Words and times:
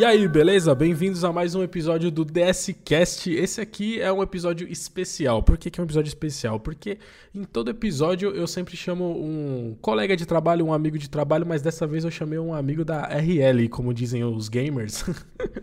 E 0.00 0.04
aí, 0.06 0.26
beleza? 0.26 0.74
Bem-vindos 0.74 1.24
a 1.24 1.30
mais 1.30 1.54
um 1.54 1.62
episódio 1.62 2.10
do 2.10 2.24
DS 2.24 2.74
Cast. 2.82 3.30
Esse 3.30 3.60
aqui 3.60 4.00
é 4.00 4.10
um 4.10 4.22
episódio 4.22 4.66
especial. 4.66 5.42
Por 5.42 5.58
que, 5.58 5.68
que 5.68 5.78
é 5.78 5.82
um 5.82 5.84
episódio 5.84 6.08
especial? 6.08 6.58
Porque 6.58 6.96
em 7.34 7.44
todo 7.44 7.68
episódio 7.68 8.30
eu 8.30 8.46
sempre 8.46 8.78
chamo 8.78 9.04
um 9.04 9.76
colega 9.78 10.16
de 10.16 10.24
trabalho, 10.24 10.64
um 10.64 10.72
amigo 10.72 10.96
de 10.96 11.10
trabalho, 11.10 11.44
mas 11.46 11.60
dessa 11.60 11.86
vez 11.86 12.02
eu 12.02 12.10
chamei 12.10 12.38
um 12.38 12.54
amigo 12.54 12.82
da 12.82 13.02
RL, 13.08 13.68
como 13.68 13.92
dizem 13.92 14.24
os 14.24 14.48
gamers. 14.48 15.04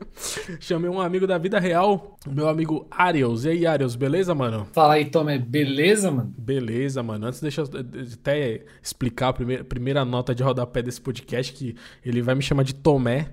chamei 0.61 0.87
um 0.87 1.01
amigo 1.01 1.25
da 1.25 1.39
vida 1.39 1.59
real, 1.59 2.15
meu 2.27 2.47
amigo 2.47 2.85
Ariels. 2.91 3.43
E 3.43 3.49
aí, 3.49 3.65
Ariels, 3.65 3.95
beleza, 3.95 4.35
mano? 4.35 4.67
Fala 4.71 4.93
aí, 4.93 5.05
Tomé, 5.05 5.39
beleza, 5.39 6.11
mano? 6.11 6.31
Beleza, 6.37 7.01
mano. 7.01 7.25
Antes 7.25 7.41
deixa 7.41 7.61
eu 7.61 7.69
até 8.13 8.65
explicar 8.83 9.29
a 9.29 9.33
primeira, 9.33 9.63
primeira 9.63 10.05
nota 10.05 10.35
de 10.35 10.43
rodapé 10.43 10.83
desse 10.83 11.01
podcast, 11.01 11.51
que 11.53 11.75
ele 12.05 12.21
vai 12.21 12.35
me 12.35 12.43
chamar 12.43 12.61
de 12.61 12.75
Tomé. 12.75 13.31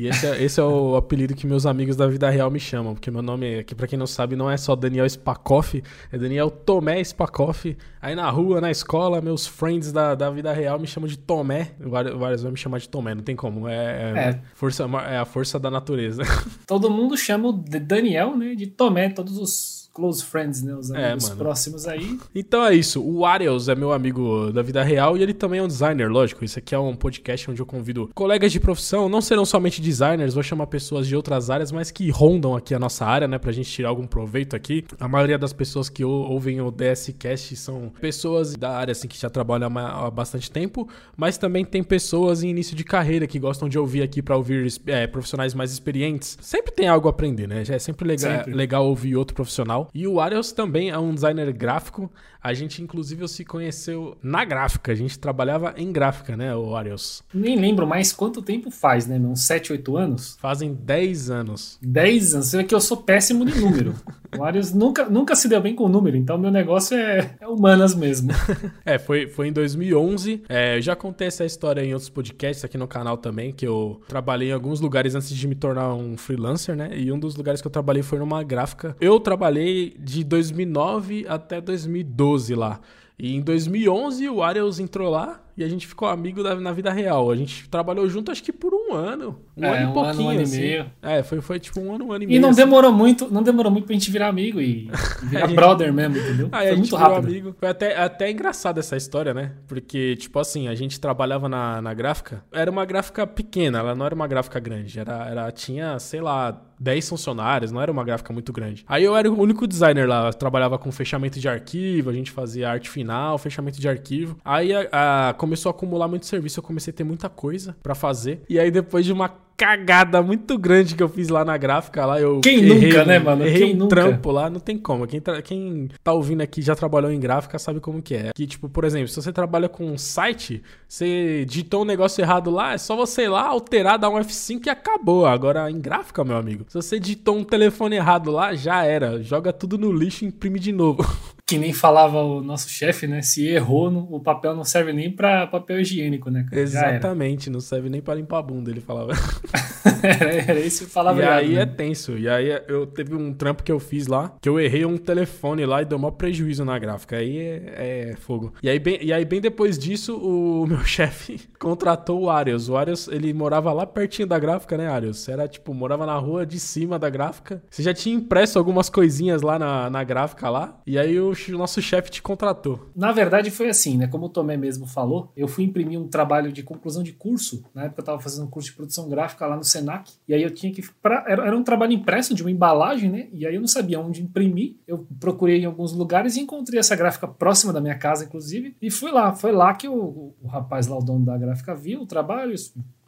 E 0.00 0.06
esse 0.06 0.26
é, 0.26 0.42
esse 0.42 0.58
é, 0.58 0.62
o 0.62 0.96
apelido 0.96 1.34
que 1.34 1.46
meus 1.46 1.66
amigos 1.66 1.94
da 1.94 2.06
vida 2.06 2.30
real 2.30 2.50
me 2.50 2.58
chamam, 2.58 2.94
porque 2.94 3.10
meu 3.10 3.20
nome, 3.20 3.58
aqui 3.58 3.74
para 3.74 3.86
quem 3.86 3.98
não 3.98 4.06
sabe, 4.06 4.34
não 4.34 4.50
é 4.50 4.56
só 4.56 4.74
Daniel 4.74 5.06
Spakoff, 5.06 5.84
é 6.10 6.16
Daniel 6.16 6.50
Tomé 6.50 7.04
Spakoff. 7.04 7.76
Aí 8.00 8.14
na 8.14 8.30
rua, 8.30 8.62
na 8.62 8.70
escola, 8.70 9.20
meus 9.20 9.46
friends 9.46 9.92
da, 9.92 10.14
da 10.14 10.30
vida 10.30 10.54
real 10.54 10.78
me 10.78 10.86
chamam 10.86 11.06
de 11.06 11.18
Tomé. 11.18 11.72
Vários 11.78 12.40
vão 12.40 12.52
me 12.52 12.56
chamar 12.56 12.78
de 12.78 12.88
Tomé, 12.88 13.14
não 13.14 13.22
tem 13.22 13.36
como. 13.36 13.68
É, 13.68 13.74
é, 13.74 14.18
é. 14.30 14.40
Força, 14.54 14.84
é 15.06 15.18
a 15.18 15.26
força 15.26 15.58
da 15.58 15.70
natureza. 15.70 16.22
Todo 16.66 16.88
mundo 16.88 17.14
chama 17.14 17.48
o 17.48 17.52
Daniel, 17.52 18.34
né, 18.34 18.54
de 18.54 18.68
Tomé, 18.68 19.10
todos 19.10 19.36
os 19.36 19.79
close 19.92 20.24
friends, 20.24 20.62
né? 20.62 20.74
Os 20.74 20.90
é, 20.90 21.10
amigos 21.10 21.30
é, 21.30 21.34
próximos 21.34 21.86
aí. 21.86 22.18
Então 22.34 22.64
é 22.64 22.74
isso. 22.74 23.02
O 23.02 23.26
Ariels 23.26 23.68
é 23.68 23.74
meu 23.74 23.92
amigo 23.92 24.52
da 24.52 24.62
vida 24.62 24.82
real 24.82 25.16
e 25.16 25.22
ele 25.22 25.34
também 25.34 25.60
é 25.60 25.62
um 25.62 25.66
designer, 25.66 26.10
lógico. 26.10 26.44
Isso 26.44 26.58
aqui 26.58 26.74
é 26.74 26.78
um 26.78 26.94
podcast 26.94 27.50
onde 27.50 27.60
eu 27.60 27.66
convido 27.66 28.10
colegas 28.14 28.52
de 28.52 28.60
profissão, 28.60 29.08
não 29.08 29.20
serão 29.20 29.44
somente 29.44 29.80
designers, 29.80 30.34
vou 30.34 30.42
chamar 30.42 30.66
pessoas 30.68 31.06
de 31.06 31.16
outras 31.16 31.50
áreas, 31.50 31.72
mas 31.72 31.90
que 31.90 32.08
rondam 32.10 32.56
aqui 32.56 32.74
a 32.74 32.78
nossa 32.78 33.04
área, 33.04 33.26
né? 33.26 33.38
Pra 33.38 33.52
gente 33.52 33.70
tirar 33.70 33.88
algum 33.88 34.06
proveito 34.06 34.54
aqui. 34.54 34.84
A 34.98 35.08
maioria 35.08 35.38
das 35.38 35.52
pessoas 35.52 35.88
que 35.88 36.04
ouvem 36.04 36.60
o 36.60 36.70
DSCast 36.70 37.56
são 37.56 37.92
pessoas 38.00 38.54
da 38.54 38.70
área, 38.70 38.92
assim, 38.92 39.08
que 39.08 39.18
já 39.18 39.28
trabalham 39.28 39.70
há 39.76 40.10
bastante 40.10 40.50
tempo, 40.50 40.88
mas 41.16 41.36
também 41.36 41.64
tem 41.64 41.82
pessoas 41.82 42.42
em 42.42 42.48
início 42.48 42.76
de 42.76 42.84
carreira 42.84 43.26
que 43.26 43.38
gostam 43.38 43.68
de 43.68 43.78
ouvir 43.78 44.02
aqui 44.02 44.22
para 44.22 44.36
ouvir 44.36 44.72
é, 44.86 45.06
profissionais 45.06 45.54
mais 45.54 45.72
experientes. 45.72 46.38
Sempre 46.40 46.72
tem 46.72 46.86
algo 46.86 47.08
a 47.08 47.10
aprender, 47.10 47.48
né? 47.48 47.64
Já 47.64 47.74
é 47.74 47.78
sempre 47.78 48.06
legal, 48.06 48.36
sempre. 48.38 48.54
legal 48.54 48.86
ouvir 48.86 49.16
outro 49.16 49.34
profissional 49.34 49.79
E 49.94 50.06
o 50.06 50.20
Ariels 50.20 50.52
também 50.52 50.90
é 50.90 50.98
um 50.98 51.14
designer 51.14 51.52
gráfico. 51.52 52.10
A 52.42 52.54
gente, 52.54 52.82
inclusive, 52.82 53.28
se 53.28 53.44
conheceu 53.44 54.16
na 54.22 54.44
gráfica. 54.44 54.92
A 54.92 54.94
gente 54.94 55.18
trabalhava 55.18 55.74
em 55.76 55.92
gráfica, 55.92 56.36
né, 56.36 56.54
o 56.56 56.74
Ariels? 56.74 57.22
Nem 57.34 57.56
lembro 57.56 57.86
mais 57.86 58.12
quanto 58.12 58.40
tempo 58.40 58.70
faz, 58.70 59.06
né? 59.06 59.18
Uns 59.18 59.42
7, 59.46 59.72
8 59.72 59.96
anos? 59.96 60.36
Fazem 60.40 60.72
10 60.72 61.30
anos. 61.30 61.78
10 61.82 62.34
anos? 62.34 62.46
Você 62.46 62.56
vê 62.56 62.64
que 62.64 62.74
eu 62.74 62.80
sou 62.80 62.96
péssimo 62.96 63.44
de 63.44 63.60
número. 63.60 63.94
o 64.38 64.42
Ariels 64.42 64.72
nunca, 64.72 65.04
nunca 65.08 65.36
se 65.36 65.48
deu 65.48 65.60
bem 65.60 65.74
com 65.74 65.88
número, 65.88 66.16
então 66.16 66.38
meu 66.38 66.50
negócio 66.50 66.96
é, 66.96 67.36
é 67.40 67.46
humanas 67.46 67.94
mesmo. 67.94 68.30
é, 68.86 68.98
foi, 68.98 69.26
foi 69.28 69.48
em 69.48 69.52
2011. 69.52 70.44
É, 70.48 70.78
eu 70.78 70.82
já 70.82 70.96
contei 70.96 71.28
essa 71.28 71.44
história 71.44 71.82
em 71.82 71.92
outros 71.92 72.08
podcasts 72.08 72.64
aqui 72.64 72.78
no 72.78 72.88
canal 72.88 73.18
também, 73.18 73.52
que 73.52 73.66
eu 73.66 74.00
trabalhei 74.08 74.48
em 74.48 74.52
alguns 74.52 74.80
lugares 74.80 75.14
antes 75.14 75.30
de 75.30 75.46
me 75.46 75.54
tornar 75.54 75.94
um 75.94 76.16
freelancer, 76.16 76.74
né? 76.74 76.90
E 76.96 77.12
um 77.12 77.18
dos 77.18 77.36
lugares 77.36 77.60
que 77.60 77.66
eu 77.66 77.70
trabalhei 77.70 78.02
foi 78.02 78.18
numa 78.18 78.42
gráfica. 78.42 78.96
Eu 79.00 79.20
trabalhei 79.20 79.69
de 79.98 80.24
2009 80.24 81.26
até 81.28 81.60
2012 81.60 82.54
lá. 82.54 82.80
E 83.22 83.36
em 83.36 83.42
2011 83.42 84.30
o 84.30 84.42
Ariels 84.42 84.78
entrou 84.78 85.10
lá 85.10 85.42
e 85.54 85.62
a 85.62 85.68
gente 85.68 85.86
ficou 85.86 86.08
amigo 86.08 86.42
da, 86.42 86.54
na 86.54 86.72
vida 86.72 86.90
real. 86.90 87.30
A 87.30 87.36
gente 87.36 87.68
trabalhou 87.68 88.08
junto 88.08 88.30
acho 88.30 88.42
que 88.42 88.50
por 88.50 88.72
um 88.72 88.94
ano. 88.94 89.38
Um 89.54 89.62
é, 89.62 89.78
ano 89.78 89.90
e 89.90 89.92
pouquinho. 89.92 90.22
Um 90.22 90.30
ano, 90.30 90.40
assim. 90.40 90.56
e 90.56 90.60
meio. 90.60 90.86
É, 91.02 91.22
foi, 91.22 91.42
foi 91.42 91.60
tipo 91.60 91.80
um 91.80 91.94
ano, 91.94 92.06
um 92.06 92.12
ano 92.12 92.22
e, 92.22 92.24
e 92.24 92.28
meio. 92.28 92.38
E 92.38 92.40
não 92.40 92.48
assim. 92.48 92.62
demorou 92.62 92.90
muito, 92.90 93.30
não 93.30 93.42
demorou 93.42 93.70
muito 93.70 93.84
pra 93.84 93.92
gente 93.92 94.10
virar 94.10 94.28
amigo 94.28 94.58
e, 94.58 94.88
e 94.88 94.90
virar 95.28 95.48
gente... 95.48 95.54
brother 95.54 95.92
mesmo, 95.92 96.16
entendeu? 96.16 96.48
Aí 96.50 96.68
foi 96.68 96.76
muito 96.78 96.96
rápido. 96.96 97.28
Amigo. 97.28 97.56
Foi 97.60 97.68
até, 97.68 97.94
até 97.94 98.30
engraçado 98.30 98.78
essa 98.78 98.96
história, 98.96 99.34
né? 99.34 99.52
Porque, 99.68 100.16
tipo 100.16 100.38
assim, 100.38 100.68
a 100.68 100.74
gente 100.74 100.98
trabalhava 100.98 101.46
na, 101.46 101.82
na 101.82 101.92
gráfica. 101.92 102.42
Era 102.50 102.70
uma 102.70 102.86
gráfica 102.86 103.26
pequena, 103.26 103.80
ela 103.80 103.94
não 103.94 104.06
era 104.06 104.14
uma 104.14 104.26
gráfica 104.26 104.58
grande. 104.58 104.98
Era, 104.98 105.28
era, 105.28 105.52
tinha, 105.52 105.98
sei 105.98 106.22
lá, 106.22 106.58
10 106.80 107.08
funcionários, 107.08 107.70
não 107.70 107.80
era 107.80 107.92
uma 107.92 108.02
gráfica 108.02 108.32
muito 108.32 108.52
grande. 108.52 108.84
Aí 108.88 109.04
eu 109.04 109.14
era 109.14 109.30
o 109.30 109.38
único 109.38 109.66
designer 109.66 110.08
lá, 110.08 110.32
trabalhava 110.32 110.78
com 110.78 110.90
fechamento 110.90 111.38
de 111.38 111.48
arquivo, 111.48 112.08
a 112.08 112.12
gente 112.12 112.30
fazia 112.30 112.70
arte 112.70 112.88
final, 112.88 113.36
fechamento 113.36 113.78
de 113.78 113.88
arquivo. 113.88 114.38
Aí 114.44 114.72
a, 114.72 115.28
a, 115.28 115.34
começou 115.34 115.70
a 115.70 115.74
acumular 115.74 116.08
muito 116.08 116.24
serviço, 116.26 116.58
eu 116.58 116.64
comecei 116.64 116.90
a 116.92 116.96
ter 116.96 117.04
muita 117.04 117.28
coisa 117.28 117.76
para 117.82 117.94
fazer. 117.94 118.42
E 118.48 118.58
aí 118.58 118.70
depois 118.70 119.04
de 119.04 119.12
uma 119.12 119.28
cagada 119.60 120.22
muito 120.22 120.56
grande 120.56 120.94
que 120.94 121.02
eu 121.02 121.08
fiz 121.08 121.28
lá 121.28 121.44
na 121.44 121.54
gráfica 121.58 122.06
lá. 122.06 122.18
Eu 122.18 122.40
quem 122.40 122.60
errei, 122.60 122.88
nunca, 122.88 123.04
né, 123.04 123.18
mano? 123.18 123.44
Errei 123.44 123.60
quem 123.60 123.74
um 123.74 123.80
nunca? 123.80 123.96
trampo 123.96 124.30
lá, 124.30 124.48
não 124.48 124.58
tem 124.58 124.78
como. 124.78 125.06
Quem, 125.06 125.20
quem 125.44 125.90
tá 126.02 126.14
ouvindo 126.14 126.40
aqui 126.40 126.62
já 126.62 126.74
trabalhou 126.74 127.12
em 127.12 127.20
gráfica 127.20 127.58
sabe 127.58 127.78
como 127.78 128.00
que 128.00 128.14
é. 128.14 128.30
Que, 128.34 128.46
tipo, 128.46 128.70
por 128.70 128.84
exemplo, 128.84 129.08
se 129.08 129.20
você 129.20 129.30
trabalha 129.30 129.68
com 129.68 129.84
um 129.84 129.98
site, 129.98 130.62
você 130.88 131.44
digitou 131.46 131.82
um 131.82 131.84
negócio 131.84 132.22
errado 132.22 132.50
lá, 132.50 132.72
é 132.72 132.78
só 132.78 132.96
você 132.96 133.24
ir 133.24 133.28
lá, 133.28 133.48
alterar, 133.48 133.98
dar 133.98 134.08
um 134.08 134.18
F5 134.18 134.64
e 134.64 134.70
acabou. 134.70 135.26
Agora, 135.26 135.70
em 135.70 135.78
gráfica, 135.78 136.24
meu 136.24 136.38
amigo, 136.38 136.64
se 136.66 136.74
você 136.74 136.98
digitou 136.98 137.36
um 137.36 137.44
telefone 137.44 137.96
errado 137.96 138.30
lá, 138.30 138.54
já 138.54 138.82
era. 138.82 139.22
Joga 139.22 139.52
tudo 139.52 139.76
no 139.76 139.92
lixo 139.92 140.24
e 140.24 140.28
imprime 140.28 140.58
de 140.58 140.72
novo. 140.72 141.04
Que 141.50 141.58
nem 141.58 141.72
falava 141.72 142.22
o 142.22 142.40
nosso 142.40 142.68
chefe, 142.68 143.08
né? 143.08 143.22
Se 143.22 143.44
errou, 143.48 143.88
o 144.08 144.20
papel 144.20 144.54
não 144.54 144.62
serve 144.62 144.92
nem 144.92 145.10
para 145.10 145.48
papel 145.48 145.80
higiênico, 145.80 146.30
né? 146.30 146.46
Cara? 146.48 146.62
Exatamente, 146.62 147.50
não 147.50 147.58
serve 147.58 147.88
nem 147.88 148.00
para 148.00 148.14
limpar 148.14 148.38
a 148.38 148.42
bunda, 148.42 148.70
ele 148.70 148.80
falava. 148.80 149.10
era 150.48 150.60
isso 150.60 150.86
que 150.86 150.90
falava. 150.90 151.20
E 151.20 151.24
aí 151.24 151.54
né? 151.54 151.62
é 151.62 151.66
tenso. 151.66 152.16
E 152.16 152.28
aí 152.28 152.48
eu 152.68 152.86
teve 152.86 153.14
um 153.14 153.32
trampo 153.32 153.62
que 153.62 153.72
eu 153.72 153.78
fiz 153.78 154.06
lá, 154.06 154.34
que 154.40 154.48
eu 154.48 154.58
errei 154.58 154.84
um 154.84 154.96
telefone 154.96 155.66
lá 155.66 155.82
e 155.82 155.84
deu 155.84 155.98
maior 155.98 156.12
prejuízo 156.12 156.64
na 156.64 156.78
gráfica. 156.78 157.16
Aí 157.16 157.38
é, 157.38 158.10
é 158.12 158.16
fogo. 158.16 158.52
E 158.62 158.68
aí, 158.68 158.78
bem, 158.78 158.98
e 159.02 159.12
aí, 159.12 159.24
bem 159.24 159.40
depois 159.40 159.78
disso, 159.78 160.16
o 160.16 160.66
meu 160.68 160.84
chefe 160.84 161.40
contratou 161.58 162.22
o 162.22 162.30
Arius. 162.30 162.68
O 162.68 162.76
Arius, 162.76 163.08
ele 163.08 163.32
morava 163.32 163.72
lá 163.72 163.86
pertinho 163.86 164.28
da 164.28 164.38
gráfica, 164.38 164.76
né, 164.76 164.88
Arius? 164.88 165.28
Era 165.28 165.48
tipo, 165.48 165.74
morava 165.74 166.06
na 166.06 166.16
rua 166.16 166.46
de 166.46 166.58
cima 166.58 166.98
da 166.98 167.10
gráfica. 167.10 167.62
Você 167.70 167.82
já 167.82 167.92
tinha 167.92 168.14
impresso 168.14 168.58
algumas 168.58 168.88
coisinhas 168.88 169.42
lá 169.42 169.58
na, 169.58 169.90
na 169.90 170.04
gráfica 170.04 170.48
lá. 170.48 170.80
E 170.86 170.98
aí 170.98 171.18
o 171.18 171.34
o 171.48 171.58
nosso 171.58 171.80
chefe 171.80 172.10
te 172.10 172.22
contratou. 172.22 172.90
Na 172.94 173.12
verdade 173.12 173.50
foi 173.50 173.68
assim, 173.68 173.96
né? 173.96 174.06
Como 174.06 174.26
o 174.26 174.28
Tomé 174.28 174.56
mesmo 174.56 174.86
falou, 174.86 175.32
eu 175.36 175.48
fui 175.48 175.64
imprimir 175.64 175.98
um 175.98 176.08
trabalho 176.08 176.52
de 176.52 176.62
conclusão 176.62 177.02
de 177.02 177.12
curso. 177.12 177.64
Na 177.74 177.84
época 177.84 178.00
eu 178.00 178.02
estava 178.02 178.20
fazendo 178.20 178.46
um 178.46 178.50
curso 178.50 178.70
de 178.70 178.76
produção 178.76 179.08
gráfica 179.08 179.46
lá 179.46 179.56
no 179.56 179.64
Senac. 179.90 180.12
E 180.28 180.34
aí 180.34 180.42
eu 180.42 180.50
tinha 180.50 180.72
que. 180.72 180.82
Pra, 181.02 181.24
era, 181.26 181.46
era 181.46 181.56
um 181.56 181.64
trabalho 181.64 181.92
impresso 181.92 182.34
de 182.34 182.42
uma 182.42 182.50
embalagem, 182.50 183.10
né? 183.10 183.28
E 183.32 183.46
aí 183.46 183.54
eu 183.54 183.60
não 183.60 183.68
sabia 183.68 184.00
onde 184.00 184.22
imprimir. 184.22 184.76
Eu 184.86 185.06
procurei 185.18 185.60
em 185.60 185.64
alguns 185.64 185.92
lugares 185.92 186.36
e 186.36 186.40
encontrei 186.40 186.78
essa 186.78 186.94
gráfica 186.94 187.26
próxima 187.26 187.72
da 187.72 187.80
minha 187.80 187.98
casa, 187.98 188.24
inclusive. 188.24 188.76
E 188.80 188.90
fui 188.90 189.10
lá. 189.10 189.34
Foi 189.34 189.52
lá 189.52 189.74
que 189.74 189.88
o, 189.88 190.34
o 190.40 190.46
rapaz 190.46 190.86
lá, 190.86 190.96
o 190.96 191.02
dono 191.02 191.24
da 191.24 191.36
gráfica, 191.36 191.74
viu 191.74 192.02
o 192.02 192.06
trabalho, 192.06 192.54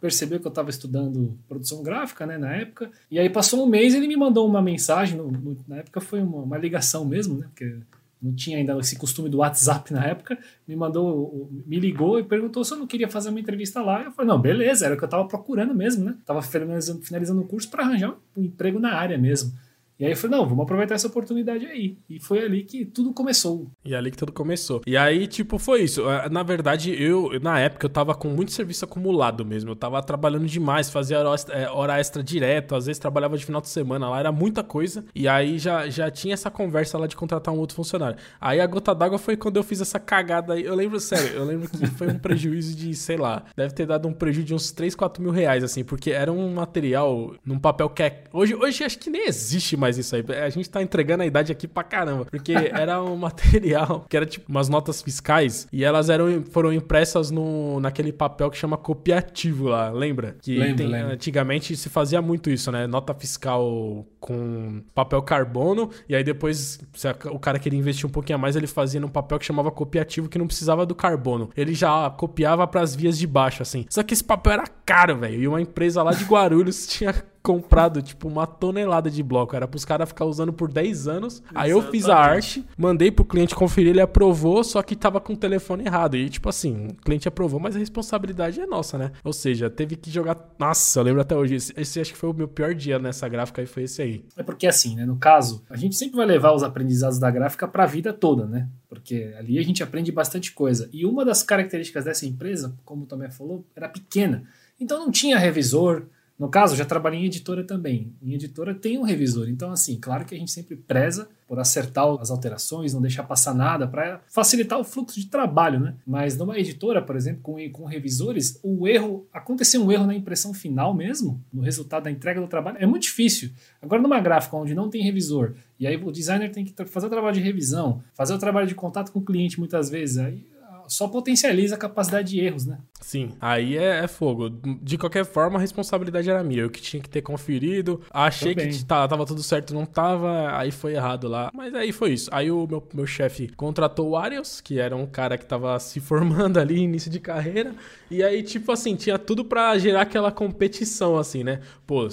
percebeu 0.00 0.40
que 0.40 0.46
eu 0.46 0.50
estava 0.50 0.68
estudando 0.68 1.38
produção 1.48 1.82
gráfica, 1.82 2.26
né, 2.26 2.36
na 2.36 2.52
época. 2.56 2.90
E 3.10 3.18
aí 3.18 3.30
passou 3.30 3.64
um 3.64 3.68
mês 3.68 3.94
ele 3.94 4.08
me 4.08 4.16
mandou 4.16 4.46
uma 4.46 4.60
mensagem, 4.60 5.16
no, 5.16 5.30
no, 5.30 5.56
na 5.68 5.76
época 5.76 6.00
foi 6.00 6.20
uma, 6.20 6.38
uma, 6.38 6.58
ligação 6.58 7.04
mesmo, 7.04 7.38
né, 7.38 7.46
porque 7.46 7.78
não 8.22 8.32
tinha 8.34 8.58
ainda 8.58 8.78
esse 8.78 8.96
costume 8.96 9.28
do 9.28 9.38
WhatsApp 9.38 9.92
na 9.92 10.04
época, 10.06 10.38
me 10.66 10.76
mandou, 10.76 11.50
me 11.66 11.80
ligou 11.80 12.20
e 12.20 12.24
perguntou 12.24 12.64
se 12.64 12.72
eu 12.72 12.78
não 12.78 12.86
queria 12.86 13.08
fazer 13.08 13.30
uma 13.30 13.40
entrevista 13.40 13.82
lá. 13.82 14.04
Eu 14.04 14.12
falei, 14.12 14.30
não, 14.30 14.40
beleza, 14.40 14.86
era 14.86 14.94
o 14.94 14.96
que 14.96 15.02
eu 15.02 15.06
estava 15.06 15.26
procurando 15.26 15.74
mesmo, 15.74 16.04
né? 16.04 16.16
Tava 16.24 16.40
finalizando, 16.40 17.02
finalizando 17.02 17.42
o 17.42 17.46
curso 17.46 17.68
para 17.68 17.82
arranjar 17.82 18.14
um 18.36 18.44
emprego 18.44 18.78
na 18.78 18.94
área 18.94 19.18
mesmo. 19.18 19.52
E 20.02 20.04
aí 20.04 20.10
eu 20.10 20.16
falei, 20.16 20.36
não, 20.36 20.48
vamos 20.48 20.64
aproveitar 20.64 20.96
essa 20.96 21.06
oportunidade 21.06 21.64
aí. 21.64 21.96
E 22.10 22.18
foi 22.18 22.40
ali 22.42 22.64
que 22.64 22.84
tudo 22.84 23.14
começou. 23.14 23.70
E 23.84 23.94
ali 23.94 24.10
que 24.10 24.16
tudo 24.16 24.32
começou. 24.32 24.82
E 24.84 24.96
aí, 24.96 25.28
tipo, 25.28 25.60
foi 25.60 25.82
isso. 25.82 26.10
É, 26.10 26.28
na 26.28 26.42
verdade, 26.42 26.92
eu, 27.00 27.30
na 27.40 27.60
época, 27.60 27.86
eu 27.86 27.90
tava 27.90 28.12
com 28.12 28.26
muito 28.26 28.50
serviço 28.50 28.84
acumulado 28.84 29.44
mesmo. 29.44 29.70
Eu 29.70 29.76
tava 29.76 30.02
trabalhando 30.02 30.46
demais, 30.46 30.90
fazia 30.90 31.18
é, 31.50 31.68
hora 31.70 32.00
extra 32.00 32.20
direto, 32.20 32.74
às 32.74 32.86
vezes 32.86 32.98
trabalhava 32.98 33.38
de 33.38 33.44
final 33.44 33.60
de 33.60 33.68
semana 33.68 34.10
lá, 34.10 34.18
era 34.18 34.32
muita 34.32 34.64
coisa. 34.64 35.04
E 35.14 35.28
aí 35.28 35.56
já, 35.56 35.88
já 35.88 36.10
tinha 36.10 36.34
essa 36.34 36.50
conversa 36.50 36.98
lá 36.98 37.06
de 37.06 37.14
contratar 37.14 37.54
um 37.54 37.58
outro 37.58 37.76
funcionário. 37.76 38.18
Aí 38.40 38.60
a 38.60 38.66
gota 38.66 38.92
d'água 38.92 39.18
foi 39.18 39.36
quando 39.36 39.56
eu 39.56 39.62
fiz 39.62 39.80
essa 39.80 40.00
cagada 40.00 40.54
aí. 40.54 40.64
Eu 40.64 40.74
lembro, 40.74 40.98
sério, 40.98 41.28
eu 41.28 41.44
lembro 41.44 41.68
que 41.68 41.86
foi 41.86 42.08
um 42.08 42.18
prejuízo 42.18 42.74
de, 42.74 42.92
sei 42.96 43.16
lá, 43.16 43.44
deve 43.56 43.72
ter 43.72 43.86
dado 43.86 44.08
um 44.08 44.12
prejuízo 44.12 44.48
de 44.48 44.54
uns 44.54 44.72
3, 44.72 44.96
4 44.96 45.22
mil 45.22 45.30
reais, 45.30 45.62
assim, 45.62 45.84
porque 45.84 46.10
era 46.10 46.32
um 46.32 46.52
material 46.52 47.36
num 47.46 47.60
papel 47.60 47.88
que 47.88 48.02
é. 48.02 48.24
Hoje, 48.32 48.56
hoje 48.56 48.82
acho 48.82 48.98
que 48.98 49.08
nem 49.08 49.28
existe 49.28 49.76
mais 49.76 49.91
isso 49.98 50.14
aí. 50.16 50.24
A 50.42 50.48
gente 50.50 50.68
tá 50.68 50.82
entregando 50.82 51.22
a 51.22 51.26
idade 51.26 51.52
aqui 51.52 51.66
pra 51.66 51.82
caramba. 51.82 52.24
Porque 52.24 52.52
era 52.72 53.02
um 53.02 53.16
material 53.16 54.06
que 54.08 54.16
era 54.16 54.26
tipo 54.26 54.50
umas 54.50 54.68
notas 54.68 55.02
fiscais 55.02 55.66
e 55.72 55.84
elas 55.84 56.08
eram, 56.08 56.42
foram 56.50 56.72
impressas 56.72 57.30
no, 57.30 57.80
naquele 57.80 58.12
papel 58.12 58.50
que 58.50 58.56
chama 58.56 58.76
copiativo 58.76 59.68
lá, 59.68 59.90
lembra? 59.90 60.36
Que 60.40 60.74
tem, 60.74 60.94
antigamente 60.94 61.76
se 61.76 61.88
fazia 61.88 62.20
muito 62.22 62.50
isso, 62.50 62.70
né? 62.70 62.86
Nota 62.86 63.14
fiscal 63.14 64.06
com 64.20 64.82
papel 64.94 65.20
carbono 65.22 65.90
e 66.08 66.14
aí 66.14 66.22
depois, 66.22 66.80
se 66.94 67.08
o 67.30 67.38
cara 67.38 67.58
queria 67.58 67.78
investir 67.78 68.06
um 68.06 68.12
pouquinho 68.12 68.36
a 68.36 68.40
mais, 68.40 68.56
ele 68.56 68.66
fazia 68.66 69.00
num 69.00 69.08
papel 69.08 69.38
que 69.38 69.44
chamava 69.44 69.70
copiativo 69.70 70.28
que 70.28 70.38
não 70.38 70.46
precisava 70.46 70.86
do 70.86 70.94
carbono. 70.94 71.50
Ele 71.56 71.74
já 71.74 72.10
copiava 72.10 72.66
para 72.66 72.80
as 72.80 72.94
vias 72.94 73.18
de 73.18 73.26
baixo, 73.26 73.62
assim. 73.62 73.86
Só 73.88 74.02
que 74.02 74.14
esse 74.14 74.24
papel 74.24 74.52
era 74.54 74.64
caro, 74.84 75.18
velho. 75.18 75.40
E 75.42 75.48
uma 75.48 75.60
empresa 75.60 76.02
lá 76.02 76.12
de 76.12 76.24
Guarulhos 76.24 76.86
tinha 76.92 77.14
comprado, 77.42 78.00
tipo, 78.00 78.28
uma 78.28 78.46
tonelada 78.46 79.10
de 79.10 79.22
bloco. 79.22 79.56
Era 79.56 79.66
pros 79.66 79.84
caras 79.84 80.08
ficar 80.08 80.24
usando 80.24 80.52
por 80.52 80.72
10 80.72 81.08
anos. 81.08 81.34
Exatamente. 81.34 81.64
Aí 81.64 81.70
eu 81.70 81.82
fiz 81.90 82.08
a 82.08 82.16
arte, 82.16 82.64
mandei 82.78 83.10
pro 83.10 83.24
cliente 83.24 83.54
conferir, 83.54 83.90
ele 83.90 84.00
aprovou, 84.00 84.62
só 84.62 84.82
que 84.82 84.94
tava 84.94 85.20
com 85.20 85.32
o 85.32 85.36
telefone 85.36 85.84
errado. 85.84 86.16
E, 86.16 86.30
tipo 86.30 86.48
assim, 86.48 86.86
o 86.86 86.94
cliente 86.94 87.26
aprovou, 87.26 87.58
mas 87.58 87.74
a 87.74 87.78
responsabilidade 87.78 88.60
é 88.60 88.66
nossa, 88.66 88.96
né? 88.96 89.10
Ou 89.24 89.32
seja, 89.32 89.68
teve 89.68 89.96
que 89.96 90.10
jogar. 90.10 90.54
Nossa, 90.58 91.00
eu 91.00 91.04
lembro 91.04 91.20
até 91.20 91.34
hoje. 91.34 91.56
Esse, 91.56 91.72
esse 91.76 92.00
acho 92.00 92.12
que 92.12 92.18
foi 92.18 92.30
o 92.30 92.34
meu 92.34 92.46
pior 92.46 92.74
dia 92.74 92.98
nessa 92.98 93.28
gráfica 93.28 93.60
e 93.60 93.66
foi 93.66 93.84
esse 93.84 94.00
aí. 94.00 94.24
É 94.36 94.42
porque, 94.42 94.66
assim, 94.66 94.94
né? 94.94 95.04
No 95.04 95.16
caso, 95.16 95.64
a 95.68 95.76
gente 95.76 95.96
sempre 95.96 96.16
vai 96.16 96.26
levar 96.26 96.52
os 96.52 96.62
aprendizados 96.62 97.18
da 97.18 97.30
gráfica 97.30 97.66
pra 97.66 97.86
vida 97.86 98.12
toda, 98.12 98.46
né? 98.46 98.68
Porque 98.88 99.34
ali 99.38 99.58
a 99.58 99.62
gente 99.62 99.82
aprende 99.82 100.12
bastante 100.12 100.52
coisa. 100.52 100.88
E 100.92 101.04
uma 101.04 101.24
das 101.24 101.42
características 101.42 102.04
dessa 102.04 102.26
empresa, 102.26 102.76
como 102.84 103.02
o 103.02 103.06
Tomé 103.06 103.30
falou, 103.30 103.64
era 103.74 103.88
pequena. 103.88 104.44
Então 104.78 104.98
não 104.98 105.10
tinha 105.10 105.38
revisor, 105.38 106.04
no 106.38 106.48
caso, 106.48 106.74
já 106.74 106.84
trabalhei 106.84 107.20
em 107.20 107.26
editora 107.26 107.62
também. 107.62 108.12
Em 108.22 108.34
editora 108.34 108.74
tem 108.74 108.98
um 108.98 109.02
revisor. 109.02 109.48
Então, 109.48 109.70
assim, 109.70 109.98
claro 110.00 110.24
que 110.24 110.34
a 110.34 110.38
gente 110.38 110.50
sempre 110.50 110.74
preza 110.74 111.28
por 111.46 111.58
acertar 111.58 112.06
as 112.20 112.30
alterações, 112.30 112.94
não 112.94 113.00
deixar 113.00 113.22
passar 113.24 113.54
nada, 113.54 113.86
para 113.86 114.20
facilitar 114.26 114.78
o 114.78 114.84
fluxo 114.84 115.20
de 115.20 115.26
trabalho, 115.26 115.78
né? 115.78 115.94
Mas 116.06 116.36
numa 116.36 116.58
editora, 116.58 117.02
por 117.02 117.14
exemplo, 117.14 117.42
com, 117.42 117.56
com 117.70 117.84
revisores, 117.84 118.58
o 118.62 118.88
erro, 118.88 119.26
acontecer 119.32 119.78
um 119.78 119.92
erro 119.92 120.06
na 120.06 120.14
impressão 120.14 120.54
final 120.54 120.94
mesmo, 120.94 121.40
no 121.52 121.62
resultado 121.62 122.04
da 122.04 122.10
entrega 122.10 122.40
do 122.40 122.48
trabalho, 122.48 122.78
é 122.80 122.86
muito 122.86 123.02
difícil. 123.02 123.50
Agora, 123.80 124.00
numa 124.00 124.18
gráfica 124.18 124.56
onde 124.56 124.74
não 124.74 124.88
tem 124.88 125.02
revisor, 125.02 125.52
e 125.78 125.86
aí 125.86 125.96
o 125.96 126.10
designer 126.10 126.50
tem 126.50 126.64
que 126.64 126.84
fazer 126.86 127.06
o 127.06 127.10
trabalho 127.10 127.34
de 127.34 127.40
revisão, 127.40 128.02
fazer 128.14 128.32
o 128.32 128.38
trabalho 128.38 128.66
de 128.66 128.74
contato 128.74 129.12
com 129.12 129.18
o 129.18 129.24
cliente 129.24 129.58
muitas 129.58 129.90
vezes, 129.90 130.18
aí 130.18 130.52
só 130.88 131.08
potencializa 131.08 131.74
a 131.74 131.78
capacidade 131.78 132.30
de 132.30 132.40
erros, 132.40 132.66
né? 132.66 132.78
Sim, 133.02 133.32
aí 133.40 133.76
é, 133.76 134.04
é, 134.04 134.08
fogo. 134.08 134.48
De 134.48 134.96
qualquer 134.96 135.24
forma, 135.24 135.58
a 135.58 135.60
responsabilidade 135.60 136.30
era 136.30 136.42
minha. 136.44 136.62
Eu 136.62 136.70
que 136.70 136.80
tinha 136.80 137.02
que 137.02 137.08
ter 137.08 137.20
conferido. 137.20 138.00
Achei 138.12 138.54
Também. 138.54 138.70
que 138.70 138.84
tá, 138.84 139.06
tava 139.08 139.26
tudo 139.26 139.42
certo, 139.42 139.74
não 139.74 139.84
tava. 139.84 140.56
Aí 140.56 140.70
foi 140.70 140.94
errado 140.94 141.26
lá. 141.28 141.50
Mas 141.52 141.74
aí 141.74 141.90
foi 141.90 142.12
isso. 142.12 142.30
Aí 142.32 142.50
o 142.50 142.66
meu, 142.66 142.82
meu 142.94 143.06
chefe 143.06 143.48
contratou 143.56 144.10
o 144.10 144.16
Arius, 144.16 144.60
que 144.60 144.78
era 144.78 144.96
um 144.96 145.04
cara 145.04 145.36
que 145.36 145.44
tava 145.44 145.78
se 145.80 145.98
formando 146.00 146.58
ali, 146.58 146.78
início 146.78 147.10
de 147.10 147.18
carreira. 147.18 147.74
E 148.08 148.22
aí, 148.22 148.42
tipo 148.42 148.70
assim, 148.70 148.94
tinha 148.94 149.18
tudo 149.18 149.44
para 149.44 149.76
gerar 149.78 150.02
aquela 150.02 150.30
competição, 150.30 151.16
assim, 151.18 151.42
né? 151.42 151.60
Pô, 151.86 152.06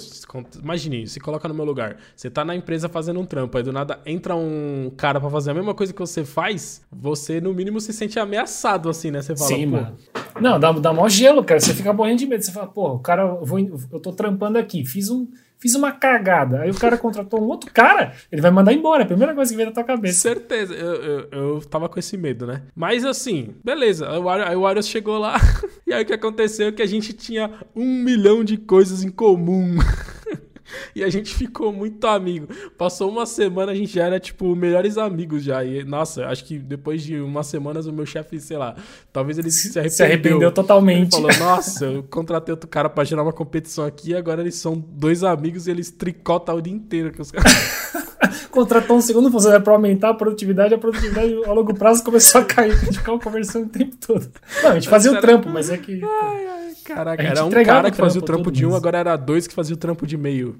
imagine, 0.60 1.06
se 1.06 1.20
coloca 1.20 1.46
no 1.46 1.54
meu 1.54 1.64
lugar. 1.64 1.98
Você 2.16 2.28
tá 2.28 2.44
na 2.44 2.56
empresa 2.56 2.88
fazendo 2.88 3.20
um 3.20 3.26
trampo, 3.26 3.56
aí 3.56 3.62
do 3.62 3.72
nada 3.72 4.00
entra 4.04 4.34
um 4.34 4.90
cara 4.96 5.20
para 5.20 5.30
fazer 5.30 5.52
a 5.52 5.54
mesma 5.54 5.74
coisa 5.74 5.92
que 5.92 6.00
você 6.00 6.24
faz, 6.24 6.82
você 6.90 7.40
no 7.40 7.54
mínimo 7.54 7.80
se 7.80 7.92
sente 7.92 8.18
ameaçado, 8.18 8.88
assim, 8.88 9.10
né? 9.10 9.22
Você 9.22 9.36
fala, 9.36 9.48
Sim, 9.48 9.70
pô. 9.70 9.76
Mano. 9.76 9.96
Não, 10.40 10.58
dá, 10.58 10.72
dá 10.80 10.92
mó 10.92 11.08
gelo, 11.08 11.44
cara. 11.44 11.60
Você 11.60 11.74
fica 11.74 11.92
morrendo 11.92 12.18
de 12.18 12.26
medo. 12.26 12.42
Você 12.42 12.52
fala, 12.52 12.66
pô, 12.66 12.94
o 12.94 12.98
cara, 12.98 13.22
eu, 13.22 13.44
vou, 13.44 13.58
eu 13.58 14.00
tô 14.00 14.12
trampando 14.12 14.58
aqui, 14.58 14.84
fiz 14.84 15.10
um 15.10 15.28
fiz 15.60 15.74
uma 15.74 15.92
cagada. 15.92 16.62
Aí 16.62 16.70
o 16.70 16.74
cara 16.74 16.96
contratou 16.96 17.40
um 17.40 17.46
outro 17.46 17.70
cara, 17.70 18.14
ele 18.32 18.40
vai 18.40 18.50
mandar 18.50 18.72
embora. 18.72 19.02
É 19.02 19.04
a 19.04 19.08
primeira 19.08 19.34
coisa 19.34 19.50
que 19.50 19.56
vem 19.56 19.66
na 19.66 19.72
tua 19.72 19.84
cabeça. 19.84 20.20
Certeza, 20.20 20.74
eu, 20.74 20.94
eu, 20.94 21.28
eu 21.30 21.60
tava 21.60 21.88
com 21.88 21.98
esse 21.98 22.16
medo, 22.16 22.46
né? 22.46 22.62
Mas 22.74 23.04
assim, 23.04 23.54
beleza. 23.62 24.08
Aí 24.10 24.56
o 24.56 24.66
Arius 24.66 24.88
chegou 24.88 25.18
lá, 25.18 25.38
e 25.86 25.92
aí 25.92 26.02
o 26.02 26.06
que 26.06 26.14
aconteceu 26.14 26.68
é 26.68 26.72
que 26.72 26.82
a 26.82 26.86
gente 26.86 27.12
tinha 27.12 27.52
um 27.76 28.02
milhão 28.02 28.42
de 28.42 28.56
coisas 28.56 29.04
em 29.04 29.10
comum. 29.10 29.76
E 30.94 31.04
a 31.04 31.08
gente 31.08 31.34
ficou 31.34 31.72
muito 31.72 32.06
amigo. 32.06 32.48
Passou 32.76 33.10
uma 33.10 33.24
semana, 33.24 33.72
a 33.72 33.74
gente 33.74 33.94
já 33.94 34.04
era, 34.04 34.20
tipo, 34.20 34.54
melhores 34.56 34.98
amigos 34.98 35.42
já. 35.42 35.64
E, 35.64 35.84
nossa, 35.84 36.26
acho 36.26 36.44
que 36.44 36.58
depois 36.58 37.02
de 37.02 37.20
umas 37.20 37.46
semanas 37.46 37.86
o 37.86 37.92
meu 37.92 38.04
chefe, 38.04 38.40
sei 38.40 38.56
lá, 38.56 38.74
talvez 39.12 39.38
ele 39.38 39.50
se 39.50 39.68
arrependeu. 39.78 39.90
Se 39.90 40.02
arrependeu 40.02 40.52
totalmente. 40.52 41.16
Ele 41.16 41.32
falou, 41.32 41.50
nossa, 41.50 41.84
eu 41.86 42.02
contratei 42.02 42.52
outro 42.52 42.68
cara 42.68 42.88
pra 42.88 43.04
gerar 43.04 43.22
uma 43.22 43.32
competição 43.32 43.84
aqui 43.84 44.10
e 44.10 44.16
agora 44.16 44.40
eles 44.40 44.56
são 44.56 44.76
dois 44.76 45.22
amigos 45.22 45.66
e 45.66 45.70
eles 45.70 45.90
tricotam 45.90 46.56
o 46.56 46.62
dia 46.62 46.72
inteiro. 46.72 47.12
Que 47.12 47.22
os 47.22 47.30
caras... 47.30 47.50
Contratou 48.50 48.96
um 48.96 49.00
segundo 49.00 49.30
funcionário 49.30 49.64
pra 49.64 49.72
aumentar 49.72 50.10
a 50.10 50.14
produtividade, 50.14 50.74
a 50.74 50.78
produtividade 50.78 51.32
a 51.44 51.52
longo 51.52 51.72
prazo 51.72 52.02
começou 52.04 52.40
a 52.40 52.44
cair. 52.44 52.72
A 52.72 52.76
gente 52.76 52.98
ficava 52.98 53.18
conversando 53.18 53.66
o 53.66 53.68
tempo 53.68 53.96
todo. 53.96 54.28
Não, 54.62 54.70
a 54.70 54.74
gente 54.74 54.88
fazia 54.88 55.12
o 55.12 55.20
trampo, 55.20 55.48
mas 55.48 55.70
é 55.70 55.78
que... 55.78 56.02
Ai, 56.04 56.46
ai. 56.46 56.60
Caraca, 56.84 57.22
era 57.22 57.44
um 57.44 57.50
cara 57.50 57.90
que 57.90 57.96
fazia 57.96 58.20
o 58.20 58.24
trampo 58.24 58.50
de 58.50 58.66
um, 58.66 58.74
agora 58.74 58.98
era 58.98 59.16
dois 59.16 59.46
que 59.46 59.54
fazia 59.54 59.74
o 59.74 59.78
trampo 59.78 60.06
de 60.06 60.16
meio. 60.16 60.58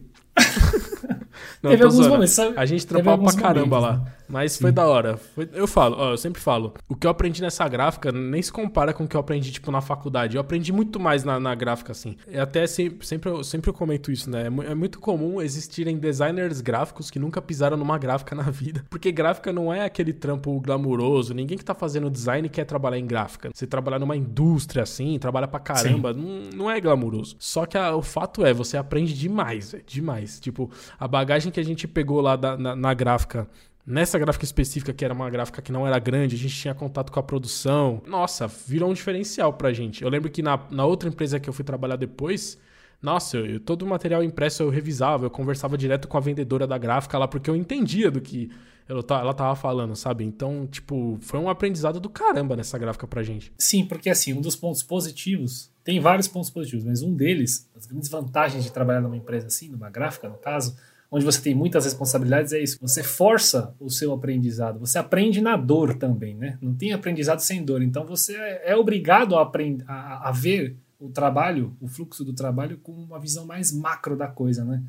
Não, 1.63 1.71
Teve 1.71 1.85
alguns 1.85 2.07
momentos, 2.07 2.31
sabe? 2.35 2.55
A 2.57 2.65
gente 2.65 2.87
trampava 2.87 3.23
pra 3.23 3.35
caramba 3.35 3.79
lá. 3.79 4.03
Mas 4.31 4.53
Sim. 4.53 4.63
foi 4.63 4.73
da 4.73 4.87
hora. 4.87 5.17
Foi, 5.17 5.49
eu 5.53 5.67
falo, 5.67 5.97
ó, 5.99 6.11
eu 6.13 6.17
sempre 6.17 6.41
falo, 6.41 6.75
o 6.89 6.95
que 6.95 7.07
eu 7.07 7.11
aprendi 7.11 7.43
nessa 7.43 7.67
gráfica 7.69 8.13
nem 8.13 8.41
se 8.41 8.53
compara 8.53 8.93
com 8.93 9.05
o 9.05 9.09
que 9.09 9.17
eu 9.17 9.21
aprendi, 9.21 9.51
tipo, 9.51 9.71
na 9.71 9.81
faculdade. 9.81 10.37
Eu 10.37 10.41
aprendi 10.41 10.73
muito 10.73 11.01
mais 11.01 11.25
na, 11.25 11.41
na 11.41 11.55
gráfica, 11.55 11.93
assim. 11.93 12.17
E 12.29 12.39
até 12.39 12.67
sempre, 12.67 13.07
sempre, 13.07 13.29
eu, 13.29 13.43
sempre 13.43 13.71
eu 13.71 13.75
comento 13.75 14.13
isso, 14.13 14.31
né? 14.31 14.43
É, 14.43 14.71
é, 14.71 14.75
muito 14.75 15.01
comum 15.01 15.43
existirem 15.43 15.99
designers 15.99 16.61
gráficos 16.61 17.11
que 17.11 17.19
nunca 17.19 17.43
pisaram 17.43 17.77
numa 17.77 17.99
gráfica 17.99 18.35
na 18.37 18.45
vida. 18.45 18.85
Porque 18.89 19.11
gráfica 19.11 19.53
não 19.53 19.73
é 19.73 19.85
aquele 19.85 20.13
trampo 20.13 20.59
glamuroso. 20.61 21.35
Ninguém 21.35 21.59
que 21.59 21.65
tá 21.65 21.75
fazendo 21.75 22.09
design 22.09 22.49
quer 22.49 22.65
trabalhar 22.65 22.99
em 22.99 23.07
gráfica. 23.07 23.51
Você 23.53 23.67
trabalhar 23.67 23.99
numa 23.99 24.17
indústria, 24.17 24.85
assim, 24.85 25.19
trabalha 25.19 25.49
pra 25.49 25.59
caramba, 25.59 26.13
não, 26.13 26.51
não 26.55 26.71
é 26.71 26.81
glamuroso. 26.81 27.35
Só 27.39 27.67
que 27.67 27.77
a, 27.77 27.95
o 27.97 28.03
fato 28.03 28.45
é, 28.47 28.53
você 28.53 28.77
aprende 28.77 29.13
demais, 29.13 29.73
véio, 29.73 29.85
demais. 29.87 30.39
Tipo, 30.39 30.71
a 30.99 31.09
bagagem 31.09 31.51
que 31.51 31.59
a 31.59 31.65
gente 31.65 31.89
pegou 31.89 32.21
lá 32.21 32.37
da, 32.37 32.57
na, 32.57 32.77
na 32.77 32.95
gráfica 32.95 33.49
Nessa 33.87 34.19
gráfica 34.19 34.45
específica, 34.45 34.93
que 34.93 35.05
era 35.05 35.15
uma 35.15 35.29
gráfica 35.31 35.63
que 35.63 35.73
não 35.73 35.87
era 35.87 35.99
grande, 35.99 36.37
a 36.37 36.39
gente 36.39 36.55
tinha 36.55 36.75
contato 36.75 37.11
com 37.11 37.19
a 37.19 37.23
produção. 37.23 38.03
Nossa, 38.07 38.47
virou 38.47 38.91
um 38.91 38.95
diferencial 38.95 39.53
pra 39.53 39.73
gente. 39.73 40.03
Eu 40.03 40.11
lembro 40.11 40.31
que 40.31 40.43
na, 40.43 40.61
na 40.71 40.85
outra 40.85 41.09
empresa 41.09 41.41
que 41.41 41.49
eu 41.49 41.53
fui 41.53 41.65
trabalhar 41.65 41.97
depois, 41.97 42.59
nossa, 43.03 43.39
eu, 43.39 43.59
todo 43.59 43.83
o 43.83 43.87
material 43.87 44.23
impresso 44.23 44.63
eu 44.63 44.69
revisava, 44.69 45.25
eu 45.25 45.31
conversava 45.31 45.77
direto 45.77 46.07
com 46.07 46.17
a 46.17 46.21
vendedora 46.21 46.67
da 46.67 46.77
gráfica 46.77 47.19
lá, 47.19 47.27
porque 47.27 47.49
eu 47.49 47.57
entendia 47.57 48.11
do 48.11 48.21
que 48.21 48.51
ela, 48.87 49.05
ela 49.09 49.35
tava 49.35 49.55
falando, 49.55 49.95
sabe? 49.97 50.25
Então, 50.25 50.67
tipo, 50.67 51.17
foi 51.21 51.39
um 51.39 51.49
aprendizado 51.49 52.01
do 52.01 52.11
caramba 52.11 52.57
nessa 52.57 52.77
gráfica 52.77 53.07
pra 53.07 53.23
gente. 53.23 53.53
Sim, 53.57 53.87
porque 53.87 54.11
assim, 54.11 54.33
um 54.33 54.41
dos 54.41 54.57
pontos 54.57 54.83
positivos, 54.83 55.71
tem 55.83 56.01
vários 56.01 56.29
pontos 56.29 56.51
positivos, 56.51 56.85
mas 56.85 57.01
um 57.01 57.15
deles, 57.15 57.71
as 57.77 57.87
grandes 57.87 58.11
vantagens 58.11 58.65
de 58.65 58.73
trabalhar 58.73 59.01
numa 59.01 59.17
empresa 59.17 59.47
assim, 59.47 59.69
numa 59.69 59.89
gráfica, 59.89 60.29
no 60.29 60.37
caso, 60.37 60.77
onde 61.11 61.25
você 61.25 61.41
tem 61.41 61.55
muitas 61.55 61.85
responsabilidades, 61.85 62.53
é 62.53 62.61
isso. 62.61 62.79
Você 62.81 63.03
força 63.03 63.75
o 63.81 63.91
seu 63.91 64.13
aprendizado. 64.13 64.79
Você 64.79 64.99
aprende 64.99 65.41
na 65.41 65.57
dor 65.57 65.95
também, 65.95 66.35
né? 66.37 66.57
Não 66.61 66.75
tem 66.75 66.93
aprendizado 66.93 67.41
sem 67.41 67.65
dor. 67.65 67.83
Então 67.83 68.07
você 68.07 68.37
é 68.65 68.77
obrigado 68.77 69.37
a, 69.37 69.51
a, 69.89 70.29
a 70.29 70.33
ver 70.33 70.77
o 71.01 71.09
trabalho, 71.09 71.75
o 71.81 71.89
fluxo 71.89 72.25
do 72.25 72.33
trabalho 72.33 72.79
com 72.79 72.93
uma 72.93 73.19
visão 73.19 73.47
mais 73.47 73.73
macro 73.73 74.17
da 74.17 74.29
coisa, 74.29 74.65
né? 74.65 74.83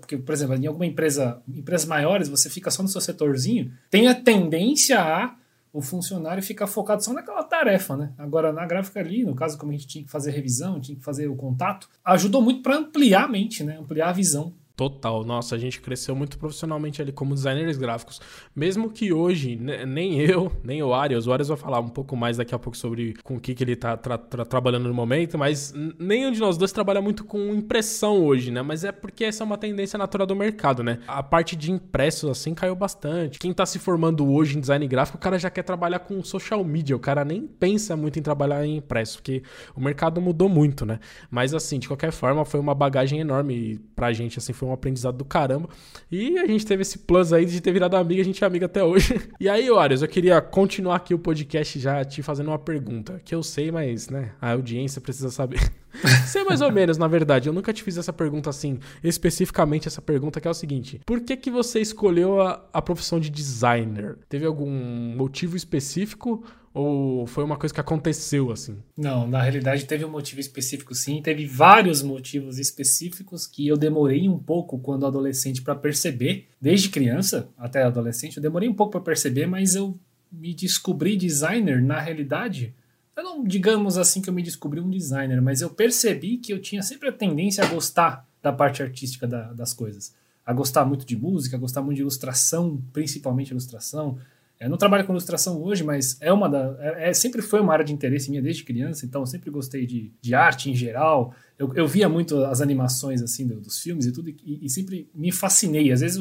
Porque, 0.00 0.16
por 0.16 0.32
exemplo, 0.32 0.54
em 0.54 0.66
alguma 0.66 0.86
empresa, 0.86 1.42
empresas 1.46 1.86
maiores, 1.86 2.28
você 2.28 2.48
fica 2.48 2.70
só 2.70 2.82
no 2.82 2.88
seu 2.88 3.00
setorzinho, 3.00 3.70
tem 3.90 4.08
a 4.08 4.14
tendência 4.14 4.98
a 4.98 5.34
o 5.72 5.82
funcionário 5.82 6.42
ficar 6.42 6.66
focado 6.66 7.04
só 7.04 7.12
naquela 7.12 7.42
tarefa, 7.42 7.98
né? 7.98 8.10
Agora, 8.16 8.50
na 8.50 8.64
gráfica 8.64 8.98
ali, 8.98 9.24
no 9.24 9.34
caso, 9.34 9.58
como 9.58 9.72
a 9.72 9.74
gente 9.74 9.86
tinha 9.86 10.02
que 10.02 10.10
fazer 10.10 10.30
revisão, 10.30 10.80
tinha 10.80 10.96
que 10.96 11.04
fazer 11.04 11.28
o 11.28 11.36
contato, 11.36 11.86
ajudou 12.02 12.40
muito 12.40 12.62
para 12.62 12.78
ampliar 12.78 13.24
a 13.24 13.28
mente, 13.28 13.62
né? 13.62 13.76
Ampliar 13.78 14.08
a 14.08 14.12
visão 14.12 14.54
Total, 14.76 15.24
nossa, 15.24 15.54
a 15.54 15.58
gente 15.58 15.80
cresceu 15.80 16.14
muito 16.14 16.36
profissionalmente 16.36 17.00
ali 17.00 17.10
como 17.10 17.34
designers 17.34 17.78
gráficos. 17.78 18.20
Mesmo 18.54 18.90
que 18.90 19.10
hoje, 19.10 19.56
nem 19.56 20.20
eu, 20.20 20.52
nem 20.62 20.82
o 20.82 20.92
Arias, 20.92 21.26
o 21.26 21.32
Arias 21.32 21.48
vai 21.48 21.56
falar 21.56 21.80
um 21.80 21.88
pouco 21.88 22.14
mais 22.14 22.36
daqui 22.36 22.54
a 22.54 22.58
pouco 22.58 22.76
sobre 22.76 23.14
com 23.24 23.36
o 23.36 23.40
que, 23.40 23.54
que 23.54 23.64
ele 23.64 23.74
tá 23.74 23.96
tra 23.96 24.18
tra 24.18 24.44
trabalhando 24.44 24.86
no 24.86 24.92
momento, 24.92 25.38
mas 25.38 25.72
nenhum 25.98 26.30
de 26.30 26.40
nós 26.40 26.58
dois 26.58 26.72
trabalha 26.72 27.00
muito 27.00 27.24
com 27.24 27.54
impressão 27.54 28.22
hoje, 28.22 28.50
né? 28.50 28.60
Mas 28.60 28.84
é 28.84 28.92
porque 28.92 29.24
essa 29.24 29.42
é 29.42 29.46
uma 29.46 29.56
tendência 29.56 29.98
natural 29.98 30.26
do 30.26 30.36
mercado, 30.36 30.82
né? 30.82 30.98
A 31.08 31.22
parte 31.22 31.56
de 31.56 31.72
impressos, 31.72 32.28
assim, 32.28 32.52
caiu 32.52 32.76
bastante. 32.76 33.38
Quem 33.38 33.54
tá 33.54 33.64
se 33.64 33.78
formando 33.78 34.30
hoje 34.30 34.58
em 34.58 34.60
design 34.60 34.86
gráfico, 34.86 35.16
o 35.16 35.20
cara 35.20 35.38
já 35.38 35.48
quer 35.48 35.62
trabalhar 35.62 36.00
com 36.00 36.22
social 36.22 36.62
media, 36.62 36.94
o 36.94 37.00
cara 37.00 37.24
nem 37.24 37.46
pensa 37.46 37.96
muito 37.96 38.18
em 38.18 38.22
trabalhar 38.22 38.66
em 38.66 38.76
impresso, 38.76 39.18
porque 39.18 39.42
o 39.74 39.80
mercado 39.80 40.20
mudou 40.20 40.50
muito, 40.50 40.84
né? 40.84 41.00
Mas 41.30 41.54
assim, 41.54 41.78
de 41.78 41.88
qualquer 41.88 42.12
forma, 42.12 42.44
foi 42.44 42.60
uma 42.60 42.74
bagagem 42.74 43.20
enorme 43.20 43.80
pra 43.94 44.12
gente, 44.12 44.38
assim, 44.38 44.52
foi 44.52 44.65
foi 44.66 44.70
um 44.70 44.72
aprendizado 44.72 45.16
do 45.16 45.24
caramba. 45.24 45.68
E 46.10 46.38
a 46.38 46.46
gente 46.46 46.66
teve 46.66 46.82
esse 46.82 46.98
plus 46.98 47.32
aí 47.32 47.46
de 47.46 47.60
ter 47.60 47.72
virado 47.72 47.96
amiga, 47.96 48.20
a 48.20 48.24
gente 48.24 48.42
é 48.42 48.46
amiga 48.46 48.66
até 48.66 48.82
hoje. 48.82 49.16
E 49.38 49.48
aí, 49.48 49.68
Arias, 49.70 50.02
eu 50.02 50.08
queria 50.08 50.40
continuar 50.40 50.96
aqui 50.96 51.14
o 51.14 51.18
podcast 51.18 51.78
já 51.78 52.04
te 52.04 52.22
fazendo 52.22 52.48
uma 52.48 52.58
pergunta, 52.58 53.20
que 53.24 53.34
eu 53.34 53.42
sei, 53.42 53.70
mas, 53.70 54.08
né, 54.08 54.32
a 54.40 54.52
audiência 54.52 55.00
precisa 55.00 55.30
saber. 55.30 55.60
sei 56.26 56.42
mais 56.42 56.60
ou 56.60 56.72
menos, 56.72 56.96
na 56.96 57.06
verdade. 57.06 57.48
Eu 57.48 57.52
nunca 57.52 57.72
te 57.72 57.82
fiz 57.82 57.96
essa 57.96 58.12
pergunta 58.12 58.50
assim, 58.50 58.78
especificamente 59.04 59.86
essa 59.86 60.00
pergunta, 60.00 60.40
que 60.40 60.48
é 60.48 60.50
o 60.50 60.54
seguinte: 60.54 61.00
por 61.04 61.20
que, 61.20 61.36
que 61.36 61.50
você 61.50 61.80
escolheu 61.80 62.40
a, 62.40 62.64
a 62.72 62.82
profissão 62.82 63.20
de 63.20 63.30
designer? 63.30 64.18
Teve 64.28 64.46
algum 64.46 64.70
motivo 65.16 65.56
específico? 65.56 66.44
Ou 66.76 67.26
foi 67.26 67.42
uma 67.42 67.56
coisa 67.56 67.74
que 67.74 67.80
aconteceu 67.80 68.52
assim? 68.52 68.76
Não, 68.94 69.26
na 69.26 69.40
realidade 69.40 69.86
teve 69.86 70.04
um 70.04 70.10
motivo 70.10 70.42
específico 70.42 70.94
sim. 70.94 71.22
Teve 71.22 71.46
vários 71.46 72.02
motivos 72.02 72.58
específicos 72.58 73.46
que 73.46 73.66
eu 73.66 73.78
demorei 73.78 74.28
um 74.28 74.38
pouco 74.38 74.78
quando 74.78 75.06
adolescente 75.06 75.62
para 75.62 75.74
perceber. 75.74 76.48
Desde 76.60 76.90
criança 76.90 77.48
até 77.56 77.82
adolescente, 77.82 78.36
eu 78.36 78.42
demorei 78.42 78.68
um 78.68 78.74
pouco 78.74 78.92
para 78.92 79.00
perceber, 79.00 79.46
mas 79.46 79.74
eu 79.74 79.98
me 80.30 80.52
descobri 80.52 81.16
designer 81.16 81.82
na 81.82 81.98
realidade. 81.98 82.74
Eu 83.16 83.24
não 83.24 83.42
digamos 83.42 83.96
assim 83.96 84.20
que 84.20 84.28
eu 84.28 84.34
me 84.34 84.42
descobri 84.42 84.78
um 84.78 84.90
designer, 84.90 85.40
mas 85.40 85.62
eu 85.62 85.70
percebi 85.70 86.36
que 86.36 86.52
eu 86.52 86.60
tinha 86.60 86.82
sempre 86.82 87.08
a 87.08 87.12
tendência 87.12 87.64
a 87.64 87.68
gostar 87.68 88.28
da 88.42 88.52
parte 88.52 88.82
artística 88.82 89.26
da, 89.26 89.50
das 89.54 89.72
coisas. 89.72 90.14
A 90.44 90.52
gostar 90.52 90.84
muito 90.84 91.06
de 91.06 91.16
música, 91.16 91.56
a 91.56 91.58
gostar 91.58 91.80
muito 91.80 91.96
de 91.96 92.02
ilustração, 92.02 92.82
principalmente 92.92 93.50
ilustração. 93.50 94.18
Eu 94.58 94.70
não 94.70 94.78
trabalho 94.78 95.04
com 95.04 95.12
ilustração 95.12 95.62
hoje, 95.62 95.84
mas 95.84 96.16
é 96.20 96.32
uma 96.32 96.48
da. 96.48 96.76
É, 96.80 97.10
é, 97.10 97.12
sempre 97.12 97.42
foi 97.42 97.60
uma 97.60 97.72
área 97.72 97.84
de 97.84 97.92
interesse 97.92 98.30
minha 98.30 98.42
desde 98.42 98.64
criança, 98.64 99.04
então 99.04 99.22
eu 99.22 99.26
sempre 99.26 99.50
gostei 99.50 99.86
de, 99.86 100.12
de 100.20 100.34
arte 100.34 100.70
em 100.70 100.74
geral. 100.74 101.34
Eu, 101.58 101.72
eu 101.74 101.86
via 101.86 102.08
muito 102.08 102.42
as 102.44 102.60
animações 102.60 103.22
assim 103.22 103.46
do, 103.46 103.60
dos 103.60 103.80
filmes 103.80 104.06
e 104.06 104.12
tudo, 104.12 104.30
e, 104.30 104.60
e, 104.62 104.68
sempre 104.70 105.10
me 105.14 105.30
fascinei. 105.30 105.92
Às 105.92 106.00
vezes 106.00 106.18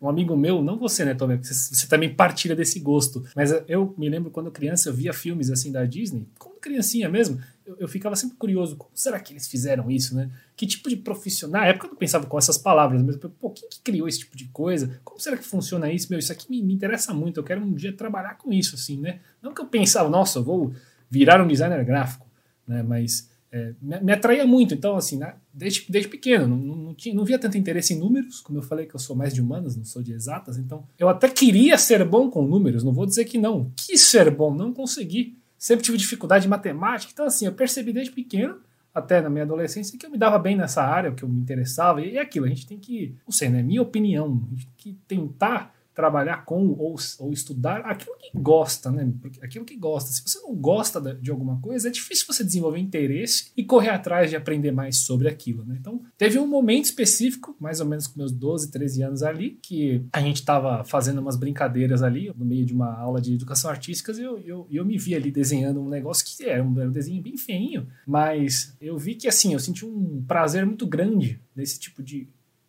um 0.00 0.08
amigo 0.08 0.36
meu, 0.36 0.62
não 0.62 0.78
você, 0.78 1.04
né, 1.04 1.14
Tomé? 1.14 1.38
Você, 1.38 1.54
você, 1.54 1.86
também 1.86 2.12
partilha 2.12 2.54
desse 2.54 2.78
gosto. 2.80 3.24
Mas 3.34 3.50
eu 3.66 3.94
me 3.96 4.08
lembro 4.08 4.30
quando 4.30 4.50
criança, 4.50 4.88
eu 4.88 4.94
via 4.94 5.12
filmes 5.12 5.50
assim 5.50 5.72
da 5.72 5.84
Disney, 5.84 6.26
criancinha 6.66 7.08
mesmo, 7.08 7.40
eu, 7.64 7.76
eu, 7.80 7.88
ficava 7.88 8.16
sempre 8.16 8.36
curioso, 8.36 8.76
como 8.76 8.90
será 8.94 9.20
que 9.20 9.32
eles 9.32 9.46
fizeram 9.46 9.90
isso, 9.90 10.14
né? 10.14 10.30
Que 10.56 10.66
tipo 10.66 10.88
de 10.88 10.96
profissional? 10.96 11.62
Na 11.62 11.68
época 11.68 11.86
eu 11.86 11.90
não 11.90 11.96
pensava 11.96 12.26
com 12.26 12.36
essas 12.36 12.58
palavras, 12.58 13.02
mas, 13.02 13.16
pô, 13.16 13.50
quem 13.50 13.68
que 13.68 13.80
criou 13.80 14.08
esse 14.08 14.20
tipo 14.20 14.36
de 14.36 14.46
coisa? 14.46 15.00
Como 15.04 15.20
será 15.20 15.36
que 15.36 15.44
funciona 15.44 15.90
isso? 15.90 16.08
Meu, 16.10 16.18
isso 16.18 16.32
aqui 16.32 16.50
me, 16.50 16.62
me 16.62 16.74
interessa 16.74 17.14
muito, 17.14 17.38
eu 17.38 17.44
quero 17.44 17.62
um 17.62 17.74
dia 17.74 17.92
trabalhar 17.92 18.36
com 18.36 18.52
isso, 18.52 18.74
assim, 18.74 19.00
né? 19.00 19.20
Não 19.40 19.54
que 19.54 19.60
eu 19.60 19.66
pensava, 19.66 20.08
nossa, 20.08 20.38
eu 20.38 20.44
vou 20.44 20.74
virar 21.08 21.40
um 21.40 21.46
designer 21.46 21.84
gráfico, 21.84 22.26
né? 22.66 22.82
Mas 22.82 23.28
é, 23.50 23.74
me, 23.80 24.00
me, 24.00 24.12
atraía 24.12 24.46
muito. 24.46 24.74
Então, 24.74 24.96
assim, 24.96 25.16
né, 25.16 25.34
desde, 25.52 25.86
desde 25.88 26.10
pequeno, 26.10 26.46
não, 26.46 26.76
não, 26.76 26.94
tinha, 26.94 27.14
não 27.14 27.24
via 27.24 27.38
tanto 27.38 27.56
interesse 27.56 27.94
em 27.94 27.98
números, 27.98 28.40
como 28.40 28.58
eu 28.58 28.62
falei 28.62 28.86
que 28.86 28.94
eu 28.94 29.00
sou 29.00 29.14
mais 29.14 29.32
de 29.32 29.40
humanas, 29.40 29.76
não 29.76 29.84
sou 29.84 30.02
de 30.02 30.12
exatas, 30.12 30.58
então 30.58 30.86
eu 30.98 31.08
até 31.08 31.28
queria 31.28 31.78
ser 31.78 32.04
bom 32.04 32.30
com 32.30 32.46
números, 32.46 32.82
não 32.82 32.92
vou 32.92 33.06
dizer 33.06 33.24
que 33.24 33.38
não. 33.38 33.72
Quis 33.76 34.00
ser 34.00 34.30
bom, 34.30 34.54
não 34.54 34.72
consegui. 34.72 35.38
Sempre 35.66 35.84
tive 35.84 35.98
dificuldade 35.98 36.46
em 36.46 36.48
matemática, 36.48 37.10
então, 37.12 37.26
assim, 37.26 37.44
eu 37.44 37.52
percebi 37.52 37.92
desde 37.92 38.12
pequeno, 38.12 38.60
até 38.94 39.20
na 39.20 39.28
minha 39.28 39.42
adolescência, 39.42 39.98
que 39.98 40.06
eu 40.06 40.10
me 40.10 40.16
dava 40.16 40.38
bem 40.38 40.54
nessa 40.54 40.80
área, 40.80 41.10
que 41.10 41.24
eu 41.24 41.28
me 41.28 41.40
interessava, 41.40 42.00
e 42.00 42.16
é 42.16 42.20
aquilo, 42.20 42.46
a 42.46 42.48
gente 42.48 42.68
tem 42.68 42.78
que, 42.78 43.16
não 43.26 43.32
sei, 43.32 43.48
né, 43.48 43.64
minha 43.64 43.82
opinião, 43.82 44.40
a 44.46 44.54
gente 44.54 44.66
tem 44.68 44.74
que 44.76 44.92
tentar 45.08 45.74
trabalhar 45.96 46.44
com 46.44 46.68
ou, 46.78 46.94
ou 47.18 47.32
estudar 47.32 47.80
aquilo 47.80 48.14
que 48.18 48.30
gosta, 48.38 48.92
né? 48.92 49.10
Aquilo 49.42 49.64
que 49.64 49.74
gosta. 49.74 50.12
Se 50.12 50.22
você 50.22 50.38
não 50.40 50.54
gosta 50.54 51.00
de 51.00 51.30
alguma 51.30 51.58
coisa, 51.58 51.88
é 51.88 51.90
difícil 51.90 52.26
você 52.28 52.44
desenvolver 52.44 52.78
interesse 52.78 53.50
e 53.56 53.64
correr 53.64 53.88
atrás 53.88 54.28
de 54.28 54.36
aprender 54.36 54.70
mais 54.70 54.98
sobre 54.98 55.26
aquilo, 55.26 55.64
né? 55.64 55.74
Então, 55.80 56.02
teve 56.18 56.38
um 56.38 56.46
momento 56.46 56.84
específico, 56.84 57.56
mais 57.58 57.80
ou 57.80 57.86
menos 57.86 58.06
com 58.06 58.18
meus 58.18 58.30
12, 58.30 58.70
13 58.70 59.02
anos 59.04 59.22
ali, 59.22 59.58
que 59.62 60.04
a 60.12 60.20
gente 60.20 60.36
estava 60.36 60.84
fazendo 60.84 61.18
umas 61.18 61.36
brincadeiras 61.36 62.02
ali, 62.02 62.30
no 62.36 62.44
meio 62.44 62.66
de 62.66 62.74
uma 62.74 62.94
aula 62.94 63.18
de 63.18 63.32
educação 63.32 63.70
artística, 63.70 64.12
e 64.12 64.20
eu, 64.20 64.38
eu, 64.40 64.66
eu 64.70 64.84
me 64.84 64.98
vi 64.98 65.14
ali 65.14 65.30
desenhando 65.30 65.80
um 65.80 65.88
negócio 65.88 66.26
que 66.26 66.44
era 66.44 66.62
um, 66.62 66.78
era 66.78 66.90
um 66.90 66.92
desenho 66.92 67.22
bem 67.22 67.38
feinho, 67.38 67.88
mas 68.06 68.76
eu 68.78 68.98
vi 68.98 69.14
que, 69.14 69.26
assim, 69.26 69.54
eu 69.54 69.58
senti 69.58 69.86
um 69.86 70.22
prazer 70.28 70.66
muito 70.66 70.86
grande 70.86 71.40
nesse 71.54 71.80
tipo 71.80 72.02
de, 72.02 72.28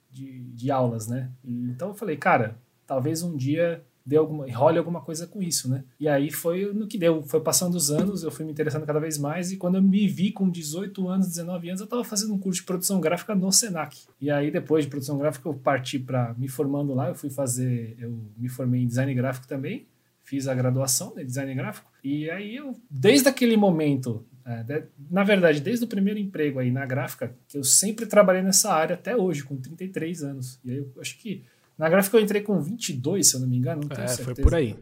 de, 0.10 0.46
de 0.46 0.72
aulas, 0.72 1.07
né? 1.07 1.29
Então 1.43 1.89
eu 1.89 1.93
falei, 1.93 2.15
cara, 2.15 2.57
talvez 2.88 3.22
um 3.22 3.36
dia 3.36 3.84
dê 4.08 4.15
alguma, 4.15 4.50
role 4.50 4.77
alguma 4.77 5.01
coisa 5.01 5.27
com 5.27 5.44
isso, 5.44 5.70
né? 5.70 5.84
E 6.00 6.08
aí 6.08 6.32
foi 6.32 6.72
no 6.74 6.88
que 6.88 6.98
deu, 6.98 7.22
foi 7.24 7.41
passando 7.41 7.75
os 7.75 7.91
anos, 7.91 8.24
eu 8.24 8.32
fui 8.32 8.46
me 8.46 8.51
interessando 8.53 8.86
cada 8.86 9.01
vez 9.01 9.17
mais 9.17 9.51
e 9.51 9.58
quando 9.58 9.75
eu 9.75 9.82
me 9.82 10.08
vi 10.08 10.32
com 10.32 10.50
18 10.50 11.10
anos, 11.10 11.27
19 11.27 11.67
anos, 11.67 11.82
eu 11.82 11.86
estava 11.86 12.06
fazendo 12.06 12.34
um 12.34 12.39
curso 12.39 12.62
de 12.62 12.65
produção 12.65 13.01
gráfica 13.01 13.36
no 13.36 13.51
Senac. 13.51 13.98
E 14.22 14.32
aí 14.32 14.50
depois 14.50 14.86
de 14.86 14.89
produção 14.89 15.17
gráfica 15.17 15.50
eu 15.50 15.53
parti 15.53 16.00
para 16.00 16.34
me 16.38 16.48
formando 16.48 16.94
lá, 16.94 17.10
eu 17.10 17.15
fui 17.15 17.29
fazer, 17.29 17.98
eu 18.00 18.17
me 18.38 18.48
formei 18.48 18.82
em 18.82 18.88
design 18.88 19.13
gráfico 19.13 19.46
também, 19.46 19.86
fiz 20.24 20.48
a 20.48 20.56
graduação 20.56 21.13
de 21.13 21.25
design 21.25 21.53
gráfico 21.53 21.91
e 22.01 22.29
aí 22.29 22.56
eu 22.56 22.79
desde 22.89 23.27
aquele 23.27 23.58
momento 23.58 24.25
é, 24.46 24.84
na 25.12 25.25
verdade, 25.25 25.60
desde 25.60 25.84
o 25.84 25.88
primeiro 25.89 26.17
emprego 26.17 26.60
aí 26.60 26.72
na 26.72 26.86
gráfica, 26.86 27.36
que 27.50 27.58
eu 27.58 27.65
sempre 27.65 28.06
trabalhei 28.06 28.41
nessa 28.41 28.72
área 28.72 28.94
até 28.94 29.13
hoje, 29.13 29.44
com 29.44 29.58
33 29.58 30.24
anos. 30.24 30.58
E 30.63 30.72
aí 30.72 30.77
eu 30.77 30.89
acho 31.01 31.17
que 31.17 31.44
na 31.77 31.89
gráfica 31.89 32.17
eu 32.17 32.22
entrei 32.22 32.41
com 32.41 32.60
22, 32.60 33.29
se 33.29 33.36
eu 33.36 33.41
não 33.41 33.48
me 33.48 33.57
engano. 33.57 33.81
Não 33.81 33.89
tenho 33.89 34.03
é, 34.03 34.07
certeza. 34.07 34.36
foi 34.36 34.43
por 34.43 34.55
aí. 34.55 34.75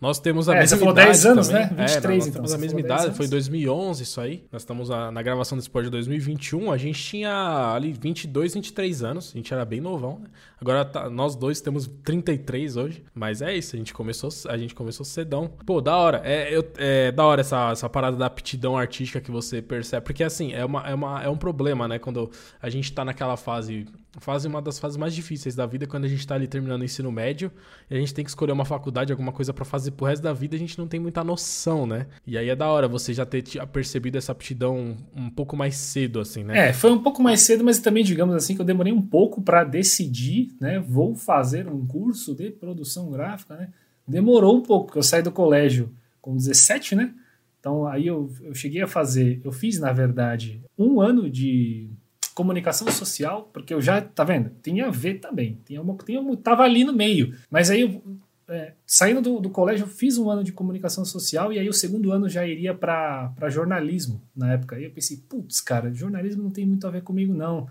Nós 0.00 0.18
temos 0.18 0.48
a 0.48 0.54
é, 0.54 0.60
mesma 0.60 0.76
você 0.76 0.80
falou 0.80 0.94
idade 0.94 1.08
10 1.08 1.26
anos, 1.26 1.48
também. 1.48 1.62
né? 1.62 1.86
23, 1.86 2.04
é, 2.04 2.08
nós 2.08 2.26
então. 2.26 2.32
temos 2.32 2.54
a 2.54 2.58
mesma 2.58 2.80
idade, 2.80 3.14
foi 3.14 3.26
em 3.26 3.28
2011 3.28 4.02
isso 4.02 4.20
aí. 4.20 4.44
Nós 4.50 4.62
estamos 4.62 4.90
a, 4.90 5.10
na 5.10 5.20
gravação 5.20 5.58
desse 5.58 5.68
podcast 5.68 5.90
de 5.90 5.96
2021, 5.98 6.72
a 6.72 6.78
gente 6.78 7.02
tinha 7.02 7.74
ali 7.74 7.92
22, 7.92 8.54
23 8.54 9.02
anos, 9.02 9.30
a 9.34 9.36
gente 9.36 9.52
era 9.52 9.62
bem 9.62 9.78
novão, 9.78 10.20
né? 10.20 10.28
Agora 10.58 10.84
tá, 10.86 11.10
nós 11.10 11.34
dois 11.34 11.60
temos 11.60 11.86
33 12.02 12.76
hoje, 12.76 13.02
mas 13.14 13.42
é 13.42 13.54
isso, 13.54 13.76
a 13.76 13.78
gente 13.78 13.92
começou, 13.92 14.30
a 14.48 14.56
gente 14.56 14.74
começou 14.74 15.04
cedão. 15.04 15.50
Pô, 15.66 15.82
da 15.82 15.96
hora, 15.96 16.22
é, 16.24 16.54
eu, 16.54 16.66
é 16.78 17.12
da 17.12 17.24
hora 17.24 17.42
essa, 17.42 17.70
essa 17.70 17.88
parada 17.88 18.16
da 18.16 18.26
aptidão 18.26 18.78
artística 18.78 19.20
que 19.20 19.30
você 19.30 19.60
percebe, 19.60 20.04
porque 20.04 20.24
assim, 20.24 20.52
é, 20.52 20.64
uma, 20.64 20.88
é, 20.88 20.94
uma, 20.94 21.22
é 21.22 21.28
um 21.28 21.36
problema, 21.36 21.86
né? 21.86 21.98
Quando 21.98 22.30
a 22.60 22.70
gente 22.70 22.90
tá 22.92 23.04
naquela 23.04 23.36
fase 23.36 23.86
fase 24.18 24.48
uma 24.48 24.60
das 24.60 24.78
fases 24.78 24.96
mais 24.96 25.14
difíceis 25.14 25.54
da 25.54 25.64
vida 25.66 25.86
quando 25.86 26.04
a 26.04 26.08
gente 26.08 26.26
tá 26.26 26.34
ali 26.34 26.48
terminando 26.48 26.80
o 26.80 26.84
ensino 26.84 27.12
médio 27.12 27.52
e 27.88 27.94
a 27.94 27.98
gente 28.00 28.12
tem 28.12 28.24
que 28.24 28.30
escolher 28.30 28.50
uma 28.50 28.64
faculdade, 28.64 29.12
alguma 29.12 29.30
coisa 29.30 29.52
para 29.52 29.64
fazer 29.64 29.89
pro 29.90 30.06
resto 30.06 30.22
da 30.22 30.32
vida, 30.32 30.56
a 30.56 30.58
gente 30.58 30.78
não 30.78 30.86
tem 30.86 31.00
muita 31.00 31.22
noção, 31.24 31.86
né? 31.86 32.06
E 32.26 32.36
aí 32.36 32.48
é 32.48 32.56
da 32.56 32.68
hora 32.68 32.88
você 32.88 33.12
já 33.12 33.26
ter 33.26 33.44
percebido 33.72 34.18
essa 34.18 34.32
aptidão 34.32 34.96
um 35.14 35.30
pouco 35.30 35.56
mais 35.56 35.76
cedo, 35.76 36.20
assim, 36.20 36.44
né? 36.44 36.68
É, 36.68 36.72
foi 36.72 36.90
um 36.92 37.02
pouco 37.02 37.22
mais 37.22 37.40
cedo, 37.40 37.64
mas 37.64 37.78
também, 37.78 38.04
digamos 38.04 38.34
assim, 38.34 38.54
que 38.54 38.60
eu 38.60 38.66
demorei 38.66 38.92
um 38.92 39.02
pouco 39.02 39.42
para 39.42 39.64
decidir, 39.64 40.54
né? 40.60 40.78
Vou 40.78 41.14
fazer 41.14 41.68
um 41.68 41.86
curso 41.86 42.34
de 42.34 42.50
produção 42.50 43.10
gráfica, 43.10 43.56
né? 43.56 43.68
Demorou 44.06 44.56
um 44.56 44.62
pouco, 44.62 44.86
porque 44.86 44.98
eu 44.98 45.02
saí 45.02 45.22
do 45.22 45.30
colégio 45.30 45.92
com 46.20 46.36
17, 46.36 46.94
né? 46.94 47.14
Então 47.58 47.86
aí 47.86 48.06
eu, 48.06 48.32
eu 48.42 48.54
cheguei 48.54 48.82
a 48.82 48.86
fazer, 48.86 49.40
eu 49.44 49.52
fiz, 49.52 49.78
na 49.78 49.92
verdade, 49.92 50.62
um 50.78 51.00
ano 51.00 51.28
de 51.28 51.90
comunicação 52.34 52.90
social, 52.90 53.50
porque 53.52 53.74
eu 53.74 53.82
já, 53.82 54.00
tá 54.00 54.24
vendo? 54.24 54.50
Tem 54.62 54.80
a 54.80 54.88
ver 54.88 55.20
também. 55.20 55.58
Tem 55.64 55.78
uma, 55.78 55.94
tem 55.98 56.18
uma, 56.18 56.36
tava 56.36 56.62
ali 56.62 56.84
no 56.84 56.92
meio. 56.92 57.34
Mas 57.50 57.70
aí, 57.70 57.82
eu, 57.82 58.02
é, 58.50 58.74
saindo 58.84 59.22
do, 59.22 59.38
do 59.38 59.48
colégio, 59.48 59.84
eu 59.84 59.88
fiz 59.88 60.18
um 60.18 60.28
ano 60.28 60.42
de 60.42 60.50
comunicação 60.50 61.04
social 61.04 61.52
e 61.52 61.58
aí 61.58 61.68
o 61.68 61.72
segundo 61.72 62.10
ano 62.10 62.28
já 62.28 62.44
iria 62.44 62.74
para 62.74 63.48
jornalismo 63.48 64.20
na 64.34 64.54
época. 64.54 64.74
Aí 64.74 64.84
eu 64.84 64.90
pensei, 64.90 65.18
putz, 65.18 65.60
cara, 65.60 65.94
jornalismo 65.94 66.42
não 66.42 66.50
tem 66.50 66.66
muito 66.66 66.84
a 66.84 66.90
ver 66.90 67.02
comigo, 67.02 67.32
não. 67.32 67.68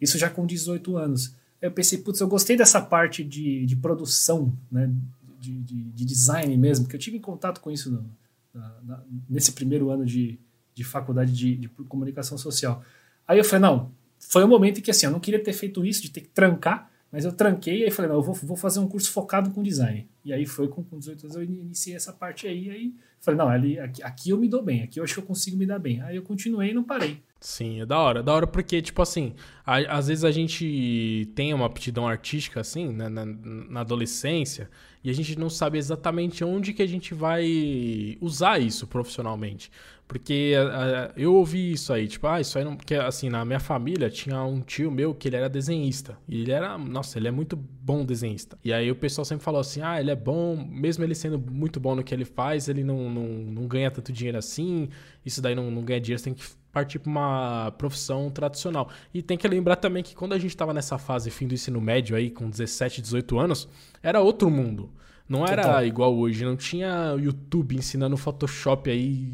Isso 0.00 0.16
já 0.16 0.30
com 0.30 0.46
18 0.46 0.96
anos. 0.96 1.36
Eu 1.60 1.70
pensei, 1.70 1.98
putz, 1.98 2.20
eu 2.20 2.26
gostei 2.26 2.56
dessa 2.56 2.80
parte 2.80 3.22
de, 3.22 3.66
de 3.66 3.76
produção, 3.76 4.56
né? 4.72 4.90
De, 5.38 5.60
de, 5.60 5.84
de 5.84 6.04
design 6.06 6.56
mesmo, 6.56 6.88
que 6.88 6.96
eu 6.96 7.00
tive 7.00 7.18
em 7.18 7.20
contato 7.20 7.60
com 7.60 7.70
isso 7.70 7.92
no, 7.92 8.10
na, 8.54 8.80
na, 8.82 9.02
nesse 9.28 9.52
primeiro 9.52 9.90
ano 9.90 10.06
de, 10.06 10.40
de 10.74 10.82
faculdade 10.82 11.34
de, 11.34 11.54
de 11.54 11.68
comunicação 11.68 12.38
social. 12.38 12.82
Aí 13.28 13.36
eu 13.36 13.44
falei, 13.44 13.60
não, 13.60 13.92
foi 14.18 14.42
um 14.42 14.48
momento 14.48 14.78
em 14.78 14.80
que 14.80 14.90
assim, 14.90 15.04
eu 15.04 15.12
não 15.12 15.20
queria 15.20 15.42
ter 15.42 15.52
feito 15.52 15.84
isso, 15.84 16.00
de 16.00 16.10
ter 16.10 16.22
que 16.22 16.28
trancar, 16.28 16.90
mas 17.14 17.24
eu 17.24 17.30
tranquei 17.30 17.86
e 17.86 17.90
falei, 17.92 18.10
não, 18.10 18.18
eu 18.18 18.22
vou, 18.24 18.34
vou 18.34 18.56
fazer 18.56 18.80
um 18.80 18.88
curso 18.88 19.12
focado 19.12 19.52
com 19.52 19.62
design. 19.62 20.08
E 20.24 20.32
aí 20.32 20.44
foi 20.44 20.66
com, 20.66 20.82
com 20.82 20.98
18 20.98 21.26
anos 21.26 21.36
eu 21.36 21.44
iniciei 21.44 21.94
essa 21.94 22.12
parte 22.12 22.44
aí, 22.48 22.68
aí 22.68 22.92
falei, 23.20 23.38
não, 23.38 23.48
ali, 23.48 23.78
aqui, 23.78 24.02
aqui 24.02 24.30
eu 24.30 24.36
me 24.36 24.48
dou 24.48 24.60
bem, 24.60 24.82
aqui 24.82 24.98
eu 24.98 25.04
acho 25.04 25.14
que 25.14 25.20
eu 25.20 25.24
consigo 25.24 25.56
me 25.56 25.64
dar 25.64 25.78
bem. 25.78 26.02
Aí 26.02 26.16
eu 26.16 26.24
continuei 26.24 26.70
e 26.70 26.74
não 26.74 26.82
parei. 26.82 27.22
Sim, 27.38 27.80
é 27.80 27.86
da 27.86 28.00
hora. 28.00 28.20
Da 28.20 28.34
hora 28.34 28.48
porque, 28.48 28.82
tipo 28.82 29.00
assim, 29.00 29.32
a, 29.64 29.76
às 29.96 30.08
vezes 30.08 30.24
a 30.24 30.32
gente 30.32 31.30
tem 31.36 31.54
uma 31.54 31.66
aptidão 31.66 32.08
artística, 32.08 32.60
assim, 32.60 32.92
na, 32.92 33.08
na, 33.08 33.24
na, 33.24 33.80
adolescência, 33.82 34.68
e 35.04 35.08
a 35.08 35.12
gente 35.12 35.38
não 35.38 35.48
sabe 35.48 35.78
exatamente 35.78 36.42
onde 36.42 36.72
que 36.72 36.82
a 36.82 36.88
gente 36.88 37.14
vai 37.14 38.18
usar 38.20 38.58
isso 38.60 38.88
profissionalmente. 38.88 39.70
Porque 40.14 40.54
uh, 40.56 41.12
eu 41.16 41.34
ouvi 41.34 41.72
isso 41.72 41.92
aí, 41.92 42.06
tipo, 42.06 42.24
ah, 42.28 42.40
isso 42.40 42.56
aí 42.56 42.64
não. 42.64 42.76
Porque 42.76 42.94
assim, 42.94 43.28
na 43.28 43.44
minha 43.44 43.58
família 43.58 44.08
tinha 44.08 44.44
um 44.44 44.60
tio 44.60 44.88
meu 44.88 45.12
que 45.12 45.26
ele 45.26 45.34
era 45.34 45.48
desenhista. 45.48 46.16
E 46.28 46.42
ele 46.42 46.52
era, 46.52 46.78
nossa, 46.78 47.18
ele 47.18 47.26
é 47.26 47.32
muito 47.32 47.56
bom 47.56 48.04
desenhista. 48.04 48.56
E 48.62 48.72
aí 48.72 48.88
o 48.92 48.94
pessoal 48.94 49.24
sempre 49.24 49.44
falou 49.44 49.60
assim: 49.60 49.82
ah, 49.82 49.98
ele 49.98 50.12
é 50.12 50.14
bom, 50.14 50.54
mesmo 50.70 51.02
ele 51.02 51.16
sendo 51.16 51.36
muito 51.36 51.80
bom 51.80 51.96
no 51.96 52.04
que 52.04 52.14
ele 52.14 52.24
faz, 52.24 52.68
ele 52.68 52.84
não, 52.84 53.10
não, 53.10 53.24
não 53.26 53.66
ganha 53.66 53.90
tanto 53.90 54.12
dinheiro 54.12 54.38
assim. 54.38 54.88
Isso 55.26 55.42
daí 55.42 55.56
não, 55.56 55.68
não 55.68 55.82
ganha 55.82 56.00
dinheiro, 56.00 56.20
você 56.20 56.26
tem 56.26 56.34
que 56.34 56.44
partir 56.70 57.00
para 57.00 57.10
uma 57.10 57.72
profissão 57.72 58.30
tradicional. 58.30 58.88
E 59.12 59.20
tem 59.20 59.36
que 59.36 59.48
lembrar 59.48 59.74
também 59.74 60.04
que 60.04 60.14
quando 60.14 60.32
a 60.32 60.38
gente 60.38 60.50
estava 60.50 60.72
nessa 60.72 60.96
fase 60.96 61.28
fim 61.28 61.48
do 61.48 61.54
ensino 61.54 61.80
médio 61.80 62.14
aí, 62.14 62.30
com 62.30 62.48
17, 62.48 63.02
18 63.02 63.36
anos, 63.36 63.68
era 64.00 64.20
outro 64.20 64.48
mundo. 64.48 64.92
Não 65.26 65.46
era 65.46 65.62
Total. 65.62 65.86
igual 65.86 66.14
hoje, 66.14 66.44
não 66.44 66.54
tinha 66.54 67.16
YouTube 67.18 67.74
ensinando 67.74 68.14
Photoshop 68.14 68.90
aí 68.90 69.32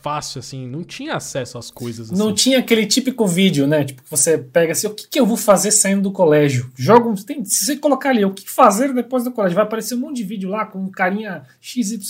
fácil, 0.00 0.40
assim, 0.40 0.66
não 0.66 0.82
tinha 0.82 1.14
acesso 1.14 1.56
às 1.56 1.70
coisas 1.70 2.10
assim. 2.10 2.18
Não 2.18 2.34
tinha 2.34 2.58
aquele 2.58 2.84
típico 2.86 3.24
vídeo, 3.24 3.64
né? 3.64 3.84
Tipo, 3.84 4.02
você 4.10 4.36
pega 4.36 4.72
assim, 4.72 4.88
o 4.88 4.94
que, 4.94 5.06
que 5.06 5.20
eu 5.20 5.24
vou 5.24 5.36
fazer 5.36 5.70
saindo 5.70 6.02
do 6.02 6.10
colégio? 6.10 6.72
Joga 6.74 7.14
tem, 7.24 7.44
se 7.44 7.64
você 7.64 7.76
colocar 7.76 8.10
ali, 8.10 8.24
o 8.24 8.34
que 8.34 8.50
fazer 8.50 8.92
depois 8.92 9.22
do 9.22 9.30
colégio? 9.30 9.54
Vai 9.54 9.64
aparecer 9.64 9.94
um 9.94 9.98
monte 10.00 10.16
de 10.16 10.24
vídeo 10.24 10.50
lá 10.50 10.66
com 10.66 10.90
carinha 10.90 11.44
XYZ, 11.60 12.02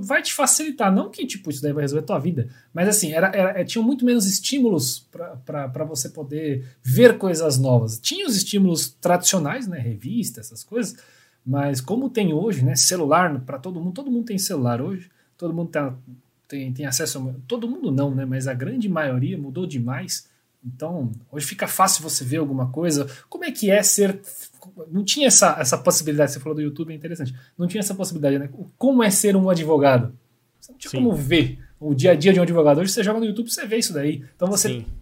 vai 0.00 0.22
te 0.22 0.32
facilitar. 0.32 0.90
Não 0.90 1.10
que, 1.10 1.26
tipo, 1.26 1.50
isso 1.50 1.60
daí 1.60 1.74
vai 1.74 1.82
resolver 1.82 2.02
a 2.02 2.06
tua 2.06 2.18
vida, 2.18 2.48
mas 2.72 2.88
assim, 2.88 3.12
era, 3.12 3.26
era, 3.34 3.60
é, 3.60 3.64
tinha 3.64 3.84
muito 3.84 4.06
menos 4.06 4.24
estímulos 4.26 5.06
para 5.44 5.84
você 5.84 6.08
poder 6.08 6.66
ver 6.82 7.18
coisas 7.18 7.58
novas. 7.58 7.98
Tinha 7.98 8.26
os 8.26 8.34
estímulos 8.34 8.88
tradicionais, 8.88 9.66
né? 9.68 9.78
Revista, 9.78 10.40
essas 10.40 10.64
coisas 10.64 10.96
mas 11.48 11.80
como 11.80 12.10
tem 12.10 12.34
hoje, 12.34 12.62
né, 12.62 12.76
celular 12.76 13.40
para 13.40 13.58
todo 13.58 13.80
mundo, 13.80 13.94
todo 13.94 14.10
mundo 14.10 14.26
tem 14.26 14.36
celular 14.36 14.82
hoje, 14.82 15.10
todo 15.34 15.54
mundo 15.54 15.70
tá, 15.70 15.94
tem, 16.46 16.70
tem 16.74 16.84
acesso, 16.84 17.18
a, 17.26 17.34
todo 17.48 17.66
mundo 17.66 17.90
não, 17.90 18.14
né, 18.14 18.26
mas 18.26 18.46
a 18.46 18.52
grande 18.52 18.86
maioria 18.86 19.38
mudou 19.38 19.66
demais 19.66 20.28
Então, 20.62 21.10
hoje 21.32 21.46
fica 21.46 21.66
fácil 21.66 22.02
você 22.02 22.22
ver 22.22 22.36
alguma 22.36 22.68
coisa. 22.70 23.06
Como 23.30 23.44
é 23.44 23.50
que 23.50 23.70
é 23.70 23.82
ser. 23.82 24.20
Não 24.90 25.02
tinha 25.02 25.28
essa, 25.28 25.56
essa 25.58 25.78
possibilidade, 25.78 26.32
você 26.32 26.40
falou 26.40 26.56
do 26.56 26.60
YouTube, 26.60 26.92
é 26.92 26.96
interessante. 26.96 27.34
Não 27.56 27.66
tinha 27.66 27.80
essa 27.80 27.94
possibilidade, 27.94 28.38
né? 28.38 28.50
Como 28.76 29.02
é 29.02 29.08
ser 29.08 29.34
um 29.34 29.48
advogado? 29.48 30.12
Você 30.60 30.72
não 30.72 30.78
tinha 30.78 30.90
Sim. 30.90 30.96
como 30.98 31.14
ver 31.14 31.58
o 31.80 31.94
dia 31.94 32.10
a 32.10 32.14
dia 32.14 32.32
de 32.34 32.40
um 32.40 32.42
advogado. 32.42 32.80
Hoje 32.80 32.92
você 32.92 33.02
joga 33.02 33.20
no 33.20 33.24
YouTube, 33.24 33.50
você 33.50 33.64
vê 33.64 33.78
isso 33.78 33.94
daí. 33.94 34.22
Então 34.36 34.48
você 34.48 34.68
Sim 34.68 34.97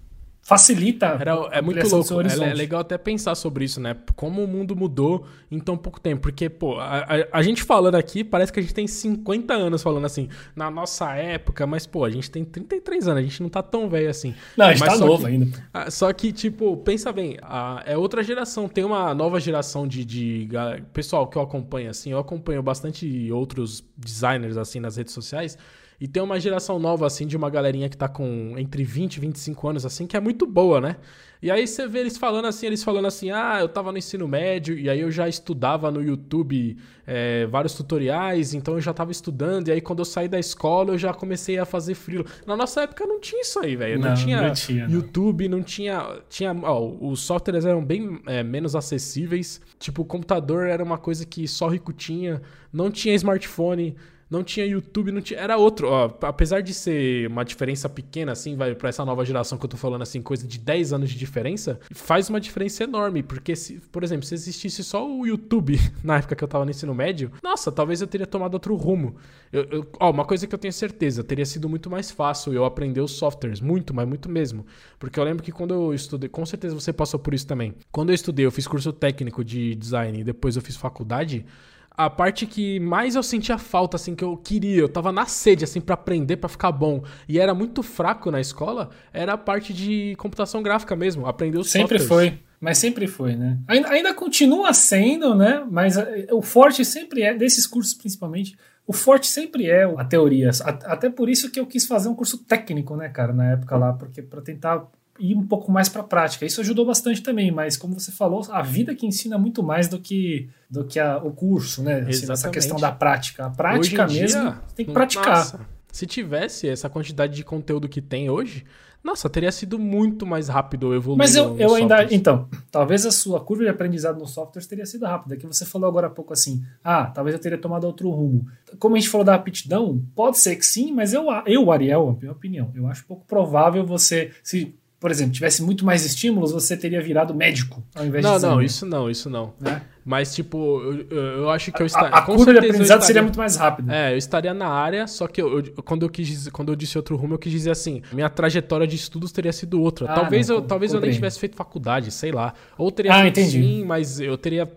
facilita. 0.46 1.06
Era, 1.18 1.32
é 1.50 1.60
muito 1.60 1.88
louco. 1.88 2.20
É, 2.22 2.50
é, 2.50 2.54
legal 2.54 2.80
até 2.80 2.96
pensar 2.96 3.34
sobre 3.34 3.64
isso, 3.64 3.80
né? 3.80 3.96
Como 4.14 4.44
o 4.44 4.46
mundo 4.46 4.76
mudou 4.76 5.26
em 5.50 5.58
tão 5.58 5.76
pouco 5.76 6.00
tempo. 6.00 6.22
Porque, 6.22 6.48
pô, 6.48 6.78
a, 6.78 6.98
a, 6.98 7.38
a, 7.38 7.42
gente 7.42 7.64
falando 7.64 7.96
aqui, 7.96 8.22
parece 8.22 8.52
que 8.52 8.60
a 8.60 8.62
gente 8.62 8.72
tem 8.72 8.86
50 8.86 9.52
anos 9.52 9.82
falando 9.82 10.04
assim, 10.04 10.28
na 10.54 10.70
nossa 10.70 11.12
época, 11.14 11.66
mas, 11.66 11.84
pô, 11.84 12.04
a 12.04 12.10
gente 12.10 12.30
tem 12.30 12.44
33 12.44 13.08
anos, 13.08 13.18
a 13.18 13.22
gente 13.24 13.42
não 13.42 13.48
tá 13.48 13.60
tão 13.60 13.88
velho 13.88 14.08
assim. 14.08 14.36
Não, 14.56 14.66
a 14.66 14.72
gente 14.72 14.86
mas 14.86 14.92
tá 14.92 15.04
novo 15.04 15.24
que, 15.24 15.28
ainda. 15.28 15.90
Só 15.90 16.12
que, 16.12 16.30
tipo, 16.30 16.76
pensa 16.76 17.12
bem, 17.12 17.36
a, 17.42 17.82
é 17.84 17.98
outra 17.98 18.22
geração. 18.22 18.68
Tem 18.68 18.84
uma 18.84 19.12
nova 19.12 19.40
geração 19.40 19.84
de, 19.84 20.04
de, 20.04 20.44
de 20.44 20.82
pessoal 20.92 21.26
que 21.26 21.36
eu 21.36 21.42
acompanho, 21.42 21.90
assim, 21.90 22.12
eu 22.12 22.18
acompanho 22.18 22.62
bastante 22.62 23.32
outros 23.32 23.82
designers, 23.96 24.56
assim, 24.56 24.78
nas 24.78 24.96
redes 24.96 25.12
sociais. 25.12 25.58
E 26.00 26.06
tem 26.06 26.22
uma 26.22 26.38
geração 26.38 26.78
nova, 26.78 27.06
assim, 27.06 27.26
de 27.26 27.36
uma 27.36 27.48
galerinha 27.48 27.88
que 27.88 27.96
tá 27.96 28.08
com 28.08 28.54
entre 28.58 28.84
20 28.84 29.16
e 29.16 29.20
25 29.20 29.68
anos, 29.68 29.86
assim, 29.86 30.06
que 30.06 30.16
é 30.16 30.20
muito 30.20 30.46
boa, 30.46 30.80
né? 30.80 30.96
E 31.40 31.50
aí 31.50 31.66
você 31.66 31.86
vê 31.86 32.00
eles 32.00 32.16
falando 32.16 32.46
assim, 32.46 32.66
eles 32.66 32.82
falando 32.82 33.06
assim, 33.06 33.30
ah, 33.30 33.58
eu 33.60 33.68
tava 33.68 33.92
no 33.92 33.98
ensino 33.98 34.26
médio, 34.26 34.76
e 34.76 34.88
aí 34.88 35.00
eu 35.00 35.10
já 35.10 35.28
estudava 35.28 35.90
no 35.90 36.02
YouTube 36.02 36.76
é, 37.06 37.46
vários 37.46 37.74
tutoriais, 37.74 38.54
então 38.54 38.74
eu 38.74 38.80
já 38.80 38.92
tava 38.92 39.12
estudando, 39.12 39.68
e 39.68 39.72
aí 39.72 39.80
quando 39.80 39.98
eu 39.98 40.04
saí 40.04 40.28
da 40.28 40.38
escola 40.38 40.92
eu 40.92 40.98
já 40.98 41.12
comecei 41.12 41.58
a 41.58 41.64
fazer 41.64 41.94
frilo. 41.94 42.24
Na 42.46 42.56
nossa 42.56 42.82
época 42.82 43.06
não 43.06 43.20
tinha 43.20 43.42
isso 43.42 43.60
aí, 43.60 43.76
velho. 43.76 43.98
Não, 43.98 44.08
não, 44.08 44.14
tinha, 44.14 44.42
não 44.42 44.54
tinha 44.54 44.86
YouTube, 44.86 45.48
não, 45.48 45.58
não 45.58 45.64
tinha. 45.64 46.18
tinha 46.28 46.56
ó, 46.62 46.90
os 47.00 47.20
softwares 47.20 47.64
eram 47.64 47.84
bem 47.84 48.20
é, 48.26 48.42
menos 48.42 48.74
acessíveis. 48.74 49.60
Tipo, 49.78 50.02
o 50.02 50.04
computador 50.04 50.66
era 50.66 50.82
uma 50.82 50.98
coisa 50.98 51.26
que 51.26 51.46
só 51.46 51.68
rico 51.68 51.92
tinha, 51.92 52.40
não 52.72 52.90
tinha 52.90 53.14
smartphone 53.14 53.94
não 54.28 54.42
tinha 54.42 54.66
YouTube, 54.66 55.12
não 55.12 55.20
tinha. 55.20 55.38
Era 55.38 55.56
outro. 55.56 55.88
Ó, 55.88 56.10
apesar 56.22 56.60
de 56.60 56.74
ser 56.74 57.28
uma 57.28 57.44
diferença 57.44 57.88
pequena, 57.88 58.32
assim, 58.32 58.56
vai 58.56 58.74
para 58.74 58.88
essa 58.88 59.04
nova 59.04 59.24
geração 59.24 59.56
que 59.56 59.64
eu 59.64 59.68
tô 59.68 59.76
falando, 59.76 60.02
assim, 60.02 60.20
coisa 60.20 60.46
de 60.46 60.58
10 60.58 60.92
anos 60.92 61.10
de 61.10 61.16
diferença, 61.16 61.78
faz 61.92 62.28
uma 62.28 62.40
diferença 62.40 62.82
enorme. 62.84 63.22
Porque, 63.22 63.54
se, 63.54 63.74
por 63.92 64.02
exemplo, 64.02 64.26
se 64.26 64.34
existisse 64.34 64.82
só 64.82 65.08
o 65.08 65.26
YouTube 65.26 65.78
na 66.02 66.16
época 66.18 66.34
que 66.34 66.42
eu 66.42 66.48
tava 66.48 66.64
no 66.64 66.70
ensino 66.70 66.94
médio, 66.94 67.30
nossa, 67.42 67.70
talvez 67.70 68.00
eu 68.00 68.06
teria 68.06 68.26
tomado 68.26 68.54
outro 68.54 68.74
rumo. 68.74 69.16
Eu, 69.52 69.64
eu, 69.70 69.90
ó, 70.00 70.10
uma 70.10 70.24
coisa 70.24 70.46
que 70.46 70.54
eu 70.54 70.58
tenho 70.58 70.72
certeza, 70.72 71.22
teria 71.22 71.46
sido 71.46 71.68
muito 71.68 71.88
mais 71.88 72.10
fácil 72.10 72.52
eu 72.52 72.64
aprender 72.64 73.00
os 73.00 73.12
softwares. 73.12 73.60
Muito, 73.60 73.94
mas 73.94 74.08
muito 74.08 74.28
mesmo. 74.28 74.66
Porque 74.98 75.20
eu 75.20 75.24
lembro 75.24 75.44
que 75.44 75.52
quando 75.52 75.72
eu 75.72 75.94
estudei, 75.94 76.28
com 76.28 76.44
certeza 76.44 76.74
você 76.74 76.92
passou 76.92 77.20
por 77.20 77.32
isso 77.32 77.46
também. 77.46 77.74
Quando 77.92 78.10
eu 78.10 78.14
estudei, 78.14 78.44
eu 78.44 78.50
fiz 78.50 78.66
curso 78.66 78.92
técnico 78.92 79.44
de 79.44 79.76
design 79.76 80.20
e 80.20 80.24
depois 80.24 80.56
eu 80.56 80.62
fiz 80.62 80.74
faculdade 80.74 81.46
a 81.96 82.10
parte 82.10 82.46
que 82.46 82.78
mais 82.80 83.14
eu 83.14 83.22
sentia 83.22 83.56
falta, 83.56 83.96
assim, 83.96 84.14
que 84.14 84.22
eu 84.22 84.36
queria, 84.36 84.80
eu 84.80 84.88
tava 84.88 85.10
na 85.10 85.26
sede, 85.26 85.64
assim, 85.64 85.80
para 85.80 85.94
aprender, 85.94 86.36
para 86.36 86.48
ficar 86.48 86.70
bom, 86.70 87.02
e 87.28 87.38
era 87.38 87.54
muito 87.54 87.82
fraco 87.82 88.30
na 88.30 88.40
escola, 88.40 88.90
era 89.12 89.32
a 89.32 89.38
parte 89.38 89.72
de 89.72 90.14
computação 90.16 90.62
gráfica 90.62 90.94
mesmo, 90.94 91.26
aprender 91.26 91.58
os 91.58 91.70
Sempre 91.70 91.98
softwares. 91.98 92.32
foi, 92.32 92.38
mas 92.60 92.78
sempre 92.78 93.06
foi, 93.06 93.34
né? 93.34 93.58
Ainda, 93.66 93.88
ainda 93.88 94.14
continua 94.14 94.72
sendo, 94.74 95.34
né? 95.34 95.64
Mas 95.70 95.96
eh, 95.96 96.26
o 96.32 96.42
forte 96.42 96.84
sempre 96.84 97.22
é, 97.22 97.34
desses 97.34 97.66
cursos 97.66 97.94
principalmente, 97.94 98.56
o 98.86 98.92
forte 98.92 99.26
sempre 99.26 99.68
é 99.68 99.84
a 99.84 100.04
teoria. 100.04 100.50
Até 100.84 101.10
por 101.10 101.28
isso 101.28 101.50
que 101.50 101.58
eu 101.58 101.66
quis 101.66 101.86
fazer 101.86 102.08
um 102.08 102.14
curso 102.14 102.44
técnico, 102.44 102.94
né, 102.94 103.08
cara, 103.08 103.32
na 103.32 103.52
época 103.52 103.76
lá, 103.76 103.92
porque 103.92 104.22
para 104.22 104.40
tentar 104.40 104.86
ir 105.18 105.34
um 105.34 105.46
pouco 105.46 105.70
mais 105.70 105.88
para 105.88 106.02
a 106.02 106.04
prática. 106.04 106.44
Isso 106.44 106.60
ajudou 106.60 106.86
bastante 106.86 107.22
também, 107.22 107.50
mas 107.50 107.76
como 107.76 107.98
você 107.98 108.12
falou, 108.12 108.46
a 108.50 108.62
vida 108.62 108.94
que 108.94 109.06
ensina 109.06 109.38
muito 109.38 109.62
mais 109.62 109.88
do 109.88 109.98
que 109.98 110.48
do 110.68 110.84
que 110.84 110.98
a, 110.98 111.18
o 111.18 111.30
curso, 111.30 111.82
né? 111.82 112.00
Assim, 112.08 112.30
essa 112.30 112.50
questão 112.50 112.76
da 112.76 112.90
prática. 112.92 113.46
A 113.46 113.50
prática 113.50 114.06
mesmo 114.06 114.42
dia, 114.42 114.58
tem 114.74 114.86
que 114.86 114.92
praticar. 114.92 115.38
Nossa, 115.38 115.60
se 115.92 116.06
tivesse 116.06 116.68
essa 116.68 116.90
quantidade 116.90 117.34
de 117.34 117.44
conteúdo 117.44 117.88
que 117.88 118.02
tem 118.02 118.28
hoje, 118.28 118.64
nossa, 119.06 119.30
teria 119.30 119.52
sido 119.52 119.78
muito 119.78 120.26
mais 120.26 120.48
rápido 120.48 120.92
evoluir. 120.92 121.16
Mas 121.16 121.36
eu, 121.36 121.56
eu 121.58 121.76
ainda. 121.76 122.12
Então, 122.12 122.48
talvez 122.72 123.06
a 123.06 123.12
sua 123.12 123.38
curva 123.38 123.62
de 123.62 123.68
aprendizado 123.68 124.18
nos 124.18 124.32
softwares 124.32 124.66
teria 124.66 124.84
sido 124.84 125.06
rápida. 125.06 125.36
Que 125.36 125.46
você 125.46 125.64
falou 125.64 125.88
agora 125.88 126.08
há 126.08 126.10
pouco 126.10 126.32
assim, 126.32 126.64
ah, 126.82 127.06
talvez 127.06 127.34
eu 127.34 127.40
teria 127.40 127.56
tomado 127.56 127.84
outro 127.84 128.10
rumo. 128.10 128.48
Como 128.80 128.96
a 128.96 128.98
gente 128.98 129.08
falou 129.08 129.24
da 129.24 129.36
aptidão, 129.36 130.02
pode 130.12 130.38
ser 130.38 130.56
que 130.56 130.66
sim, 130.66 130.92
mas 130.92 131.12
eu, 131.12 131.26
eu 131.46 131.70
Ariel, 131.70 132.08
a 132.08 132.20
minha 132.20 132.32
opinião, 132.32 132.72
eu 132.74 132.88
acho 132.88 133.06
pouco 133.06 133.24
provável 133.26 133.86
você. 133.86 134.32
se 134.42 134.76
por 135.06 135.12
exemplo, 135.12 135.34
tivesse 135.34 135.62
muito 135.62 135.86
mais 135.86 136.04
estímulos, 136.04 136.50
você 136.50 136.76
teria 136.76 137.00
virado 137.00 137.32
médico 137.32 137.80
ao 137.94 138.04
invés 138.04 138.24
não, 138.24 138.34
de 138.34 138.42
Não, 138.42 138.50
não, 138.56 138.60
isso 138.60 138.84
não, 138.84 139.08
isso 139.08 139.30
não. 139.30 139.54
Né? 139.60 139.80
Mas, 140.06 140.32
tipo, 140.32 140.80
eu, 141.10 141.16
eu 141.16 141.50
acho 141.50 141.72
que 141.72 141.82
eu 141.82 141.86
estaria. 141.86 142.14
A, 142.14 142.20
a 142.20 142.22
curva 142.22 142.52
de 142.52 142.58
aprendizado 142.58 143.00
estaria, 143.00 143.06
seria 143.06 143.22
muito 143.22 143.36
mais 143.36 143.56
rápida. 143.56 143.92
É, 143.92 144.12
eu 144.12 144.16
estaria 144.16 144.54
na 144.54 144.68
área, 144.68 145.04
só 145.08 145.26
que 145.26 145.42
eu, 145.42 145.58
eu, 145.58 145.82
quando, 145.82 146.04
eu 146.04 146.08
quis, 146.08 146.46
quando 146.50 146.70
eu 146.70 146.76
disse 146.76 146.96
outro 146.96 147.16
rumo, 147.16 147.34
eu 147.34 147.38
quis 147.40 147.50
dizer 147.50 147.72
assim: 147.72 148.02
minha 148.12 148.30
trajetória 148.30 148.86
de 148.86 148.94
estudos 148.94 149.32
teria 149.32 149.52
sido 149.52 149.82
outra. 149.82 150.08
Ah, 150.08 150.14
talvez 150.14 150.48
não, 150.48 150.56
eu, 150.56 150.62
talvez 150.62 150.94
eu 150.94 151.00
nem 151.00 151.10
tivesse 151.10 151.40
feito 151.40 151.56
faculdade, 151.56 152.12
sei 152.12 152.30
lá. 152.30 152.54
Ou 152.78 152.92
teria 152.92 153.12
ah, 153.12 153.22
feito 153.22 153.40
entendi. 153.40 153.60
sim, 153.60 153.84
mas 153.84 154.20
eu 154.20 154.38
teria 154.38 154.70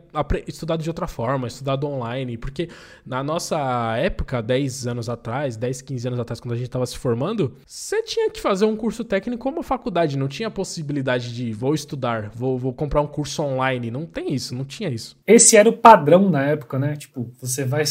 estudado 0.47 0.81
de 0.81 0.89
outra 0.89 1.05
forma, 1.05 1.47
estudado 1.47 1.85
online. 1.85 2.35
Porque 2.35 2.67
na 3.05 3.23
nossa 3.23 3.95
época, 3.97 4.41
10 4.41 4.87
anos 4.87 5.09
atrás, 5.09 5.55
10, 5.55 5.83
15 5.83 6.07
anos 6.07 6.19
atrás, 6.19 6.39
quando 6.39 6.53
a 6.53 6.57
gente 6.57 6.69
estava 6.69 6.87
se 6.87 6.97
formando, 6.97 7.53
você 7.67 8.01
tinha 8.01 8.31
que 8.31 8.41
fazer 8.41 8.65
um 8.65 8.75
curso 8.75 9.03
técnico 9.03 9.43
como 9.43 9.61
faculdade. 9.61 10.17
Não 10.17 10.27
tinha 10.27 10.49
possibilidade 10.49 11.35
de 11.35 11.53
vou 11.53 11.75
estudar, 11.75 12.31
vou, 12.33 12.57
vou 12.57 12.73
comprar 12.73 13.01
um 13.01 13.07
curso 13.07 13.43
online. 13.43 13.91
Não 13.91 14.07
tem 14.07 14.33
isso, 14.33 14.55
não 14.55 14.65
tinha 14.65 14.89
isso. 14.89 15.18
Esse 15.29 15.55
era 15.55 15.69
o 15.69 15.77
padrão 15.77 16.27
na 16.27 16.41
época, 16.43 16.79
né? 16.79 16.95
Tipo, 16.95 17.31
você 17.39 17.63
vai. 17.63 17.83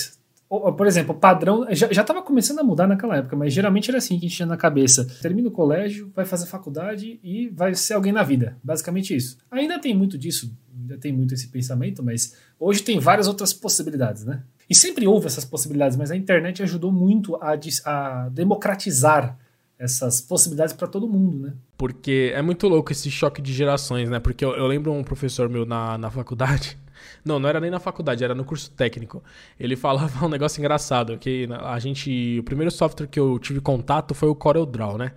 Por 0.48 0.86
exemplo, 0.88 1.14
o 1.14 1.18
padrão 1.18 1.64
já, 1.70 1.92
já 1.92 2.02
tava 2.02 2.20
começando 2.20 2.58
a 2.58 2.64
mudar 2.64 2.88
naquela 2.88 3.18
época, 3.18 3.36
mas 3.36 3.52
geralmente 3.52 3.88
era 3.90 3.98
assim 3.98 4.18
que 4.18 4.26
a 4.26 4.28
gente 4.28 4.36
tinha 4.36 4.46
na 4.46 4.56
cabeça: 4.56 5.06
termina 5.22 5.46
o 5.46 5.52
colégio, 5.52 6.10
vai 6.16 6.24
fazer 6.24 6.46
faculdade 6.46 7.20
e 7.22 7.48
vai 7.50 7.76
ser 7.76 7.94
alguém 7.94 8.10
na 8.10 8.24
vida. 8.24 8.58
Basicamente 8.64 9.14
isso. 9.14 9.38
Ainda 9.52 9.78
tem 9.78 9.96
muito 9.96 10.18
disso, 10.18 10.52
ainda 10.76 10.98
tem 10.98 11.12
muito 11.12 11.32
esse 11.32 11.46
pensamento, 11.46 12.02
mas 12.02 12.34
hoje 12.58 12.82
tem 12.82 12.98
várias 12.98 13.28
outras 13.28 13.52
possibilidades, 13.52 14.24
né? 14.24 14.42
E 14.68 14.74
sempre 14.74 15.06
houve 15.06 15.28
essas 15.28 15.44
possibilidades, 15.44 15.96
mas 15.96 16.10
a 16.10 16.16
internet 16.16 16.60
ajudou 16.64 16.90
muito 16.90 17.36
a, 17.36 17.56
a 17.84 18.28
democratizar 18.30 19.38
essas 19.78 20.20
possibilidades 20.20 20.74
para 20.74 20.88
todo 20.88 21.08
mundo, 21.08 21.38
né? 21.38 21.52
Porque 21.76 22.32
é 22.34 22.42
muito 22.42 22.66
louco 22.66 22.90
esse 22.90 23.08
choque 23.12 23.40
de 23.40 23.52
gerações, 23.52 24.10
né? 24.10 24.18
Porque 24.18 24.44
eu, 24.44 24.56
eu 24.56 24.66
lembro 24.66 24.92
um 24.92 25.04
professor 25.04 25.48
meu 25.48 25.64
na, 25.64 25.96
na 25.96 26.10
faculdade 26.10 26.76
não, 27.24 27.38
não 27.38 27.48
era 27.48 27.60
nem 27.60 27.70
na 27.70 27.80
faculdade, 27.80 28.24
era 28.24 28.34
no 28.34 28.44
curso 28.44 28.70
técnico. 28.70 29.22
Ele 29.58 29.74
falava 29.76 30.26
um 30.26 30.28
negócio 30.28 30.60
engraçado, 30.60 31.18
que 31.18 31.48
a 31.62 31.78
gente. 31.78 32.38
O 32.40 32.42
primeiro 32.42 32.70
software 32.70 33.06
que 33.06 33.18
eu 33.18 33.38
tive 33.38 33.60
contato 33.60 34.14
foi 34.14 34.28
o 34.28 34.34
CorelDRAW, 34.34 34.98
né? 34.98 35.12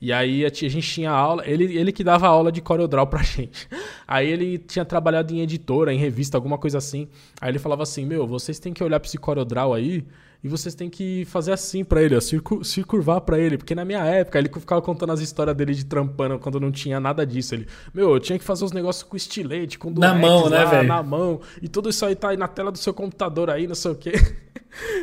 E 0.00 0.12
aí 0.12 0.44
a 0.44 0.48
gente 0.48 0.82
tinha 0.82 1.10
aula, 1.10 1.42
ele, 1.46 1.64
ele 1.76 1.90
que 1.90 2.04
dava 2.04 2.26
aula 2.26 2.52
de 2.52 2.60
CorelDRAW 2.60 3.06
pra 3.06 3.22
gente. 3.24 3.66
Aí 4.06 4.28
ele 4.28 4.58
tinha 4.58 4.84
trabalhado 4.84 5.32
em 5.32 5.40
editora, 5.40 5.92
em 5.92 5.98
revista, 5.98 6.36
alguma 6.36 6.58
coisa 6.58 6.78
assim. 6.78 7.08
Aí 7.40 7.50
ele 7.50 7.58
falava 7.58 7.82
assim: 7.82 8.04
Meu, 8.04 8.26
vocês 8.26 8.58
têm 8.58 8.72
que 8.72 8.84
olhar 8.84 9.00
pra 9.00 9.08
esse 9.08 9.18
CorelDRAW 9.18 9.74
aí 9.74 10.04
e 10.42 10.48
vocês 10.48 10.74
têm 10.74 10.88
que 10.88 11.24
fazer 11.26 11.52
assim 11.52 11.84
para 11.84 12.02
ele, 12.02 12.16
ó, 12.16 12.20
se, 12.20 12.40
se 12.62 12.84
curvar 12.84 13.20
para 13.20 13.38
ele. 13.38 13.56
Porque 13.56 13.74
na 13.74 13.84
minha 13.84 14.04
época 14.04 14.38
ele 14.38 14.48
ficava 14.48 14.80
contando 14.82 15.12
as 15.12 15.20
histórias 15.20 15.56
dele 15.56 15.74
de 15.74 15.84
trampando 15.84 16.38
quando 16.38 16.60
não 16.60 16.70
tinha 16.70 17.00
nada 17.00 17.26
disso. 17.26 17.54
Ele, 17.54 17.66
meu, 17.92 18.14
eu 18.14 18.20
tinha 18.20 18.38
que 18.38 18.44
fazer 18.44 18.64
os 18.64 18.72
negócios 18.72 19.02
com 19.02 19.16
estilete, 19.16 19.78
com 19.78 19.90
Na 19.90 20.14
mão, 20.14 20.48
né, 20.48 20.64
velho? 20.66 20.88
Na 20.88 21.02
mão. 21.02 21.40
E 21.60 21.68
tudo 21.68 21.90
isso 21.90 22.04
aí 22.04 22.14
tá 22.14 22.30
aí 22.30 22.36
na 22.36 22.48
tela 22.48 22.70
do 22.70 22.78
seu 22.78 22.94
computador 22.94 23.50
aí, 23.50 23.66
não 23.66 23.74
sei 23.74 23.90
o 23.90 23.94
quê. 23.94 24.12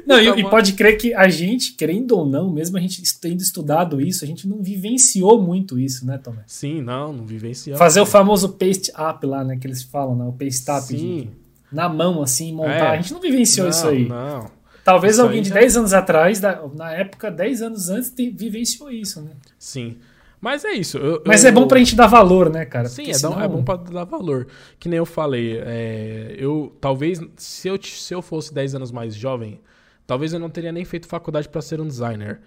Não, 0.05 0.19
então, 0.19 0.37
e, 0.37 0.49
pode 0.49 0.73
crer 0.73 0.97
que 0.97 1.13
a 1.13 1.27
gente, 1.27 1.73
querendo 1.73 2.11
ou 2.11 2.25
não, 2.25 2.51
mesmo 2.51 2.77
a 2.77 2.79
gente 2.79 3.01
tendo 3.19 3.41
estudado 3.41 3.99
isso, 3.99 4.23
a 4.23 4.27
gente 4.27 4.47
não 4.47 4.61
vivenciou 4.61 5.41
muito 5.41 5.79
isso, 5.79 6.05
né, 6.05 6.17
Tomé? 6.17 6.43
Sim, 6.45 6.81
não, 6.81 7.11
não 7.11 7.25
vivenciou. 7.25 7.77
Fazer 7.77 7.99
o 7.99 8.05
famoso 8.05 8.49
paste 8.49 8.91
up 8.91 9.25
lá, 9.25 9.43
né, 9.43 9.57
que 9.57 9.65
eles 9.65 9.81
falam, 9.81 10.15
né, 10.15 10.25
o 10.25 10.33
paste 10.33 10.69
up. 10.69 10.81
Sim. 10.83 11.29
na 11.71 11.89
mão, 11.89 12.21
assim, 12.21 12.53
montar. 12.53 12.71
É. 12.71 12.89
A 12.89 12.95
gente 12.97 13.13
não 13.13 13.19
vivenciou 13.19 13.65
não, 13.65 13.71
isso 13.71 13.87
aí. 13.87 14.07
Não, 14.07 14.45
Talvez 14.83 15.13
isso 15.13 15.23
alguém 15.23 15.41
de 15.41 15.49
já... 15.49 15.55
10 15.55 15.77
anos 15.77 15.93
atrás, 15.93 16.41
na 16.41 16.91
época, 16.91 17.31
10 17.31 17.61
anos 17.61 17.89
antes, 17.89 18.13
vivenciou 18.15 18.91
isso, 18.91 19.21
né? 19.21 19.31
Sim. 19.57 19.97
Mas 20.43 20.65
é 20.65 20.73
isso. 20.73 20.97
Eu, 20.97 21.23
Mas 21.25 21.45
eu... 21.45 21.49
é 21.49 21.53
bom 21.53 21.65
pra 21.65 21.79
gente 21.79 21.95
dar 21.95 22.07
valor, 22.07 22.49
né, 22.49 22.65
cara? 22.65 22.89
Sim, 22.89 23.09
é, 23.09 23.13
senão... 23.13 23.41
é, 23.41 23.47
bom 23.47 23.63
pra 23.63 23.77
dar 23.77 24.03
valor. 24.03 24.47
Que 24.77 24.89
nem 24.89 24.97
eu 24.97 25.05
falei, 25.05 25.57
é, 25.63 26.35
eu 26.37 26.75
talvez, 26.81 27.21
se 27.37 27.69
eu, 27.69 27.81
se 27.81 28.13
eu 28.13 28.21
fosse 28.21 28.53
10 28.53 28.75
anos 28.75 28.91
mais 28.91 29.15
jovem, 29.15 29.61
talvez 30.05 30.33
eu 30.33 30.39
não 30.39 30.49
teria 30.49 30.73
nem 30.73 30.83
feito 30.83 31.07
faculdade 31.07 31.47
para 31.47 31.61
ser 31.61 31.79
um 31.79 31.87
designer. 31.87 32.41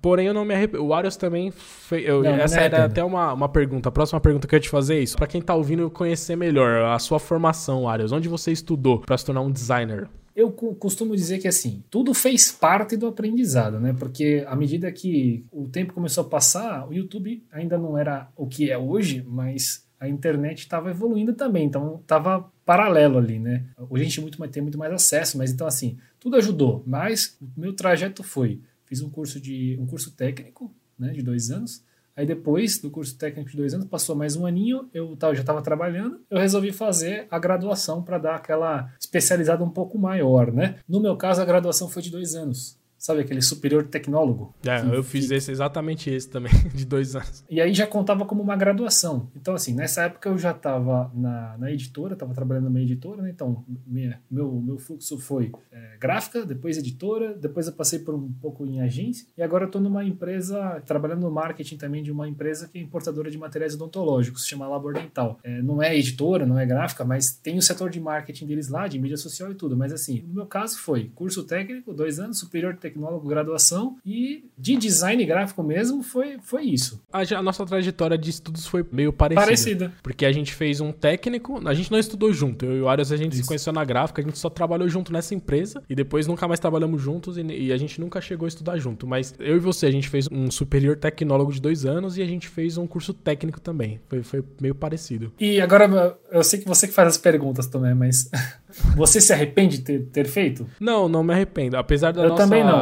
Porém, 0.00 0.28
eu 0.28 0.34
não 0.34 0.44
me 0.44 0.54
arrependo. 0.54 0.84
O 0.84 0.94
Arius 0.94 1.16
também. 1.16 1.50
Fe... 1.50 2.04
Eu, 2.04 2.22
não, 2.22 2.30
essa 2.30 2.56
não 2.56 2.62
era 2.62 2.84
até 2.84 3.02
uma, 3.02 3.32
uma 3.32 3.48
pergunta. 3.48 3.88
A 3.88 3.92
próxima 3.92 4.20
pergunta 4.20 4.46
que 4.46 4.54
eu 4.54 4.58
ia 4.58 4.60
te 4.60 4.68
fazer 4.68 4.96
é 4.96 5.00
isso. 5.00 5.16
Pra 5.16 5.26
quem 5.26 5.40
tá 5.42 5.54
ouvindo 5.54 5.90
conhecer 5.90 6.36
melhor 6.36 6.84
a 6.84 6.98
sua 6.98 7.18
formação, 7.18 7.88
Arius. 7.88 8.12
Onde 8.12 8.28
você 8.28 8.52
estudou 8.52 9.00
para 9.00 9.16
se 9.16 9.24
tornar 9.24 9.40
um 9.40 9.50
designer? 9.50 10.08
Eu 10.40 10.50
costumo 10.50 11.14
dizer 11.14 11.38
que 11.38 11.48
assim, 11.48 11.84
tudo 11.90 12.14
fez 12.14 12.50
parte 12.50 12.96
do 12.96 13.06
aprendizado, 13.06 13.78
né? 13.78 13.92
Porque 13.92 14.44
à 14.46 14.56
medida 14.56 14.90
que 14.90 15.44
o 15.52 15.68
tempo 15.68 15.92
começou 15.92 16.24
a 16.24 16.28
passar, 16.28 16.88
o 16.88 16.94
YouTube 16.94 17.44
ainda 17.52 17.76
não 17.76 17.96
era 17.96 18.28
o 18.36 18.46
que 18.46 18.70
é 18.70 18.78
hoje, 18.78 19.24
mas 19.26 19.86
a 19.98 20.08
internet 20.08 20.60
estava 20.60 20.90
evoluindo 20.90 21.34
também, 21.34 21.66
então 21.66 21.98
estava 22.00 22.50
paralelo 22.64 23.18
ali, 23.18 23.38
né? 23.38 23.66
Hoje 23.90 24.02
a 24.02 24.06
gente 24.06 24.20
muito 24.20 24.48
tem 24.48 24.62
muito 24.62 24.78
mais 24.78 24.92
acesso, 24.92 25.36
mas 25.36 25.52
então 25.52 25.66
assim, 25.66 25.98
tudo 26.18 26.36
ajudou. 26.36 26.82
Mas 26.86 27.36
o 27.40 27.60
meu 27.60 27.74
trajeto 27.74 28.22
foi, 28.22 28.60
fiz 28.86 29.02
um 29.02 29.10
curso 29.10 29.38
de 29.38 29.76
um 29.78 29.86
curso 29.86 30.10
técnico, 30.12 30.74
né, 30.98 31.10
de 31.12 31.22
dois 31.22 31.50
anos. 31.50 31.84
Aí 32.16 32.26
depois 32.26 32.78
do 32.78 32.90
curso 32.90 33.16
técnico 33.16 33.50
de 33.50 33.56
dois 33.56 33.74
anos, 33.74 33.86
passou 33.86 34.16
mais 34.16 34.36
um 34.36 34.46
aninho, 34.46 34.88
eu 34.92 35.16
já 35.20 35.40
estava 35.40 35.62
trabalhando, 35.62 36.20
eu 36.30 36.38
resolvi 36.38 36.72
fazer 36.72 37.26
a 37.30 37.38
graduação 37.38 38.02
para 38.02 38.18
dar 38.18 38.34
aquela 38.36 38.92
especializada 38.98 39.64
um 39.64 39.70
pouco 39.70 39.98
maior, 39.98 40.52
né? 40.52 40.76
No 40.88 41.00
meu 41.00 41.16
caso, 41.16 41.40
a 41.40 41.44
graduação 41.44 41.88
foi 41.88 42.02
de 42.02 42.10
dois 42.10 42.34
anos. 42.34 42.79
Sabe 43.00 43.22
aquele 43.22 43.40
superior 43.40 43.84
tecnólogo? 43.86 44.54
É, 44.62 44.94
eu 44.94 45.02
fiz 45.02 45.30
esse, 45.30 45.50
exatamente 45.50 46.10
esse 46.10 46.28
também, 46.28 46.52
de 46.74 46.84
dois 46.84 47.16
anos. 47.16 47.42
E 47.48 47.58
aí 47.58 47.72
já 47.72 47.86
contava 47.86 48.26
como 48.26 48.42
uma 48.42 48.54
graduação. 48.54 49.30
Então, 49.34 49.54
assim, 49.54 49.72
nessa 49.72 50.02
época 50.02 50.28
eu 50.28 50.36
já 50.36 50.50
estava 50.50 51.10
na, 51.14 51.56
na 51.56 51.72
editora, 51.72 52.12
estava 52.12 52.34
trabalhando 52.34 52.64
numa 52.64 52.78
editora, 52.78 53.22
né? 53.22 53.30
Então, 53.30 53.64
minha, 53.86 54.20
meu, 54.30 54.52
meu 54.52 54.76
fluxo 54.76 55.18
foi 55.18 55.50
é, 55.72 55.96
gráfica, 55.98 56.44
depois 56.44 56.76
editora, 56.76 57.32
depois 57.32 57.68
eu 57.68 57.72
passei 57.72 58.00
por 58.00 58.14
um 58.14 58.30
pouco 58.34 58.66
em 58.66 58.82
agência, 58.82 59.26
e 59.34 59.42
agora 59.42 59.64
eu 59.64 59.68
estou 59.68 59.80
numa 59.80 60.04
empresa, 60.04 60.82
trabalhando 60.84 61.22
no 61.22 61.30
marketing 61.30 61.78
também 61.78 62.02
de 62.02 62.12
uma 62.12 62.28
empresa 62.28 62.68
que 62.68 62.78
é 62.78 62.82
importadora 62.82 63.30
de 63.30 63.38
materiais 63.38 63.74
odontológicos, 63.74 64.42
se 64.42 64.50
chama 64.50 64.68
Labor 64.68 64.92
Dental. 64.92 65.38
É, 65.42 65.62
não 65.62 65.82
é 65.82 65.96
editora, 65.96 66.44
não 66.44 66.58
é 66.58 66.66
gráfica, 66.66 67.02
mas 67.02 67.32
tem 67.32 67.56
o 67.56 67.62
setor 67.62 67.88
de 67.88 67.98
marketing 67.98 68.44
deles 68.44 68.68
lá, 68.68 68.86
de 68.86 68.98
mídia 68.98 69.16
social 69.16 69.50
e 69.50 69.54
tudo. 69.54 69.74
Mas, 69.74 69.90
assim, 69.90 70.20
no 70.28 70.34
meu 70.34 70.46
caso 70.46 70.78
foi 70.78 71.10
curso 71.14 71.44
técnico, 71.44 71.94
dois 71.94 72.20
anos, 72.20 72.38
superior 72.38 72.76
técnico 72.76 72.89
tecnólogo, 72.90 73.28
graduação, 73.28 73.96
e 74.04 74.44
de 74.58 74.76
design 74.76 75.24
gráfico 75.24 75.62
mesmo 75.62 76.02
foi, 76.02 76.38
foi 76.42 76.64
isso. 76.64 77.02
A, 77.12 77.20
a 77.20 77.42
nossa 77.42 77.64
trajetória 77.64 78.18
de 78.18 78.30
estudos 78.30 78.66
foi 78.66 78.84
meio 78.90 79.12
parecida. 79.12 79.44
Parecida. 79.44 79.92
Porque 80.02 80.26
a 80.26 80.32
gente 80.32 80.52
fez 80.52 80.80
um 80.80 80.92
técnico, 80.92 81.66
a 81.66 81.74
gente 81.74 81.90
não 81.90 81.98
estudou 81.98 82.32
junto. 82.32 82.64
Eu 82.64 82.76
e 82.76 82.80
o 82.80 82.88
Arias, 82.88 83.12
a 83.12 83.16
gente 83.16 83.34
isso. 83.34 83.42
se 83.42 83.48
conheceu 83.48 83.72
na 83.72 83.84
gráfica, 83.84 84.20
a 84.20 84.24
gente 84.24 84.38
só 84.38 84.50
trabalhou 84.50 84.88
junto 84.88 85.12
nessa 85.12 85.34
empresa 85.34 85.82
e 85.88 85.94
depois 85.94 86.26
nunca 86.26 86.46
mais 86.46 86.60
trabalhamos 86.60 87.00
juntos 87.00 87.36
e, 87.36 87.42
e, 87.42 87.72
a 87.72 87.76
gente 87.76 88.00
nunca 88.00 88.20
chegou 88.20 88.46
a 88.46 88.48
estudar 88.48 88.76
junto. 88.78 89.06
Mas 89.06 89.34
eu 89.38 89.56
e 89.56 89.60
você, 89.60 89.86
a 89.86 89.90
gente 89.90 90.08
fez 90.08 90.28
um 90.30 90.50
superior 90.50 90.96
tecnólogo 90.96 91.52
de 91.52 91.60
dois 91.60 91.84
anos 91.84 92.18
e 92.18 92.22
a 92.22 92.26
gente 92.26 92.48
fez 92.48 92.76
um 92.76 92.86
curso 92.86 93.14
técnico 93.14 93.60
também. 93.60 94.00
Foi, 94.08 94.22
foi 94.22 94.44
meio 94.60 94.74
parecido. 94.74 95.32
E 95.38 95.60
agora, 95.60 96.18
eu 96.30 96.42
sei 96.42 96.60
que 96.60 96.66
você 96.66 96.86
que 96.86 96.94
faz 96.94 97.08
as 97.08 97.18
perguntas 97.18 97.66
também, 97.66 97.94
mas 97.94 98.30
você 98.96 99.20
se 99.20 99.32
arrepende 99.32 99.78
de 99.78 99.84
ter, 99.84 100.00
ter 100.06 100.26
feito? 100.26 100.66
Não, 100.78 101.08
não 101.08 101.22
me 101.22 101.32
arrependo. 101.32 101.76
Apesar 101.76 102.12
da 102.12 102.22
eu 102.22 102.30
nossa... 102.30 102.42
também 102.42 102.64
não. 102.64 102.80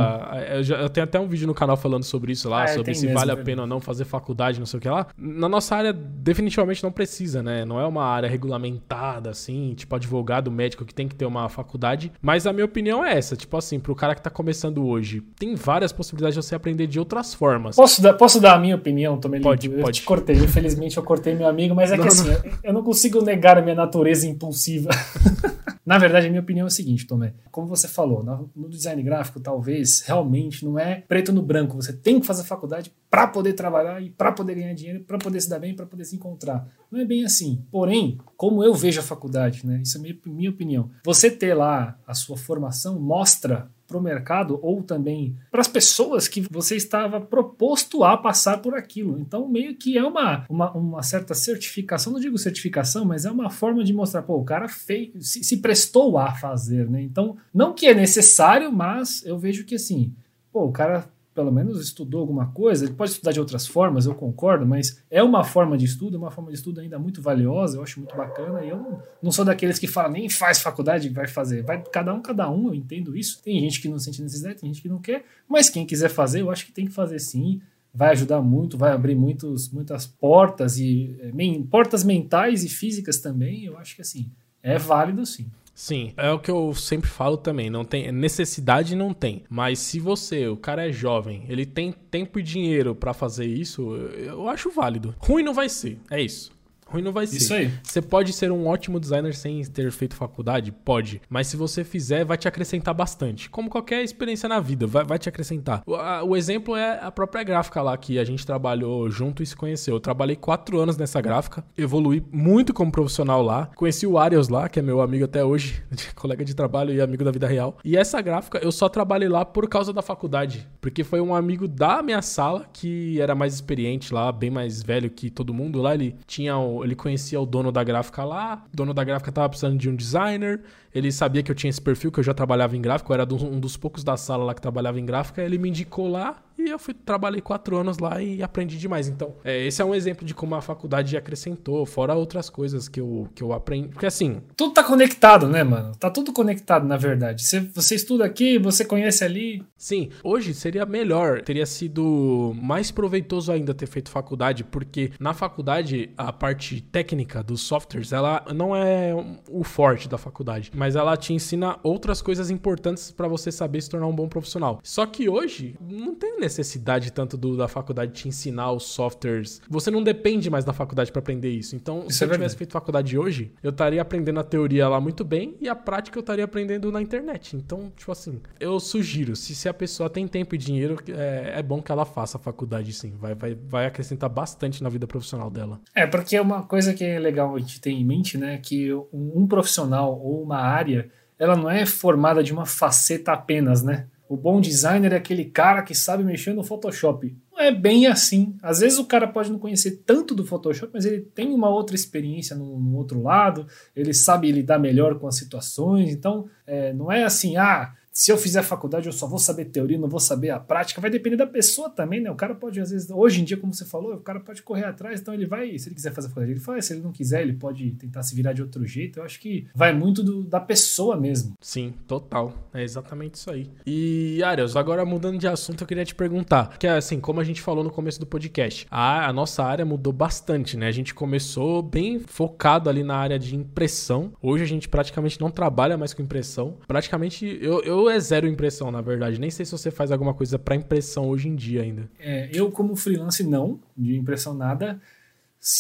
Eu, 0.57 0.62
já, 0.62 0.77
eu, 0.77 0.88
tenho 0.88 1.05
até 1.05 1.18
um 1.18 1.27
vídeo 1.27 1.46
no 1.46 1.55
canal 1.55 1.77
falando 1.77 2.05
sobre 2.05 2.33
isso 2.33 2.48
lá, 2.48 2.64
ah, 2.64 2.68
sobre 2.68 2.94
se 2.94 3.07
mesmo, 3.07 3.18
vale 3.18 3.33
a 3.33 3.37
pena 3.37 3.62
ou 3.62 3.68
não 3.68 3.81
fazer 3.81 4.05
faculdade, 4.05 4.59
não 4.59 4.66
sei 4.66 4.79
o 4.79 4.81
que 4.81 4.88
lá. 4.88 5.07
Na 5.16 5.48
nossa 5.48 5.77
área, 5.77 5.92
definitivamente 5.92 6.83
não 6.83 6.92
precisa, 6.92 7.42
né? 7.42 7.64
Não 7.64 7.81
é 7.81 7.87
uma 7.87 8.05
área 8.05 8.29
regulamentada, 8.29 9.31
assim, 9.31 9.74
tipo 9.74 9.94
advogado, 9.94 10.51
médico, 10.51 10.85
que 10.85 10.94
tem 10.94 11.09
que 11.09 11.14
ter 11.14 11.27
uma 11.27 11.48
faculdade. 11.48 12.12
Mas 12.20 12.46
a 12.46 12.53
minha 12.53 12.64
opinião 12.64 13.05
é 13.05 13.16
essa, 13.16 13.37
tipo 13.37 13.57
assim, 13.57 13.79
pro 13.79 13.94
cara 13.94 14.14
que 14.14 14.22
tá 14.22 14.31
começando 14.31 14.85
hoje, 14.87 15.22
tem 15.38 15.55
várias 15.55 15.92
possibilidades 15.92 16.35
de 16.35 16.44
você 16.44 16.55
aprender 16.55 16.87
de 16.87 16.98
outras 16.98 17.35
formas. 17.35 17.77
Posso 17.77 18.03
dar, 18.03 18.14
posso 18.14 18.40
dar 18.40 18.55
a 18.55 18.59
minha 18.59 18.77
opinião, 18.77 19.18
Tomelito? 19.18 19.48
Pode, 19.48 19.66
eu 19.70 19.81
pode. 19.81 20.01
te 20.01 20.07
cortei, 20.07 20.37
infelizmente 20.37 20.96
eu 20.96 21.03
cortei 21.03 21.35
meu 21.35 21.48
amigo, 21.48 21.74
mas 21.74 21.92
é 21.92 21.96
não, 21.96 22.03
que 22.03 22.09
assim, 22.09 22.29
não. 22.29 22.53
eu 22.62 22.72
não 22.72 22.83
consigo 22.83 23.22
negar 23.22 23.59
a 23.59 23.62
minha 23.62 23.74
natureza 23.74 24.27
impulsiva. 24.27 24.90
Na 25.88 25.96
verdade, 25.96 26.27
a 26.27 26.29
minha 26.29 26.42
opinião 26.42 26.66
é 26.66 26.68
o 26.68 26.70
seguinte, 26.70 27.07
Tomé. 27.07 27.33
Como 27.51 27.66
você 27.66 27.88
falou, 27.88 28.22
no 28.55 28.68
design 28.68 29.03
gráfico, 29.03 29.40
talvez 29.40 30.03
realmente 30.03 30.62
não 30.62 30.79
é 30.79 30.96
preto 31.09 31.33
no 31.33 31.40
branco. 31.40 31.77
Você 31.77 31.94
tem 31.94 32.20
que 32.20 32.27
fazer 32.27 32.44
faculdade 32.44 32.92
para 33.09 33.27
poder 33.27 33.55
trabalhar 33.55 34.03
e 34.03 34.11
para 34.11 34.31
poder 34.31 34.55
ganhar 34.57 34.74
dinheiro, 34.74 35.03
para 35.05 35.16
poder 35.16 35.40
se 35.40 35.48
dar 35.48 35.59
bem, 35.59 35.74
para 35.74 35.87
poder 35.87 36.05
se 36.05 36.14
encontrar. 36.14 36.68
Não 36.90 37.01
é 37.01 37.07
bem 37.07 37.24
assim. 37.24 37.64
Porém, 37.70 38.18
como 38.37 38.62
eu 38.62 38.74
vejo 38.74 39.01
a 39.01 39.03
faculdade, 39.03 39.66
né? 39.66 39.81
Isso 39.83 39.96
é 39.96 40.01
minha 40.27 40.51
opinião. 40.51 40.90
Você 41.07 41.31
ter 41.31 41.55
lá 41.55 41.98
a 42.07 42.12
sua 42.12 42.37
formação 42.37 43.01
mostra 43.01 43.70
para 43.88 43.96
o 43.96 44.03
mercado 44.03 44.61
ou 44.62 44.83
também 44.83 45.35
para 45.51 45.62
as 45.62 45.66
pessoas 45.66 46.29
que 46.29 46.42
você 46.51 46.77
estava 46.77 47.18
proposto 47.20 48.05
a 48.05 48.16
passar 48.18 48.59
por 48.59 48.74
aquilo. 48.74 49.18
Então, 49.18 49.48
meio 49.48 49.74
que 49.74 49.96
é 49.96 50.05
uma, 50.05 50.44
uma, 50.48 50.70
uma, 50.72 51.03
certa 51.03 51.35
certificação, 51.35 52.12
não 52.12 52.20
digo 52.20 52.37
certificação, 52.37 53.07
mas 53.07 53.24
é 53.24 53.31
uma 53.31 53.48
forma 53.48 53.83
de 53.83 53.94
mostrar, 53.94 54.22
pô, 54.22 54.37
o 54.37 54.44
cara 54.44 54.68
fez, 54.68 55.11
se, 55.20 55.42
se 55.42 55.57
prestou 55.57 56.18
a 56.18 56.33
fazer, 56.33 56.88
né? 56.88 57.01
Então, 57.01 57.37
não 57.53 57.72
que 57.72 57.87
é 57.87 57.94
necessário, 57.94 58.70
mas 58.70 59.24
eu 59.24 59.38
vejo 59.38 59.64
que 59.64 59.77
assim, 59.77 60.12
pô, 60.53 60.66
o 60.66 60.72
cara 60.72 61.09
pelo 61.38 61.53
menos 61.53 61.81
estudou 61.81 62.22
alguma 62.22 62.48
coisa, 62.48 62.85
ele 62.85 62.94
pode 62.94 63.12
estudar 63.12 63.31
de 63.31 63.38
outras 63.38 63.64
formas, 63.64 64.07
eu 64.07 64.14
concordo, 64.16 64.66
mas 64.66 65.01
é 65.09 65.22
uma 65.22 65.44
forma 65.44 65.79
de 65.79 65.85
estudo, 65.85 66.16
é 66.16 66.18
uma 66.18 66.33
forma 66.33 66.51
de 66.51 66.57
estudo 66.57 66.81
ainda 66.81 66.98
muito 66.98 67.22
valiosa, 67.22 67.77
eu 67.77 67.83
acho 67.85 68.01
muito 68.01 68.16
bacana, 68.16 68.64
e 68.64 68.70
eu 68.70 68.77
não, 68.77 69.01
não 69.22 69.31
sou 69.31 69.44
daqueles 69.44 69.79
que 69.79 69.87
falam, 69.87 70.11
nem 70.11 70.29
faz 70.29 70.61
faculdade, 70.61 71.09
vai 71.11 71.29
fazer, 71.29 71.62
vai 71.62 71.81
cada 71.81 72.12
um, 72.12 72.20
cada 72.20 72.51
um, 72.51 72.66
eu 72.66 72.74
entendo 72.74 73.16
isso, 73.16 73.40
tem 73.40 73.61
gente 73.61 73.81
que 73.81 73.88
não 73.88 74.01
sente 74.01 74.20
necessidade, 74.20 74.59
tem 74.59 74.68
gente 74.68 74.83
que 74.83 74.88
não 74.88 74.98
quer, 74.98 75.24
mas 75.48 75.70
quem 75.70 75.87
quiser 75.87 76.09
fazer, 76.09 76.40
eu 76.40 76.51
acho 76.51 76.66
que 76.66 76.72
tem 76.72 76.87
que 76.87 76.92
fazer 76.92 77.20
sim, 77.20 77.61
vai 77.94 78.11
ajudar 78.11 78.42
muito, 78.42 78.77
vai 78.77 78.90
abrir 78.90 79.14
muitos, 79.14 79.70
muitas 79.70 80.09
portas, 80.09 80.77
e 80.77 81.16
é, 81.20 81.62
portas 81.70 82.03
mentais 82.03 82.64
e 82.64 82.68
físicas 82.68 83.18
também, 83.18 83.64
eu 83.64 83.79
acho 83.79 83.94
que 83.94 84.03
assim, 84.03 84.29
é 84.61 84.77
válido 84.77 85.24
sim. 85.24 85.46
Sim, 85.79 86.12
é 86.17 86.29
o 86.33 86.41
que 86.41 86.51
eu 86.51 86.75
sempre 86.75 87.09
falo 87.09 87.37
também, 87.37 87.71
não 87.71 87.85
tem 87.85 88.11
necessidade 88.11 88.97
não 88.97 89.14
tem, 89.14 89.45
mas 89.49 89.79
se 89.79 90.01
você, 90.01 90.49
o 90.49 90.57
cara 90.57 90.88
é 90.88 90.91
jovem, 90.91 91.45
ele 91.49 91.64
tem 91.64 91.93
tempo 91.93 92.41
e 92.41 92.43
dinheiro 92.43 92.97
para 92.97 93.14
fazer 93.14 93.47
isso, 93.47 93.95
eu 93.95 94.49
acho 94.49 94.73
válido. 94.73 95.14
Ruim 95.21 95.45
não 95.45 95.55
vai 95.55 95.69
ser, 95.69 96.01
é 96.11 96.21
isso. 96.21 96.51
Ruim 96.88 97.03
não 97.03 97.12
vai 97.12 97.27
ser. 97.27 97.37
Isso 97.37 97.55
aí. 97.55 97.70
Você 97.83 98.01
pode 98.01 98.33
ser 98.33 98.51
um 98.51 98.66
ótimo 98.66 98.98
designer 98.98 99.35
sem 99.35 99.62
ter 99.64 99.90
feito 99.92 100.16
faculdade? 100.16 100.72
Pode. 100.72 101.20
Mas 101.29 101.46
se 101.46 101.57
você 101.57 101.85
fizer, 101.85 102.24
vai 102.24 102.38
te 102.38 102.48
acrescentar 102.48 102.94
bastante. 102.94 103.51
Como 103.51 103.68
qualquer 103.68 104.03
experiência 104.03 104.48
na 104.48 104.59
vida, 104.59 104.87
vai, 104.87 105.05
vai 105.05 105.18
te 105.18 105.29
acrescentar. 105.29 105.83
O, 105.87 105.94
a, 105.94 106.24
o, 106.24 106.35
exemplo 106.35 106.74
é 106.74 106.98
a 107.03 107.11
própria 107.11 107.42
gráfica 107.42 107.83
lá 107.83 107.96
que 107.96 108.18
a 108.18 108.24
gente 108.24 108.46
trabalhou 108.46 109.11
junto 109.11 109.42
e 109.42 109.46
se 109.46 109.55
conheceu. 109.55 109.96
Eu 109.96 110.01
trabalhei 110.01 110.37
quatro 110.37 110.79
anos 110.79 110.96
nessa 110.96 111.20
gráfica, 111.20 111.62
evolui 111.77 112.24
muito 112.33 112.72
como 112.72 112.90
profissional 112.90 113.42
lá. 113.42 113.66
Conheci 113.74 114.07
o 114.07 114.18
Arios 114.18 114.48
lá, 114.48 114.68
que 114.68 114.79
é 114.79 114.83
meu 114.83 115.01
amigo 115.01 115.24
até 115.24 115.44
hoje, 115.44 115.83
colega 116.16 116.44
de 116.44 116.55
trabalho 116.55 116.94
e 116.94 117.01
amigo 117.01 117.24
da 117.24 117.31
vida 117.31 117.46
real. 117.46 117.77
E 117.85 117.96
essa 117.96 118.20
gráfica 118.22 118.59
eu 118.59 118.72
só 118.72 118.88
trabalhei 118.88 119.29
lá 119.29 119.44
por 119.44 119.68
causa 119.68 119.92
da 119.92 120.01
faculdade. 120.01 120.66
Porque 120.81 121.05
foi 121.05 121.20
um 121.20 121.35
amigo 121.35 121.68
da 121.68 122.03
minha 122.03 122.22
sala 122.22 122.66
que 122.72 123.20
era 123.20 123.35
mais 123.35 123.55
experiente 123.55 124.14
lá, 124.14 124.33
bem 124.33 124.51
mais 124.51 124.83
velho 124.83 125.11
que 125.11 125.29
todo 125.31 125.53
mundo 125.53 125.83
lá. 125.83 125.94
Ele 125.94 126.16
tinha 126.27 126.57
ele 126.85 126.95
conhecia 126.95 127.41
o 127.41 127.47
dono 127.47 127.71
da 127.71 127.83
gráfica 127.83 128.25
lá, 128.25 128.64
o 128.73 128.77
dono 128.77 128.95
da 128.95 129.05
gráfica 129.05 129.31
tava 129.33 129.49
precisando 129.49 129.79
de 129.79 129.88
um 129.88 129.97
designer, 129.97 130.62
ele 130.94 131.11
sabia 131.12 131.42
que 131.42 131.51
eu 131.51 131.55
tinha 131.55 131.70
esse 131.70 131.81
perfil, 131.81 132.11
que 132.11 132.20
eu 132.20 132.24
já 132.24 132.35
trabalhava 132.35 132.77
em 132.77 132.81
gráfico, 132.81 133.12
eu 133.12 133.14
era 133.14 133.35
um 133.35 133.61
dos 133.61 133.77
poucos 133.77 134.03
da 134.05 134.16
sala 134.16 134.44
lá 134.44 134.55
que 134.55 134.61
trabalhava 134.61 134.98
em 134.98 135.07
gráfica, 135.07 135.42
ele 135.42 135.59
me 135.59 135.68
indicou 135.68 136.09
lá 136.09 136.42
e 136.59 136.68
eu 136.70 136.79
fui, 136.79 136.92
trabalhei 136.92 137.40
quatro 137.40 137.77
anos 137.77 137.98
lá 137.98 138.20
e 138.20 138.42
aprendi 138.42 138.77
demais. 138.77 139.07
Então, 139.07 139.37
é, 139.44 139.64
esse 139.64 139.81
é 139.81 139.85
um 139.85 139.94
exemplo 139.94 140.27
de 140.27 140.35
como 140.35 140.57
a 140.57 140.61
faculdade 140.61 141.16
acrescentou, 141.16 141.87
fora 141.87 142.14
outras 142.14 142.51
coisas 142.51 142.88
que 142.88 143.01
eu, 143.01 143.29
que 143.33 143.42
eu 143.42 143.53
aprendi. 143.53 143.88
Porque 143.88 144.07
assim. 144.07 144.40
Tudo 144.57 144.74
tá 144.74 144.83
conectado, 144.83 145.46
né, 145.46 145.62
mano? 145.62 145.92
Tá 145.94 146.11
tudo 146.11 146.33
conectado, 146.33 146.85
na 146.85 146.96
verdade. 146.96 147.44
Você, 147.44 147.61
você 147.61 147.94
estuda 147.94 148.24
aqui, 148.24 148.59
você 148.59 148.85
conhece 148.85 149.22
ali. 149.22 149.62
Sim, 149.77 150.11
hoje 150.24 150.53
seria 150.53 150.85
melhor, 150.85 151.42
teria 151.42 151.64
sido 151.64 152.53
mais 152.61 152.90
proveitoso 152.90 153.53
ainda 153.53 153.72
ter 153.72 153.87
feito 153.87 154.11
faculdade, 154.11 154.64
porque 154.64 155.12
na 155.20 155.33
faculdade 155.33 156.11
a 156.18 156.33
parte 156.33 156.81
técnica 156.81 157.40
dos 157.40 157.61
softwares, 157.61 158.12
ela 158.12 158.44
não 158.53 158.74
é 158.74 159.14
o 159.48 159.62
forte 159.62 160.09
da 160.09 160.18
faculdade, 160.18 160.72
mas 160.74 160.88
ela 160.96 161.16
te 161.16 161.33
ensina 161.33 161.79
outras 161.83 162.22
coisas 162.22 162.51
importantes 162.51 163.11
para 163.11 163.29
você 163.29 163.51
saber 163.51 163.81
se 163.81 163.90
tornar 163.90 164.07
um 164.07 164.14
bom 164.14 164.29
profissional. 164.29 164.81
Só 164.83 165.07
que 165.07 165.29
hoje 165.29 165.77
não 165.81 166.14
tem 166.14 166.38
necessidade 166.38 167.12
tanto 167.12 167.37
do, 167.37 167.57
da 167.57 167.68
faculdade 167.68 168.12
te 168.12 168.29
ensinar 168.29 168.72
os 168.72 168.85
softwares. 168.85 169.61
Você 169.68 169.90
não 169.90 170.03
depende 170.03 170.51
mais 170.51 170.64
da 170.64 170.72
faculdade 170.72 171.12
para 171.12 171.20
aprender 171.20 171.51
isso. 171.51 171.77
Então, 171.77 172.05
isso 172.09 172.18
se 172.18 172.24
é 172.24 172.27
eu 172.27 172.33
tivesse 172.33 172.57
feito 172.57 172.72
faculdade 172.72 173.18
hoje, 173.18 173.53
eu 173.62 173.70
estaria 173.70 174.01
aprendendo 174.01 174.40
a 174.40 174.44
teoria 174.44 174.88
lá 174.88 175.01
muito 175.01 175.24
bem 175.24 175.57
e 175.61 175.68
a 175.68 175.74
prática 175.74 176.18
eu 176.18 176.20
estaria 176.20 176.44
aprendendo 176.44 176.90
na 176.90 177.01
internet. 177.01 177.57
Então, 177.57 177.92
tipo 177.96 178.11
assim, 178.11 178.40
eu 178.61 178.79
sugiro, 178.81 179.37
se, 179.37 179.55
se 179.55 179.68
a 179.68 179.74
pessoa 179.74 180.09
tem 180.09 180.27
tempo 180.27 180.55
e 180.55 180.59
dinheiro, 180.59 180.96
é, 181.09 181.55
é 181.57 181.62
bom 181.62 181.83
que 181.83 181.92
ela 181.92 182.05
faça 182.05 182.38
a 182.38 182.40
faculdade 182.40 182.92
sim. 182.92 183.14
Vai, 183.18 183.35
vai, 183.35 183.55
vai 183.55 183.87
acrescentar 183.87 184.29
bastante 184.31 184.83
na 184.83 184.88
vida 184.88 185.07
profissional 185.07 185.51
dela. 185.51 185.81
É, 185.94 186.07
porque 186.07 186.37
é 186.37 186.40
uma 186.40 186.62
coisa 186.62 186.94
que 186.94 187.05
é 187.05 187.18
legal 187.18 187.55
a 187.55 187.59
gente 187.59 187.81
ter 187.81 187.90
em 187.90 188.05
mente, 188.05 188.38
né? 188.38 188.59
Que 188.59 188.92
um, 188.92 189.33
um 189.35 189.46
profissional 189.46 190.18
ou 190.18 190.42
uma 190.42 190.59
área, 190.68 191.11
ela 191.38 191.57
não 191.57 191.70
é 191.70 191.87
formada 191.87 192.42
de 192.42 192.52
uma 192.52 192.66
faceta 192.66 193.33
apenas, 193.33 193.83
né? 193.83 194.07
O 194.28 194.37
bom 194.37 194.61
designer 194.61 195.12
é 195.12 195.16
aquele 195.16 195.46
cara 195.46 195.83
que 195.83 195.94
sabe 195.94 196.22
mexer 196.22 196.52
no 196.52 196.62
Photoshop. 196.62 197.35
Não 197.50 197.61
é 197.61 197.72
bem 197.72 198.07
assim. 198.07 198.54
Às 198.62 198.81
vezes 198.81 198.98
o 198.98 199.07
cara 199.07 199.26
pode 199.26 199.50
não 199.50 199.59
conhecer 199.59 200.02
tanto 200.04 200.35
do 200.35 200.44
Photoshop, 200.44 200.92
mas 200.92 201.07
ele 201.07 201.20
tem 201.20 201.50
uma 201.50 201.70
outra 201.70 201.96
experiência 201.96 202.54
no, 202.54 202.78
no 202.78 202.96
outro 202.96 203.22
lado, 203.22 203.66
ele 203.96 204.12
sabe 204.12 204.52
lidar 204.52 204.78
melhor 204.78 205.18
com 205.18 205.26
as 205.26 205.37
situações. 205.37 206.11
Então, 206.11 206.46
é, 206.66 206.92
não 206.92 207.11
é 207.11 207.24
assim, 207.24 207.57
ah, 207.57 207.94
se 208.18 208.33
eu 208.33 208.37
fizer 208.37 208.64
faculdade, 208.64 209.07
eu 209.07 209.12
só 209.12 209.28
vou 209.28 209.38
saber 209.38 209.66
teoria, 209.66 209.96
não 209.96 210.09
vou 210.09 210.18
saber 210.18 210.50
a 210.50 210.59
prática. 210.59 211.00
Vai 211.00 211.09
depender 211.09 211.37
da 211.37 211.46
pessoa 211.46 211.88
também, 211.88 212.20
né? 212.20 212.28
O 212.28 212.35
cara 212.35 212.52
pode, 212.52 212.81
às 212.81 212.90
vezes, 212.90 213.09
hoje 213.09 213.40
em 213.40 213.44
dia, 213.44 213.57
como 213.57 213.72
você 213.72 213.85
falou, 213.85 214.14
o 214.14 214.20
cara 214.20 214.40
pode 214.40 214.61
correr 214.61 214.87
atrás, 214.87 215.20
então 215.20 215.33
ele 215.33 215.46
vai, 215.46 215.78
se 215.78 215.88
ele 215.88 215.94
quiser 215.94 216.12
fazer 216.12 216.26
faculdade, 216.26 216.50
ele 216.50 216.59
faz. 216.59 216.87
Se 216.87 216.94
ele 216.94 217.00
não 217.00 217.12
quiser, 217.12 217.42
ele 217.42 217.52
pode 217.52 217.92
tentar 217.92 218.24
se 218.24 218.35
virar 218.35 218.52
de 218.54 218.61
outro 218.61 218.85
jeito. 218.85 219.20
Eu 219.20 219.22
acho 219.22 219.38
que 219.38 219.68
vai 219.72 219.94
muito 219.94 220.24
do, 220.24 220.42
da 220.42 220.59
pessoa 220.59 221.16
mesmo. 221.16 221.52
Sim, 221.61 221.94
total. 222.09 222.52
É 222.74 222.83
exatamente 222.83 223.35
isso 223.35 223.52
aí. 223.52 223.70
E, 223.87 224.42
Arias, 224.42 224.74
agora 224.74 225.04
mudando 225.04 225.38
de 225.38 225.46
assunto, 225.46 225.85
eu 225.85 225.87
queria 225.87 226.04
te 226.04 226.16
perguntar, 226.16 226.76
que 226.76 226.88
é 226.88 226.96
assim, 226.96 227.20
como 227.20 227.38
a 227.38 227.44
gente 227.44 227.62
falou 227.62 227.85
no 227.85 227.90
começo 227.90 228.18
do 228.18 228.26
podcast, 228.26 228.85
a, 228.90 229.28
a 229.28 229.33
nossa 229.33 229.62
área 229.62 229.85
mudou 229.85 230.12
bastante, 230.12 230.76
né? 230.76 230.88
A 230.88 230.92
gente 230.92 231.14
começou 231.14 231.83
bem 231.83 232.18
focado 232.18 232.90
ali 232.90 233.04
na 233.04 233.14
área 233.14 233.38
de 233.38 233.54
impressão. 233.54 234.33
Hoje 234.42 234.64
a 234.64 234.66
gente 234.66 234.88
praticamente 234.88 235.40
não 235.40 235.52
trabalha 235.52 235.96
mais 235.96 236.12
com 236.12 236.20
impressão. 236.20 236.78
Praticamente, 236.88 237.46
eu, 237.62 237.81
eu 237.85 238.08
é 238.11 238.18
zero 238.21 238.47
impressão, 238.47 238.90
na 238.90 239.01
verdade. 239.01 239.40
Nem 239.40 239.51
sei 239.51 239.64
se 239.64 239.73
você 239.73 239.90
faz 239.90 240.11
alguma 240.11 240.35
coisa 240.35 240.59
para 240.59 240.75
impressão 240.75 241.29
hoje 241.29 241.49
em 241.49 241.55
dia 241.55 241.83
ainda. 241.83 242.09
É, 242.18 242.51
eu, 242.53 242.71
como 242.71 242.97
freelance, 242.97 243.42
não, 243.42 243.81
de 243.97 244.16
impressão 244.16 244.55
nada. 244.55 245.01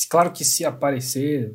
Claro 0.08 0.32
que 0.32 0.44
se 0.44 0.64
aparecer, 0.64 1.54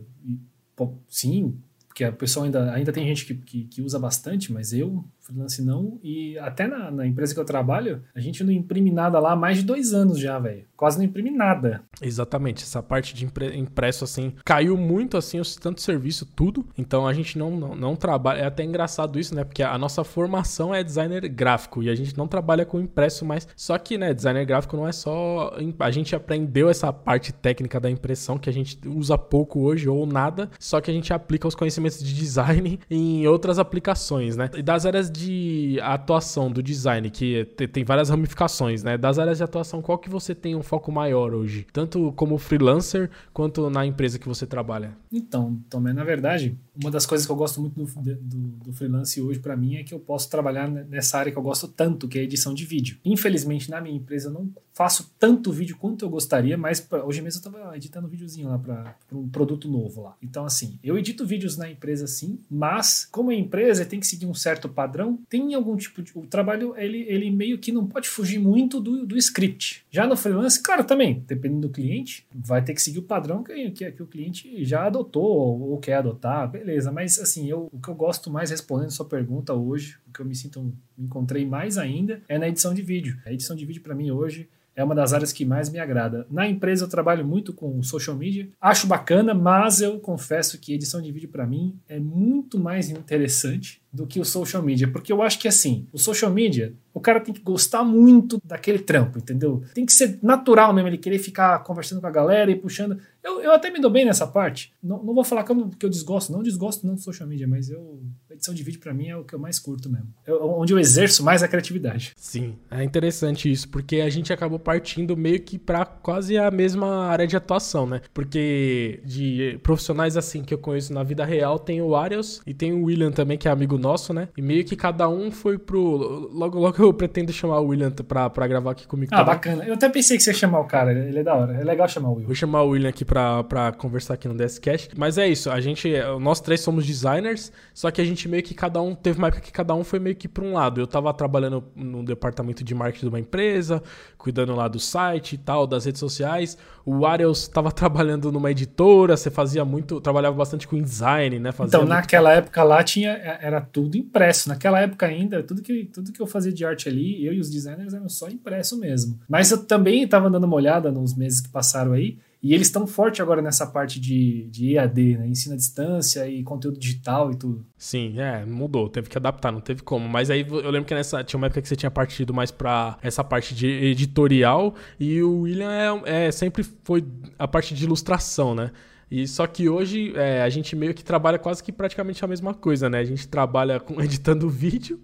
sim, 1.09 1.57
porque 1.88 2.03
a 2.03 2.12
pessoa 2.12 2.45
ainda, 2.45 2.73
ainda 2.73 2.91
tem 2.91 3.05
gente 3.05 3.25
que, 3.25 3.36
que, 3.36 3.63
que 3.65 3.81
usa 3.81 3.99
bastante, 3.99 4.51
mas 4.51 4.73
eu, 4.73 5.03
freelance 5.23 5.62
não. 5.62 5.99
E 6.03 6.38
até 6.39 6.67
na, 6.67 6.91
na, 6.91 7.07
empresa 7.07 7.33
que 7.33 7.39
eu 7.39 7.45
trabalho, 7.45 8.03
a 8.13 8.19
gente 8.19 8.43
não 8.43 8.51
imprime 8.51 8.91
nada 8.91 9.19
lá 9.19 9.31
há 9.31 9.36
mais 9.36 9.57
de 9.57 9.63
dois 9.63 9.93
anos 9.93 10.19
já, 10.19 10.38
velho. 10.38 10.65
Quase 10.75 10.97
não 10.97 11.05
imprime 11.05 11.31
nada. 11.31 11.81
Exatamente. 12.01 12.63
Essa 12.63 12.83
parte 12.83 13.15
de 13.15 13.25
impresso, 13.25 14.03
assim, 14.03 14.33
caiu 14.43 14.77
muito, 14.77 15.17
assim, 15.17 15.41
tanto 15.62 15.81
serviço, 15.81 16.25
tudo. 16.25 16.65
Então 16.77 17.07
a 17.07 17.13
gente 17.13 17.38
não, 17.38 17.51
não, 17.51 17.75
não, 17.75 17.95
trabalha. 17.95 18.41
É 18.41 18.45
até 18.45 18.63
engraçado 18.63 19.19
isso, 19.19 19.33
né? 19.33 19.43
Porque 19.43 19.63
a 19.63 19.77
nossa 19.77 20.03
formação 20.03 20.75
é 20.75 20.83
designer 20.83 21.27
gráfico 21.29 21.81
e 21.81 21.89
a 21.89 21.95
gente 21.95 22.17
não 22.17 22.27
trabalha 22.27 22.65
com 22.65 22.79
impresso 22.79 23.25
mais. 23.25 23.47
Só 23.55 23.77
que, 23.77 23.97
né, 23.97 24.13
designer 24.13 24.45
gráfico 24.45 24.75
não 24.75 24.88
é 24.88 24.91
só. 24.91 25.55
A 25.79 25.91
gente 25.91 26.15
aprendeu 26.15 26.69
essa 26.69 26.91
parte 26.91 27.31
técnica 27.31 27.79
da 27.79 27.89
impressão 27.89 28.38
que 28.38 28.49
a 28.49 28.53
gente 28.53 28.77
usa 28.88 29.17
pouco 29.17 29.62
hoje 29.62 29.88
ou 29.88 30.05
nada, 30.05 30.49
só 30.59 30.81
que 30.81 30.91
a 30.91 30.93
gente 30.93 31.13
aplica 31.13 31.47
os 31.47 31.55
conhecimentos 31.55 32.03
de 32.03 32.13
design 32.13 32.79
em 32.89 33.25
outras 33.27 33.57
aplicações, 33.57 34.36
né? 34.36 34.49
E 34.55 34.62
das 34.62 34.86
áreas 34.86 35.12
de 35.13 35.80
atuação 35.82 36.52
do 36.52 36.62
design, 36.62 37.10
que 37.10 37.45
tem 37.71 37.84
várias 37.84 38.10
ramificações, 38.10 38.84
né? 38.84 38.97
Das 38.97 39.19
áreas 39.19 39.38
de 39.38 39.43
atuação, 39.43 39.82
qual 39.82 39.97
que 39.97 40.10
você 40.10 40.34
tem 40.34 40.56
um 40.56 40.63
foco 40.63 40.91
maior 40.91 41.34
hoje? 41.34 41.65
Tanto 41.71 42.12
como 42.13 42.38
freelancer, 42.38 43.10
quanto 43.32 43.69
na 43.69 43.86
empresa 43.86 44.17
que 44.17 44.28
você 44.28 44.45
trabalha? 44.45 44.97
Então, 45.12 45.60
também, 45.69 45.93
na 45.93 46.04
verdade, 46.04 46.58
uma 46.75 46.89
das 46.89 47.05
coisas 47.05 47.25
que 47.25 47.31
eu 47.31 47.36
gosto 47.36 47.62
muito 47.62 47.75
do, 47.75 48.15
do, 48.15 48.38
do 48.65 48.73
freelance 48.73 49.21
hoje 49.21 49.39
para 49.39 49.55
mim 49.55 49.75
é 49.75 49.83
que 49.83 49.93
eu 49.93 49.99
posso 49.99 50.29
trabalhar 50.29 50.67
nessa 50.67 51.17
área 51.17 51.31
que 51.31 51.38
eu 51.38 51.43
gosto 51.43 51.67
tanto, 51.67 52.07
que 52.07 52.17
é 52.17 52.21
a 52.21 52.23
edição 52.23 52.53
de 52.53 52.65
vídeo. 52.65 52.97
Infelizmente, 53.05 53.69
na 53.69 53.79
minha 53.79 53.95
empresa 53.95 54.29
eu 54.29 54.33
não 54.33 54.51
faço 54.73 55.13
tanto 55.19 55.51
vídeo 55.51 55.77
quanto 55.77 56.03
eu 56.03 56.09
gostaria, 56.09 56.57
mas 56.57 56.79
pra, 56.79 57.05
hoje 57.05 57.21
mesmo 57.21 57.39
eu 57.39 57.51
estava 57.51 57.77
editando 57.77 58.07
um 58.07 58.09
videozinho 58.09 58.49
lá 58.49 58.57
para 58.57 58.95
um 59.12 59.29
produto 59.29 59.69
novo 59.69 60.01
lá. 60.01 60.15
Então, 60.21 60.45
assim, 60.45 60.79
eu 60.83 60.97
edito 60.97 61.25
vídeos 61.25 61.57
na 61.57 61.69
empresa 61.69 62.07
sim, 62.07 62.39
mas 62.49 63.07
como 63.12 63.29
a 63.29 63.36
empresa 63.36 63.86
tem 63.86 63.99
que 63.99 64.07
seguir 64.07 64.25
um 64.25 64.33
certo 64.33 64.67
padrão, 64.67 65.19
tem 65.29 65.53
algum 65.53 65.75
tipo 65.77 66.01
de. 66.01 66.12
O 66.15 66.25
trabalho, 66.25 66.73
ele, 66.75 67.01
ele 67.07 67.29
meio 67.29 67.59
que 67.59 67.71
não 67.71 67.86
pode 67.86 68.09
fugir 68.09 68.39
muito 68.39 68.79
do, 68.79 69.05
do 69.05 69.17
script. 69.17 69.86
Já 69.91 70.07
no 70.07 70.17
freelance, 70.17 70.62
claro, 70.62 70.83
também, 70.83 71.23
dependendo 71.27 71.67
do 71.67 71.69
cliente, 71.69 72.25
vai 72.33 72.63
ter 72.63 72.73
que 72.73 72.81
seguir 72.81 72.99
o 72.99 73.03
padrão 73.03 73.43
que, 73.43 73.71
que, 73.71 73.91
que 73.91 74.03
o 74.03 74.07
cliente 74.07 74.65
já 74.65 74.88
adotou 74.88 75.23
ou, 75.23 75.71
ou 75.71 75.77
quer 75.79 75.95
adotar, 75.95 76.51
beleza. 76.63 76.91
Mas, 76.91 77.19
assim, 77.19 77.49
eu, 77.49 77.69
o 77.71 77.80
que 77.80 77.89
eu 77.89 77.95
gosto 77.95 78.32
mais 78.32 78.49
respondendo 78.49 78.91
sua 78.91 79.06
pergunta 79.06 79.54
hoje, 79.54 79.97
o 80.08 80.13
que 80.13 80.19
eu 80.19 80.26
me 80.26 80.36
sinto, 80.36 80.62
me 80.62 81.06
encontrei 81.06 81.45
mais 81.45 81.78
ainda, 81.78 82.21
é 82.28 82.38
na 82.38 82.47
edição 82.47 82.73
de 82.73 82.82
vídeo. 82.82 83.17
A 83.26 83.32
edição 83.32 83.56
de 83.56 83.65
vídeo, 83.65 83.82
para 83.82 83.93
mim, 83.93 84.12
hoje 84.12 84.47
é 84.76 84.84
uma 84.84 84.95
das 84.95 85.13
áreas 85.13 85.32
que 85.32 85.45
mais 85.45 85.69
me 85.69 85.80
agrada. 85.80 86.26
Na 86.30 86.47
empresa 86.47 86.86
eu 86.86 86.89
trabalho 86.89 87.26
muito 87.26 87.54
com 87.54 87.82
social 87.84 88.15
media, 88.15 88.49
acho 88.60 88.88
bacana, 88.88 89.34
mas 89.34 89.82
eu 89.82 89.99
confesso 89.99 90.58
que 90.58 90.73
edição 90.73 91.02
de 91.02 91.12
vídeo 91.12 91.30
para 91.30 91.45
mim 91.45 91.76
é 91.88 91.99
muito 91.99 92.60
mais 92.60 92.89
interessante 92.89 93.82
do 93.91 94.08
que 94.08 94.19
o 94.19 94.26
social 94.26 94.63
media, 94.63 94.88
porque 94.88 95.13
eu 95.13 95.21
acho 95.21 95.38
que 95.38 95.47
assim, 95.47 95.86
o 95.93 95.99
social 95.99 96.32
media, 96.32 96.73
o 96.91 96.99
cara 96.99 97.19
tem 97.19 97.34
que 97.34 97.41
gostar 97.41 97.84
muito 97.84 98.41
daquele 98.43 98.80
trampo, 98.80 99.19
entendeu? 99.19 99.63
Tem 99.76 99.86
que 99.86 99.93
ser 99.93 100.17
natural 100.23 100.73
mesmo, 100.73 100.89
ele 100.89 100.97
querer 100.97 101.19
ficar 101.19 101.60
conversando 101.60 102.02
com 102.02 102.08
a 102.08 102.12
galera 102.12 102.49
e 102.49 102.56
puxando. 102.56 102.97
Eu, 103.23 103.41
eu 103.41 103.53
até 103.53 103.71
me 103.71 103.79
dou 103.79 103.89
bem 103.89 104.03
nessa 104.05 104.27
parte. 104.27 104.73
Não, 104.83 105.01
não 105.01 105.13
vou 105.13 105.23
falar 105.23 105.43
que 105.43 105.51
eu, 105.51 105.69
que 105.69 105.86
eu 105.86 105.89
desgosto, 105.89 106.31
não 106.31 106.43
desgosto 106.43 106.86
não 106.86 106.95
do 106.95 107.01
social 107.01 107.27
media, 107.27 107.47
mas 107.47 107.69
eu 107.69 108.03
edição 108.43 108.53
de 108.53 108.63
vídeo 108.63 108.79
para 108.79 108.93
mim 108.93 109.08
é 109.08 109.15
o 109.15 109.23
que 109.23 109.34
eu 109.34 109.39
mais 109.39 109.58
curto 109.58 109.89
mesmo. 109.89 110.08
É 110.27 110.34
onde 110.34 110.73
eu 110.73 110.79
exerço 110.79 111.23
mais 111.23 111.41
a 111.41 111.47
criatividade. 111.47 112.12
Sim, 112.17 112.56
é 112.69 112.84
interessante 112.84 113.49
isso, 113.49 113.69
porque 113.69 113.97
a 113.97 114.10
gente 114.10 114.34
acabou 114.34 114.60
partindo 114.60 115.15
meio 115.15 115.39
que 115.39 115.58
para 115.58 115.86
quase 115.86 116.38
a 116.38 116.51
mesma 116.51 117.06
área 117.06 117.25
de 117.25 117.38
atuação, 117.38 117.86
né? 117.86 118.01
Porque 118.13 118.99
de 119.06 119.60
profissionais 119.63 120.17
assim 120.17 120.43
que 120.43 120.53
eu 120.53 120.58
conheço 120.58 120.93
na 120.93 121.03
vida 121.03 121.23
real, 121.23 121.58
tem 121.58 121.82
o 121.82 121.95
Ariels 121.95 122.41
e 122.45 122.53
tem 122.53 122.73
o 122.73 122.84
William 122.84 123.12
também, 123.12 123.38
que 123.38 123.47
é 123.47 123.51
amigo 123.51 123.77
nosso, 123.77 124.13
né? 124.13 124.27
E 124.38 124.41
meio 124.41 124.65
que 124.65 124.75
cada 124.75 125.08
um 125.08 125.32
foi 125.32 125.58
pro. 125.58 126.29
Logo, 126.34 126.60
logo 126.60 126.84
eu 126.84 126.93
pretendo 126.93 127.32
chamar 127.32 127.60
o 127.60 127.67
William 127.67 127.91
pra, 127.91 128.29
pra 128.29 128.47
gravar 128.47 128.71
aqui 128.71 128.86
comigo. 128.86 129.12
Ah, 129.13 129.19
também. 129.19 129.34
bacana. 129.34 129.65
Eu 129.65 129.75
até 129.75 129.88
pensei 129.88 130.17
que 130.17 130.23
você 130.23 130.32
ia 130.32 130.36
chamar 130.36 130.60
o 130.60 130.65
cara, 130.65 130.91
ele 130.91 131.19
é 131.19 131.23
da 131.23 131.34
hora. 131.34 131.53
É 131.53 131.63
legal 131.63 131.88
chamar 131.88 132.10
o 132.10 132.13
William. 132.13 132.27
Vou 132.27 132.36
chamar 132.36 132.63
o 132.63 132.69
William 132.69 132.89
aqui 132.89 133.06
pra, 133.06 133.43
pra 133.43 133.71
conversar 133.71 134.15
aqui 134.15 134.27
no 134.27 134.36
DSCast. 134.36 134.89
Mas 134.97 135.17
é 135.17 135.27
isso, 135.27 135.49
a 135.49 135.60
gente. 135.62 135.89
Nós 136.19 136.41
três 136.41 136.62
somos 136.62 136.86
designers, 136.86 137.51
só 137.73 137.89
que 137.91 138.01
a 138.01 138.06
gente 138.06 138.27
meio 138.33 138.43
que 138.43 138.55
cada 138.55 138.81
um. 138.81 138.95
Teve 138.95 139.19
uma 139.19 139.27
época 139.27 139.41
que 139.43 139.51
cada 139.51 139.75
um 139.75 139.83
foi 139.83 139.99
meio 139.99 140.15
que 140.15 140.27
pra 140.27 140.43
um 140.43 140.53
lado. 140.53 140.81
Eu 140.81 140.87
tava 140.87 141.13
trabalhando 141.13 141.63
no 141.75 142.03
departamento 142.03 142.63
de 142.63 142.73
marketing 142.73 143.05
de 143.05 143.09
uma 143.09 143.19
empresa, 143.19 143.81
cuidando 144.17 144.55
lá 144.55 144.67
do 144.67 144.79
site 144.79 145.33
e 145.33 145.37
tal, 145.37 145.67
das 145.67 145.85
redes 145.85 145.99
sociais. 145.99 146.57
O 146.83 147.05
Ariels 147.05 147.47
tava 147.47 147.71
trabalhando 147.71 148.31
numa 148.31 148.49
editora, 148.49 149.15
você 149.15 149.29
fazia 149.29 149.63
muito. 149.63 150.01
Trabalhava 150.01 150.35
bastante 150.35 150.67
com 150.67 150.81
design, 150.81 151.39
né? 151.39 151.51
Fazia 151.51 151.77
então, 151.77 151.87
naquela 151.87 152.33
época 152.33 152.63
lá 152.63 152.83
tinha. 152.83 153.11
Era 153.11 153.61
tudo 153.61 153.95
impresso. 153.95 154.49
Naquela 154.49 154.79
época 154.79 155.05
ainda, 155.05 155.43
tudo 155.43 155.61
que, 155.61 155.85
tudo 155.85 156.11
que 156.11 156.21
eu 156.21 156.27
fazia 156.27 156.51
de 156.51 156.65
arte 156.65 156.89
ali, 156.89 157.23
eu 157.25 157.33
e 157.33 157.39
os 157.39 157.49
designers 157.49 157.93
eram 157.93 158.09
só 158.09 158.27
impresso 158.29 158.79
mesmo. 158.79 159.19
Mas 159.29 159.51
eu 159.51 159.63
também 159.63 160.03
estava 160.03 160.29
dando 160.29 160.45
uma 160.45 160.55
olhada 160.55 160.91
nos 160.91 161.15
meses 161.15 161.39
que 161.39 161.49
passaram 161.49 161.93
aí. 161.93 162.17
E 162.43 162.53
eles 162.53 162.67
estão 162.67 162.86
forte 162.86 163.21
agora 163.21 163.41
nessa 163.41 163.65
parte 163.65 164.01
de, 164.01 164.49
de 164.51 164.75
EAD, 164.75 165.17
né? 165.17 165.27
Ensino 165.27 165.53
à 165.53 165.58
distância 165.58 166.27
e 166.27 166.43
conteúdo 166.43 166.77
digital 166.77 167.32
e 167.32 167.38
tudo. 167.38 167.65
Sim, 167.77 168.19
é, 168.19 168.45
mudou, 168.45 168.89
teve 168.89 169.10
que 169.10 169.17
adaptar, 169.17 169.49
não 169.49 169.62
teve 169.62 169.82
como. 169.82 170.10
Mas 170.10 170.29
aí 170.29 170.45
eu 170.49 170.69
lembro 170.69 170.86
que 170.86 170.93
nessa 170.93 171.23
tinha 171.23 171.38
uma 171.38 171.47
época 171.47 171.62
que 171.62 171.69
você 171.69 171.75
tinha 171.77 171.89
partido 171.89 172.34
mais 172.34 172.51
para 172.51 172.97
essa 173.01 173.23
parte 173.23 173.56
de 173.56 173.67
editorial 173.67 174.75
e 174.99 175.23
o 175.23 175.41
William 175.41 176.01
é, 176.06 176.27
é, 176.27 176.32
sempre 176.32 176.65
foi 176.84 177.06
a 177.39 177.47
parte 177.47 177.73
de 177.73 177.86
ilustração, 177.86 178.53
né? 178.53 178.71
E 179.10 179.25
só 179.25 179.47
que 179.47 179.69
hoje 179.69 180.12
é, 180.17 180.41
a 180.41 180.49
gente 180.49 180.75
meio 180.75 180.93
que 180.93 181.03
trabalha 181.03 181.39
quase 181.39 181.63
que 181.63 181.71
praticamente 181.71 182.25
a 182.25 182.27
mesma 182.27 182.53
coisa, 182.53 182.89
né? 182.89 182.99
A 182.99 183.06
gente 183.06 183.25
trabalha 183.25 183.79
com, 183.79 183.99
editando 184.03 184.49
vídeo 184.49 184.99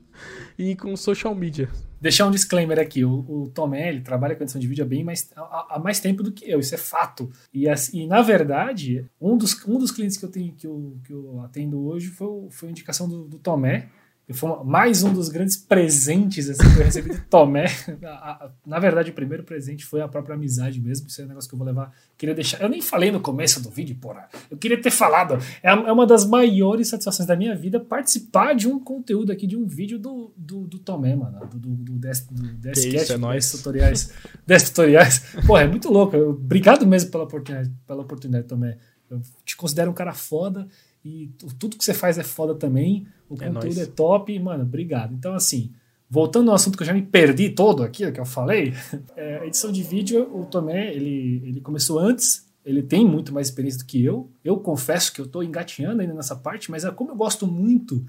e 0.58 0.76
com 0.76 0.96
social 0.96 1.34
media. 1.36 1.70
Deixar 2.02 2.28
um 2.28 2.32
disclaimer 2.32 2.80
aqui: 2.80 3.04
o, 3.04 3.26
o 3.28 3.50
Tomé 3.50 3.90
ele 3.90 4.02
trabalha 4.02 4.36
com 4.36 4.44
edição 4.44 4.60
de 4.60 4.68
vídeo 4.68 4.84
há 4.84 4.88
bem 4.88 5.04
mais, 5.04 5.30
há, 5.36 5.76
há 5.76 5.80
mais 5.80 6.00
tempo 6.00 6.24
do 6.24 6.32
que 6.32 6.50
eu, 6.50 6.60
isso 6.60 6.74
é 6.74 6.78
fato. 6.78 7.30
E, 7.54 7.68
assim, 7.68 8.08
na 8.08 8.22
verdade, 8.22 9.06
um 9.20 9.38
dos, 9.38 9.66
um 9.66 9.78
dos 9.78 9.92
clientes 9.92 10.18
que 10.18 10.26
eu 10.26 10.32
tenho 10.32 10.54
que 10.54 10.66
eu, 10.66 10.98
que 11.04 11.14
eu 11.14 11.42
atendo 11.42 11.86
hoje 11.86 12.08
foi, 12.08 12.50
foi 12.50 12.70
a 12.70 12.72
indicação 12.72 13.08
do, 13.08 13.26
do 13.26 13.38
Tomé 13.38 13.90
foi 14.34 14.64
mais 14.64 15.02
um 15.04 15.12
dos 15.12 15.28
grandes 15.28 15.58
presentes 15.58 16.50
assim, 16.50 16.62
que 16.74 16.80
eu 16.80 16.86
recebi 16.86 17.10
do 17.10 17.22
Tomé. 17.22 17.66
Na 18.66 18.78
verdade, 18.78 19.10
o 19.10 19.14
primeiro 19.14 19.44
presente 19.44 19.84
foi 19.84 20.02
a 20.02 20.08
própria 20.08 20.36
amizade 20.36 20.80
mesmo. 20.80 21.08
Isso 21.08 21.22
é 21.22 21.26
um 21.26 21.30
negócio 21.30 21.50
que 21.50 21.56
eu 21.56 21.58
vou 21.58 21.66
levar. 21.66 21.92
Queria 22.16 22.36
deixar. 22.36 22.62
Eu 22.62 22.70
nem 22.70 22.82
falei 22.82 23.12
no 23.12 23.20
começo 23.20 23.62
do 23.62 23.72
vídeo, 23.72 23.96
porra. 23.96 24.30
Eu 24.50 24.58
queria 24.58 24.80
ter 24.80 24.92
falado. 24.92 25.40
É, 25.64 25.70
é 25.70 25.92
uma 25.92 26.06
das 26.06 26.26
maiores 26.26 26.90
satisfações 26.90 27.28
da 27.28 27.36
minha 27.36 27.56
vida 27.56 27.80
participar 27.80 28.54
de 28.54 28.68
um 28.68 28.80
conteúdo 28.80 29.32
aqui, 29.32 29.48
de 29.48 29.58
um 29.58 29.66
vídeo 29.66 29.98
do, 29.98 30.32
do, 30.38 30.68
do 30.68 30.78
Tomé, 30.78 31.16
mano. 31.16 31.40
Do, 31.48 31.58
do, 31.58 31.70
do, 31.70 31.94
Des, 31.94 32.22
do 32.28 32.54
Descast, 32.54 33.14
é 33.14 33.58
tutoriais. 33.58 34.14
10 34.46 34.64
tutoriais. 34.70 35.20
Porra, 35.48 35.64
é 35.64 35.68
muito 35.68 35.92
louco. 35.92 36.16
Obrigado 36.16 36.86
mesmo 36.86 37.10
pela 37.10 37.24
oportunidade, 37.24 37.72
pela 37.88 38.02
oportunidade, 38.04 38.48
Tomé. 38.48 38.78
Eu 39.10 39.22
te 39.44 39.58
considero 39.58 39.90
um 39.90 39.94
cara 39.94 40.14
foda 40.14 40.68
e 41.04 41.32
tudo 41.58 41.78
que 41.78 41.84
você 41.84 41.94
faz 41.94 42.18
é 42.18 42.24
foda 42.24 42.56
também. 42.56 43.08
O 43.30 43.36
é 43.36 43.48
conteúdo 43.48 43.76
nóis. 43.76 43.78
é 43.78 43.86
top. 43.86 44.34
E, 44.34 44.40
mano, 44.40 44.64
obrigado. 44.64 45.14
Então, 45.14 45.34
assim, 45.34 45.72
voltando 46.10 46.50
ao 46.50 46.56
assunto 46.56 46.78
que 46.78 46.84
eu 46.84 46.88
já 46.88 46.94
me 46.94 47.02
perdi 47.02 47.50
todo 47.50 47.84
aqui, 47.84 48.12
que 48.12 48.20
eu 48.20 48.26
falei, 48.26 48.74
é, 49.16 49.40
a 49.40 49.46
edição 49.46 49.72
de 49.72 49.84
vídeo, 49.84 50.30
o 50.34 50.46
Tomé, 50.46 50.94
ele, 50.94 51.42
ele 51.46 51.62
começou 51.62 52.00
antes. 52.00 52.48
Ele 52.66 52.84
tem 52.84 53.06
muito 53.06 53.34
mais 53.34 53.48
experiência 53.48 53.80
do 53.80 53.86
que 53.86 54.04
eu. 54.04 54.30
Eu 54.44 54.58
confesso 54.58 55.14
que 55.14 55.22
eu 55.22 55.26
estou 55.26 55.42
engatinhando 55.44 56.02
ainda 56.02 56.14
nessa 56.14 56.36
parte, 56.36 56.70
mas 56.70 56.84
é 56.84 56.92
como 56.92 57.12
eu 57.12 57.16
gosto 57.16 57.48
muito 57.48 58.06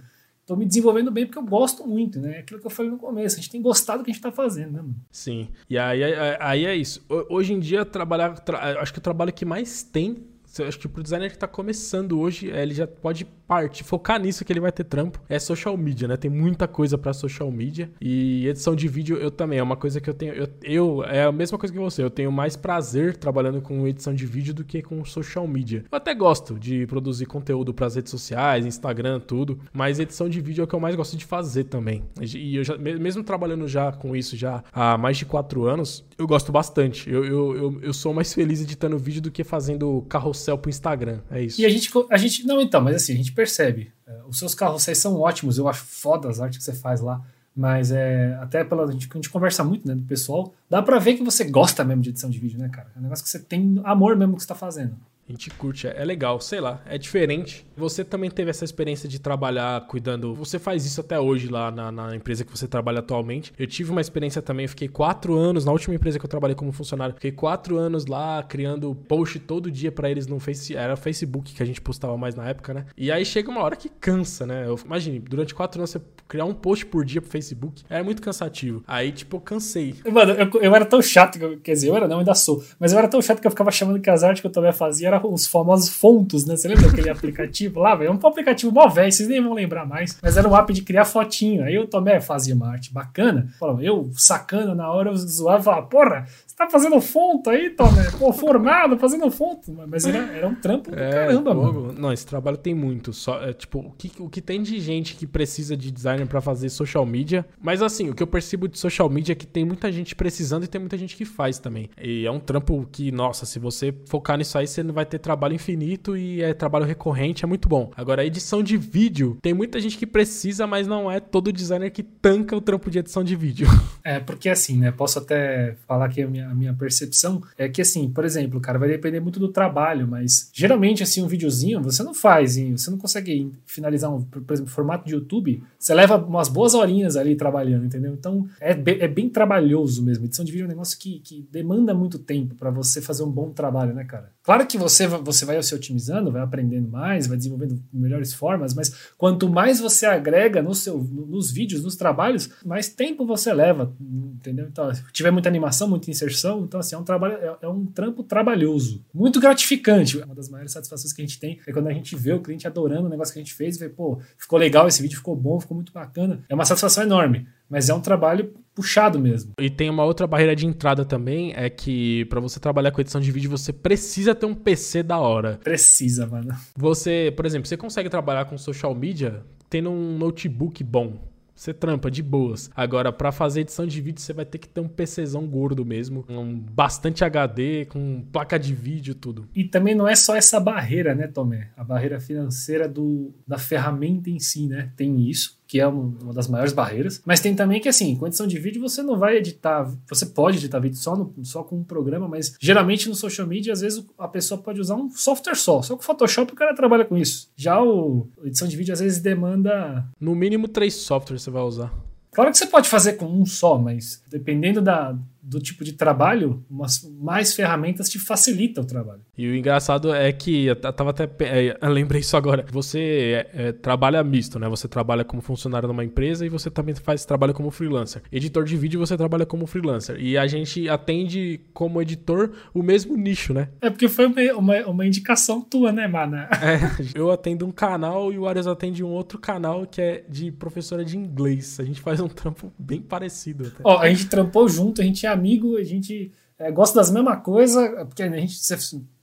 tô 0.50 0.57
me 0.57 0.66
desenvolvendo 0.66 1.12
bem 1.12 1.26
porque 1.26 1.38
eu 1.38 1.44
gosto 1.44 1.87
muito, 1.87 2.18
né? 2.18 2.38
Aquilo 2.38 2.59
que 2.59 2.66
eu 2.66 2.70
falei 2.70 2.90
no 2.90 2.98
começo, 2.98 3.37
a 3.37 3.38
gente 3.38 3.50
tem 3.50 3.62
gostado 3.62 4.00
do 4.00 4.05
que 4.05 4.11
a 4.11 4.14
gente 4.14 4.22
tá 4.22 4.33
fazendo, 4.33 4.72
né, 4.72 4.83
mano? 4.83 4.96
Sim. 5.09 5.48
E 5.68 5.79
aí, 5.79 6.03
aí, 6.03 6.37
aí 6.40 6.66
é 6.66 6.74
isso. 6.74 7.05
Hoje 7.29 7.53
em 7.53 7.61
dia, 7.61 7.85
trabalhar. 7.85 8.35
Tra... 8.40 8.81
Acho 8.81 8.92
que 8.92 8.98
o 8.98 9.03
trabalho 9.03 9.33
que 9.33 9.44
mais 9.44 9.85
tem 9.85 10.24
acho 10.67 10.79
que 10.79 10.89
pro 10.89 11.03
designer 11.03 11.31
que 11.31 11.39
tá 11.39 11.47
começando 11.47 12.19
hoje, 12.19 12.51
é, 12.51 12.63
ele 12.63 12.75
já 12.75 12.87
pode 12.87 13.25
partir, 13.25 13.85
focar 13.85 14.21
nisso 14.21 14.45
que 14.45 14.53
ele 14.53 14.61
vai 14.61 14.73
ter 14.73 14.85
trampo. 14.85 15.21
É 15.29 15.39
social 15.39 15.77
media, 15.77 16.09
né? 16.09 16.17
Tem 16.17 16.31
muita 16.31 16.67
coisa 16.67 16.99
para 16.99 17.13
social 17.13 17.51
media. 17.51 17.91
E 18.01 18.47
edição 18.47 18.75
de 18.75 18.89
vídeo 18.89 19.17
eu 19.17 19.31
também. 19.31 19.59
É 19.59 19.63
uma 19.63 19.77
coisa 19.77 20.01
que 20.01 20.11
eu 20.11 20.15
tenho. 20.15 20.35
Eu, 20.35 20.49
eu, 20.63 21.05
É 21.05 21.25
a 21.25 21.33
mesma 21.33 21.59
coisa 21.59 21.73
que 21.73 21.79
você. 21.79 22.03
Eu 22.03 22.11
tenho 22.11 22.33
mais 22.33 22.57
prazer 22.57 23.17
trabalhando 23.17 23.61
com 23.61 23.87
edição 23.87 24.15
de 24.15 24.27
vídeo 24.27 24.53
do 24.55 24.65
que 24.65 24.83
com 24.83 25.05
social 25.05 25.47
media. 25.47 25.85
Eu 25.91 25.97
até 25.97 26.15
gosto 26.15 26.59
de 26.59 26.87
produzir 26.87 27.27
conteúdo 27.27 27.73
para 27.73 27.87
as 27.87 27.95
redes 27.95 28.11
sociais, 28.11 28.67
Instagram, 28.67 29.21
tudo. 29.21 29.59
Mas 29.73 29.99
edição 29.99 30.29
de 30.29 30.41
vídeo 30.41 30.63
é 30.63 30.65
o 30.65 30.67
que 30.69 30.75
eu 30.75 30.81
mais 30.81 30.95
gosto 30.95 31.17
de 31.17 31.25
fazer 31.25 31.65
também. 31.65 32.03
E 32.21 32.57
eu 32.57 32.65
já, 32.65 32.77
mesmo 32.77 33.23
trabalhando 33.23 33.67
já 33.69 33.93
com 33.93 34.17
isso 34.17 34.37
já 34.37 34.63
há 34.73 34.97
mais 34.97 35.17
de 35.17 35.27
quatro 35.27 35.65
anos, 35.67 36.05
eu 36.19 36.27
gosto 36.27 36.53
bastante. 36.53 37.11
Eu, 37.11 37.25
eu, 37.25 37.57
eu, 37.57 37.81
eu 37.83 37.93
sou 37.93 38.13
mais 38.13 38.33
feliz 38.33 38.63
editando 38.63 38.99
vídeo 38.99 39.23
do 39.23 39.31
que 39.31 39.43
fazendo 39.43 40.03
carrossel 40.09 40.39
pro 40.59 40.70
Instagram. 40.70 41.20
É 41.31 41.42
isso. 41.42 41.61
E 41.61 41.66
a 41.66 41.68
gente, 41.68 41.90
a 42.11 42.16
gente. 42.16 42.46
Não, 42.46 42.61
então, 42.61 42.81
mas 42.81 42.96
assim, 42.96 43.14
a 43.14 43.16
gente 43.16 43.33
percebe. 43.33 43.92
É, 44.07 44.20
os 44.29 44.38
seus 44.38 44.55
carrosséis 44.55 44.98
são 44.98 45.18
ótimos, 45.20 45.59
eu 45.59 45.68
acho 45.68 45.85
foda 45.85 46.29
as 46.29 46.40
artes 46.40 46.59
que 46.59 46.64
você 46.64 46.72
faz 46.72 47.00
lá. 47.00 47.20
Mas 47.55 47.90
é. 47.90 48.38
Até 48.40 48.64
pela. 48.64 48.85
A 48.85 48.92
gente, 48.92 49.09
a 49.11 49.14
gente 49.14 49.31
conversa 49.31 49.62
muito, 49.64 49.87
né, 49.87 49.94
do 49.94 50.03
pessoal. 50.05 50.55
Dá 50.68 50.81
pra 50.81 50.98
ver 50.98 51.14
que 51.14 51.22
você 51.22 51.44
gosta 51.44 51.85
mesmo 51.85 52.03
de 52.03 52.11
edição 52.11 52.31
de 52.31 52.38
vídeo, 52.38 52.59
né, 52.59 52.68
cara? 52.68 52.90
É 52.94 52.98
um 52.98 53.03
negócio 53.03 53.24
que 53.24 53.31
você 53.31 53.38
tem 53.38 53.81
amor 53.85 54.16
mesmo 54.16 54.37
que 54.37 54.42
você 54.42 54.48
tá 54.48 54.55
fazendo. 54.55 54.96
A 55.31 55.33
gente 55.33 55.49
curte, 55.51 55.87
é, 55.87 55.95
é 55.97 56.05
legal, 56.05 56.40
sei 56.40 56.61
lá, 56.61 56.83
é 56.85 56.99
diferente. 56.99 57.64
Você 57.77 58.05
também 58.05 58.29
teve 58.29 58.51
essa 58.51 58.64
experiência 58.64 59.09
de 59.09 59.21
trabalhar 59.21 59.87
cuidando. 59.87 60.35
Você 60.35 60.59
faz 60.59 60.85
isso 60.85 61.01
até 61.01 61.21
hoje 61.21 61.47
lá 61.47 61.71
na, 61.71 61.93
na, 61.93 62.16
empresa 62.16 62.45
que 62.45 62.51
você 62.51 62.66
trabalha 62.66 62.99
atualmente. 62.99 63.53
Eu 63.57 63.64
tive 63.69 63.93
uma 63.93 64.01
experiência 64.01 64.43
também, 64.43 64.66
fiquei 64.66 64.88
quatro 64.88 65.37
anos, 65.37 65.64
na 65.64 65.71
última 65.71 65.95
empresa 65.95 66.19
que 66.19 66.25
eu 66.25 66.29
trabalhei 66.29 66.57
como 66.57 66.73
funcionário, 66.73 67.14
fiquei 67.14 67.31
quatro 67.31 67.77
anos 67.77 68.07
lá 68.07 68.43
criando 68.43 68.93
post 68.93 69.38
todo 69.38 69.71
dia 69.71 69.93
para 69.93 70.11
eles 70.11 70.27
no 70.27 70.40
Face. 70.40 70.75
Era 70.75 70.97
Facebook 70.97 71.55
que 71.55 71.62
a 71.62 71.66
gente 71.66 71.81
postava 71.81 72.16
mais 72.19 72.35
na 72.35 72.49
época, 72.49 72.75
né? 72.75 72.87
E 72.97 73.12
aí 73.12 73.25
chega 73.25 73.49
uma 73.49 73.62
hora 73.62 73.77
que 73.77 73.88
cansa, 73.88 74.45
né? 74.45 74.66
Eu, 74.66 74.77
imagine, 74.85 75.21
durante 75.21 75.55
quatro 75.55 75.81
anos 75.81 75.90
você 75.90 76.01
criar 76.31 76.45
um 76.45 76.55
post 76.55 76.87
por 76.87 77.05
dia 77.05 77.21
pro 77.21 77.29
Facebook 77.29 77.83
era 77.90 78.05
muito 78.05 78.23
cansativo. 78.23 78.85
Aí, 78.87 79.11
tipo, 79.11 79.37
eu 79.37 79.40
cansei. 79.40 79.97
Mano, 80.09 80.33
eu, 80.33 80.62
eu 80.62 80.75
era 80.77 80.85
tão 80.85 81.03
chato, 81.03 81.40
quer 81.59 81.73
dizer, 81.73 81.88
eu 81.88 81.97
era 81.97 82.07
não, 82.07 82.21
ainda 82.21 82.35
sou, 82.37 82.62
mas 82.79 82.93
eu 82.93 82.99
era 82.99 83.09
tão 83.09 83.21
chato 83.21 83.40
que 83.40 83.47
eu 83.49 83.51
ficava 83.51 83.73
chamando 83.73 84.01
que 84.01 84.09
as 84.09 84.23
artes 84.23 84.40
que 84.40 84.47
eu 84.47 84.53
também 84.53 84.73
fazia 84.73 85.09
eram 85.09 85.33
os 85.33 85.49
famosos 85.49 85.88
fontos, 85.88 86.47
né? 86.47 86.57
Você 86.57 86.69
lembra 86.69 86.87
daquele 86.87 87.11
aplicativo 87.11 87.81
lá, 87.81 87.97
velho? 87.97 88.11
É 88.11 88.12
um 88.12 88.29
aplicativo 88.29 88.71
mó 88.71 88.87
velho, 88.87 89.11
vocês 89.11 89.29
nem 89.29 89.43
vão 89.43 89.55
lembrar 89.55 89.85
mais. 89.85 90.16
Mas 90.23 90.37
era 90.37 90.49
um 90.49 90.57
app 90.57 90.73
de 90.73 90.83
criar 90.83 91.05
fotinho. 91.05 91.64
Aí 91.64 91.75
eu 91.75 91.88
também 91.88 92.21
fazia 92.21 92.55
uma 92.55 92.69
arte 92.69 92.93
bacana. 92.93 93.49
Eu 93.81 94.09
sacana 94.14 94.73
na 94.73 94.88
hora, 94.88 95.11
eu 95.11 95.16
zoava 95.16 95.83
porra, 95.83 96.29
tá 96.61 96.70
fazendo 96.70 97.01
fonte 97.01 97.49
aí, 97.49 97.70
Tomé? 97.70 98.11
Pô, 98.18 98.33
formado, 98.33 98.99
fazendo 98.99 99.31
fonte. 99.31 99.70
Mas 99.70 100.05
era, 100.05 100.18
era 100.18 100.46
um 100.46 100.55
trampo 100.55 100.94
é, 100.94 101.11
caramba, 101.11 101.55
pô, 101.55 101.62
mano. 101.62 101.92
Não, 101.92 102.12
esse 102.12 102.27
trabalho 102.27 102.57
tem 102.57 102.75
muito. 102.75 103.12
Só, 103.12 103.42
é, 103.42 103.53
tipo, 103.53 103.79
o 103.79 103.90
que, 103.92 104.12
o 104.18 104.29
que 104.29 104.42
tem 104.42 104.62
de 104.62 104.79
gente 104.79 105.14
que 105.16 105.27
precisa 105.27 105.77
de 105.77 105.90
designer 105.90 106.27
para 106.27 106.40
fazer 106.40 106.68
social 106.68 107.07
media. 107.07 107.46
Mas 107.61 107.81
assim, 107.81 108.11
o 108.11 108.14
que 108.14 108.23
eu 108.23 108.27
percebo 108.27 108.68
de 108.68 108.79
social 108.79 109.09
media 109.09 109.33
é 109.33 109.37
que 109.37 109.46
tem 109.46 109.64
muita 109.64 109.90
gente 109.90 110.14
precisando 110.14 110.64
e 110.64 110.68
tem 110.68 110.81
muita 110.81 110.99
gente 110.99 111.16
que 111.16 111.25
faz 111.25 111.59
também. 111.59 111.88
E 112.01 112.27
é 112.27 112.31
um 112.31 112.40
trampo 112.40 112.87
que, 112.92 113.11
nossa, 113.11 113.46
se 113.46 113.59
você 113.59 113.94
focar 114.07 114.37
nisso 114.37 114.59
aí, 114.59 114.66
você 114.66 114.83
não 114.83 114.92
vai 114.92 115.07
ter 115.07 115.18
trabalho 115.18 115.55
infinito 115.55 116.16
e 116.16 116.42
é 116.42 116.53
trabalho 116.53 116.85
recorrente, 116.85 117.44
é 117.44 117.49
muito 117.49 117.68
bom. 117.68 117.90
Agora, 117.96 118.23
a 118.23 118.25
edição 118.25 118.62
de 118.62 118.77
vídeo, 118.77 119.38
tem 119.40 119.55
muita 119.55 119.81
gente 119.81 119.96
que 119.96 120.07
precisa, 120.07 120.66
mas 120.66 120.87
não 120.87 121.11
é 121.11 121.20
todo 121.20 121.53
designer 121.53 121.90
que 121.90 122.03
tanca 122.03 122.55
o 122.55 122.61
trampo 122.61 122.90
de 122.90 122.99
edição 122.99 123.25
de 123.25 123.35
vídeo. 123.35 123.66
É, 124.03 124.18
porque 124.18 124.49
assim, 124.49 124.79
né? 124.79 124.90
Posso 124.90 125.18
até 125.18 125.77
falar 125.87 126.09
que 126.09 126.23
a 126.23 126.27
minha, 126.27 126.50
a 126.51 126.55
minha 126.55 126.75
percepção 126.75 127.43
é 127.57 127.69
que, 127.69 127.81
assim, 127.81 128.11
por 128.11 128.25
exemplo, 128.25 128.61
cara, 128.61 128.79
vai 128.79 128.89
depender 128.89 129.21
muito 129.21 129.39
do 129.39 129.49
trabalho, 129.49 130.07
mas 130.07 130.51
geralmente, 130.53 131.03
assim, 131.03 131.23
um 131.23 131.29
videozinho 131.29 131.83
você 131.83 132.03
não 132.03 132.13
faz, 132.13 132.57
hein? 132.57 132.77
você 132.77 132.91
não 132.91 132.99
consegue 132.99 133.53
finalizar, 133.65 134.13
um, 134.13 134.23
por 134.23 134.53
exemplo, 134.53 134.71
formato 134.71 135.07
de 135.07 135.15
YouTube, 135.15 135.63
você 135.79 135.95
leva 135.95 136.17
umas 136.17 136.49
boas 136.49 136.75
horinhas 136.75 137.17
ali 137.17 137.37
trabalhando, 137.37 137.85
entendeu? 137.85 138.13
Então, 138.13 138.49
é, 138.61 138.75
be, 138.75 138.99
é 139.01 139.09
bem 139.09 139.29
trabalhoso 139.29 140.03
mesmo. 140.03 140.25
Edição 140.25 140.45
de 140.45 140.51
vídeo 140.51 140.65
é 140.65 140.67
um 140.67 140.71
negócio 140.71 140.99
que, 140.99 141.21
que 141.21 141.47
demanda 141.51 141.95
muito 141.95 142.19
tempo 142.19 142.55
para 142.55 142.71
você 142.71 143.01
fazer 143.01 143.23
um 143.23 143.31
bom 143.31 143.51
trabalho, 143.51 143.95
né, 143.95 144.05
cara? 144.05 144.33
Claro 144.42 144.66
que 144.66 144.79
você, 144.79 145.07
você 145.07 145.44
vai 145.44 145.62
se 145.62 145.74
otimizando, 145.74 146.33
vai 146.33 146.40
aprendendo 146.40 146.88
mais, 146.88 147.26
vai 147.26 147.37
desenvolvendo 147.37 147.83
melhores 147.92 148.33
formas, 148.33 148.72
mas 148.72 149.12
quanto 149.18 149.50
mais 149.50 149.81
você 149.81 150.07
agrega 150.07 150.62
no 150.62 150.74
seu, 150.74 150.98
nos 150.98 151.53
vídeos, 151.53 151.83
nos 151.83 151.94
trabalhos, 151.94 152.50
mais 152.64 152.88
tempo 152.88 153.26
você 153.26 153.53
leva, 153.53 153.94
entendeu? 154.00 154.66
Então, 154.66 154.92
se 154.94 155.05
tiver 155.12 155.31
muita 155.31 155.48
animação, 155.48 155.88
muita 155.88 156.11
inserção, 156.11 156.64
então 156.64 156.81
assim, 156.81 156.94
é 156.94 156.98
um 156.98 157.05
trabalho, 157.05 157.35
é, 157.35 157.57
é, 157.61 157.68
um 157.68 157.85
trampo 157.85 158.22
trabalhoso, 158.22 159.05
muito 159.12 159.38
gratificante. 159.38 160.16
Uma 160.16 160.35
das 160.35 160.48
maiores 160.48 160.72
satisfações 160.72 161.12
que 161.12 161.20
a 161.20 161.26
gente 161.26 161.38
tem 161.38 161.61
é 161.66 161.72
quando 161.72 161.88
a 161.88 161.92
gente 161.92 162.16
vê 162.16 162.33
o 162.33 162.40
cliente 162.40 162.66
adorando 162.66 163.07
o 163.07 163.11
negócio 163.11 163.35
que 163.35 163.40
a 163.40 163.42
gente 163.42 163.55
fez 163.55 163.76
e 163.76 163.81
vê, 163.81 163.88
pô, 163.90 164.20
ficou 164.38 164.59
legal 164.59 164.88
esse 164.88 165.03
vídeo, 165.03 165.18
ficou 165.18 165.37
bom, 165.37 165.61
ficou 165.61 165.74
muito 165.74 165.92
bacana. 165.92 166.42
É 166.48 166.55
uma 166.55 166.64
satisfação 166.64 167.03
enorme 167.03 167.46
mas 167.70 167.88
é 167.88 167.94
um 167.94 168.00
trabalho 168.00 168.52
puxado 168.74 169.18
mesmo. 169.18 169.52
E 169.59 169.70
tem 169.70 169.88
uma 169.88 170.04
outra 170.04 170.26
barreira 170.26 170.56
de 170.56 170.66
entrada 170.66 171.04
também, 171.04 171.52
é 171.54 171.70
que 171.70 172.24
para 172.26 172.40
você 172.40 172.59
trabalhar 172.59 172.90
com 172.90 173.00
edição 173.00 173.20
de 173.20 173.30
vídeo, 173.30 173.50
você 173.50 173.72
precisa 173.72 174.35
ter 174.35 174.46
um 174.46 174.54
PC 174.54 175.02
da 175.02 175.18
hora. 175.18 175.61
Precisa, 175.62 176.26
mano. 176.26 176.54
Você, 176.76 177.33
por 177.37 177.46
exemplo, 177.46 177.68
você 177.68 177.76
consegue 177.76 178.09
trabalhar 178.09 178.46
com 178.46 178.59
social 178.59 178.94
media 178.94 179.44
tendo 179.68 179.90
um 179.90 180.18
notebook 180.18 180.83
bom. 180.83 181.30
Você 181.54 181.74
trampa 181.74 182.11
de 182.11 182.22
boas. 182.22 182.70
Agora, 182.74 183.12
para 183.12 183.30
fazer 183.30 183.61
edição 183.61 183.87
de 183.87 184.00
vídeo, 184.00 184.18
você 184.18 184.33
vai 184.33 184.46
ter 184.46 184.56
que 184.56 184.66
ter 184.66 184.80
um 184.80 184.88
PCzão 184.88 185.46
gordo 185.46 185.85
mesmo, 185.85 186.24
um 186.26 186.59
bastante 186.59 187.22
HD, 187.22 187.85
com 187.85 188.24
placa 188.33 188.59
de 188.59 188.74
vídeo, 188.74 189.14
tudo. 189.14 189.46
E 189.54 189.64
também 189.64 189.94
não 189.94 190.09
é 190.09 190.16
só 190.16 190.35
essa 190.35 190.59
barreira, 190.59 191.14
né, 191.14 191.26
Tomé? 191.26 191.70
A 191.76 191.85
barreira 191.85 192.18
financeira 192.18 192.88
do, 192.88 193.35
da 193.46 193.59
ferramenta 193.59 194.30
em 194.30 194.38
si, 194.38 194.66
né? 194.66 194.90
Tem 194.96 195.28
isso 195.28 195.60
que 195.70 195.78
é 195.78 195.87
uma 195.87 196.35
das 196.35 196.48
maiores 196.48 196.72
barreiras. 196.72 197.22
Mas 197.24 197.38
tem 197.38 197.54
também 197.54 197.80
que, 197.80 197.88
assim, 197.88 198.16
com 198.16 198.26
edição 198.26 198.44
de 198.44 198.59
vídeo 198.59 198.83
você 198.83 199.04
não 199.04 199.16
vai 199.16 199.37
editar, 199.37 199.88
você 200.09 200.26
pode 200.26 200.56
editar 200.59 200.80
vídeo 200.80 200.98
só, 200.98 201.14
no, 201.14 201.33
só 201.44 201.62
com 201.62 201.76
um 201.76 201.85
programa, 201.85 202.26
mas 202.26 202.56
geralmente 202.59 203.09
no 203.09 203.14
social 203.14 203.46
media, 203.46 203.72
às 203.72 203.80
vezes 203.80 204.04
a 204.18 204.26
pessoa 204.26 204.61
pode 204.61 204.80
usar 204.80 204.96
um 204.96 205.09
software 205.12 205.54
só. 205.54 205.80
Só 205.80 205.94
com 205.94 206.02
Photoshop 206.02 206.52
o 206.52 206.56
cara 206.56 206.74
trabalha 206.74 207.04
com 207.04 207.16
isso. 207.16 207.52
Já 207.54 207.80
o 207.80 208.26
edição 208.42 208.66
de 208.66 208.76
vídeo 208.76 208.92
às 208.92 208.98
vezes 208.98 209.20
demanda. 209.20 210.04
No 210.20 210.35
mínimo 210.35 210.66
três 210.66 210.94
softwares 210.94 211.42
você 211.44 211.50
vai 211.52 211.62
usar. 211.62 211.94
Claro 212.33 212.50
que 212.50 212.59
você 212.59 212.66
pode 212.66 212.88
fazer 212.88 213.12
com 213.12 213.26
um 213.26 213.46
só, 213.46 213.78
mas 213.78 214.24
dependendo 214.28 214.83
da, 214.83 215.16
do 215.51 215.59
tipo 215.59 215.83
de 215.83 215.95
trabalho, 215.95 216.65
umas, 216.71 217.03
mais 217.21 217.53
ferramentas 217.53 218.09
te 218.09 218.21
facilitam 218.21 218.85
o 218.85 218.87
trabalho. 218.87 219.21
E 219.37 219.49
o 219.49 219.57
engraçado 219.57 220.15
é 220.15 220.31
que, 220.33 220.67
eu 220.67 220.77
tava 220.77 221.11
até. 221.11 221.29
É, 221.41 221.77
eu 221.81 221.89
lembrei 221.89 222.21
isso 222.21 222.37
agora. 222.37 222.65
Você 222.71 223.47
é, 223.53 223.69
é, 223.69 223.73
trabalha 223.73 224.23
misto, 224.23 224.61
né? 224.61 224.69
Você 224.69 224.87
trabalha 224.87 225.25
como 225.25 225.43
funcionário 225.43 225.89
numa 225.89 226.05
empresa 226.05 226.47
e 226.47 226.49
você 226.49 226.71
também 226.71 226.95
faz 226.95 227.25
trabalho 227.25 227.53
como 227.53 227.69
freelancer. 227.73 228.23
Editor 228.31 228.65
de 228.65 228.77
vídeo 228.77 229.01
você 229.01 229.17
trabalha 229.17 229.45
como 229.45 229.67
freelancer. 229.67 230.17
E 230.21 230.39
a 230.39 230.47
gente 230.47 230.89
atende 230.89 231.61
como 231.75 232.01
editor 232.01 232.53
o 232.73 232.81
mesmo 232.81 233.17
nicho, 233.17 233.53
né? 233.53 233.71
É 233.81 233.91
porque 233.91 234.09
foi 234.09 234.27
uma, 234.27 234.41
uma, 234.57 234.87
uma 234.87 235.07
indicação 235.07 235.61
tua, 235.61 235.91
né, 235.91 236.07
Mana? 236.07 236.49
É, 236.63 237.09
eu 237.19 237.29
atendo 237.33 237.67
um 237.67 237.73
canal 237.73 238.33
e 238.33 238.39
o 238.39 238.47
Arias 238.47 238.69
atende 238.69 239.03
um 239.03 239.09
outro 239.09 239.37
canal 239.37 239.85
que 239.85 240.01
é 240.01 240.25
de 240.29 240.53
professora 240.53 241.05
de 241.05 241.19
inglês. 241.19 241.81
A 241.81 241.85
gente 241.85 242.01
faz 242.01 242.21
um 242.21 242.29
trampo 242.29 242.73
bem 242.79 243.01
parecido. 243.01 243.67
Até. 243.67 243.83
Ó, 243.83 243.99
a 243.99 244.09
gente 244.09 244.29
trampou 244.29 244.69
junto, 244.69 245.01
a 245.01 245.05
gente 245.05 245.27
é 245.27 245.39
amigo, 245.40 245.76
a 245.76 245.85
gente 245.85 246.31
é, 246.59 246.70
gosta 246.70 246.98
das 246.98 247.11
mesmas 247.11 247.42
coisas, 247.42 247.88
porque 248.05 248.22
a 248.22 248.29
gente 248.29 248.57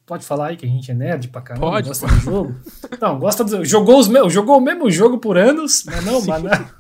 pode 0.05 0.25
falar 0.25 0.47
aí 0.47 0.57
que 0.57 0.65
a 0.65 0.69
gente 0.69 0.89
é 0.89 0.93
nerd 0.93 1.27
pra 1.27 1.41
caramba, 1.41 1.67
pode, 1.67 1.87
gosta 1.87 2.07
pode. 2.07 2.19
do 2.19 2.23
jogo. 2.23 2.55
Não, 2.99 3.19
gosta 3.19 3.43
do 3.43 3.65
jogou 3.65 3.99
os 3.99 4.07
jogou 4.31 4.57
o 4.57 4.61
mesmo 4.61 4.89
jogo 4.89 5.19
por 5.19 5.37
anos, 5.37 5.83
mas 5.85 6.03
não, 6.03 6.25
mano. 6.25 6.49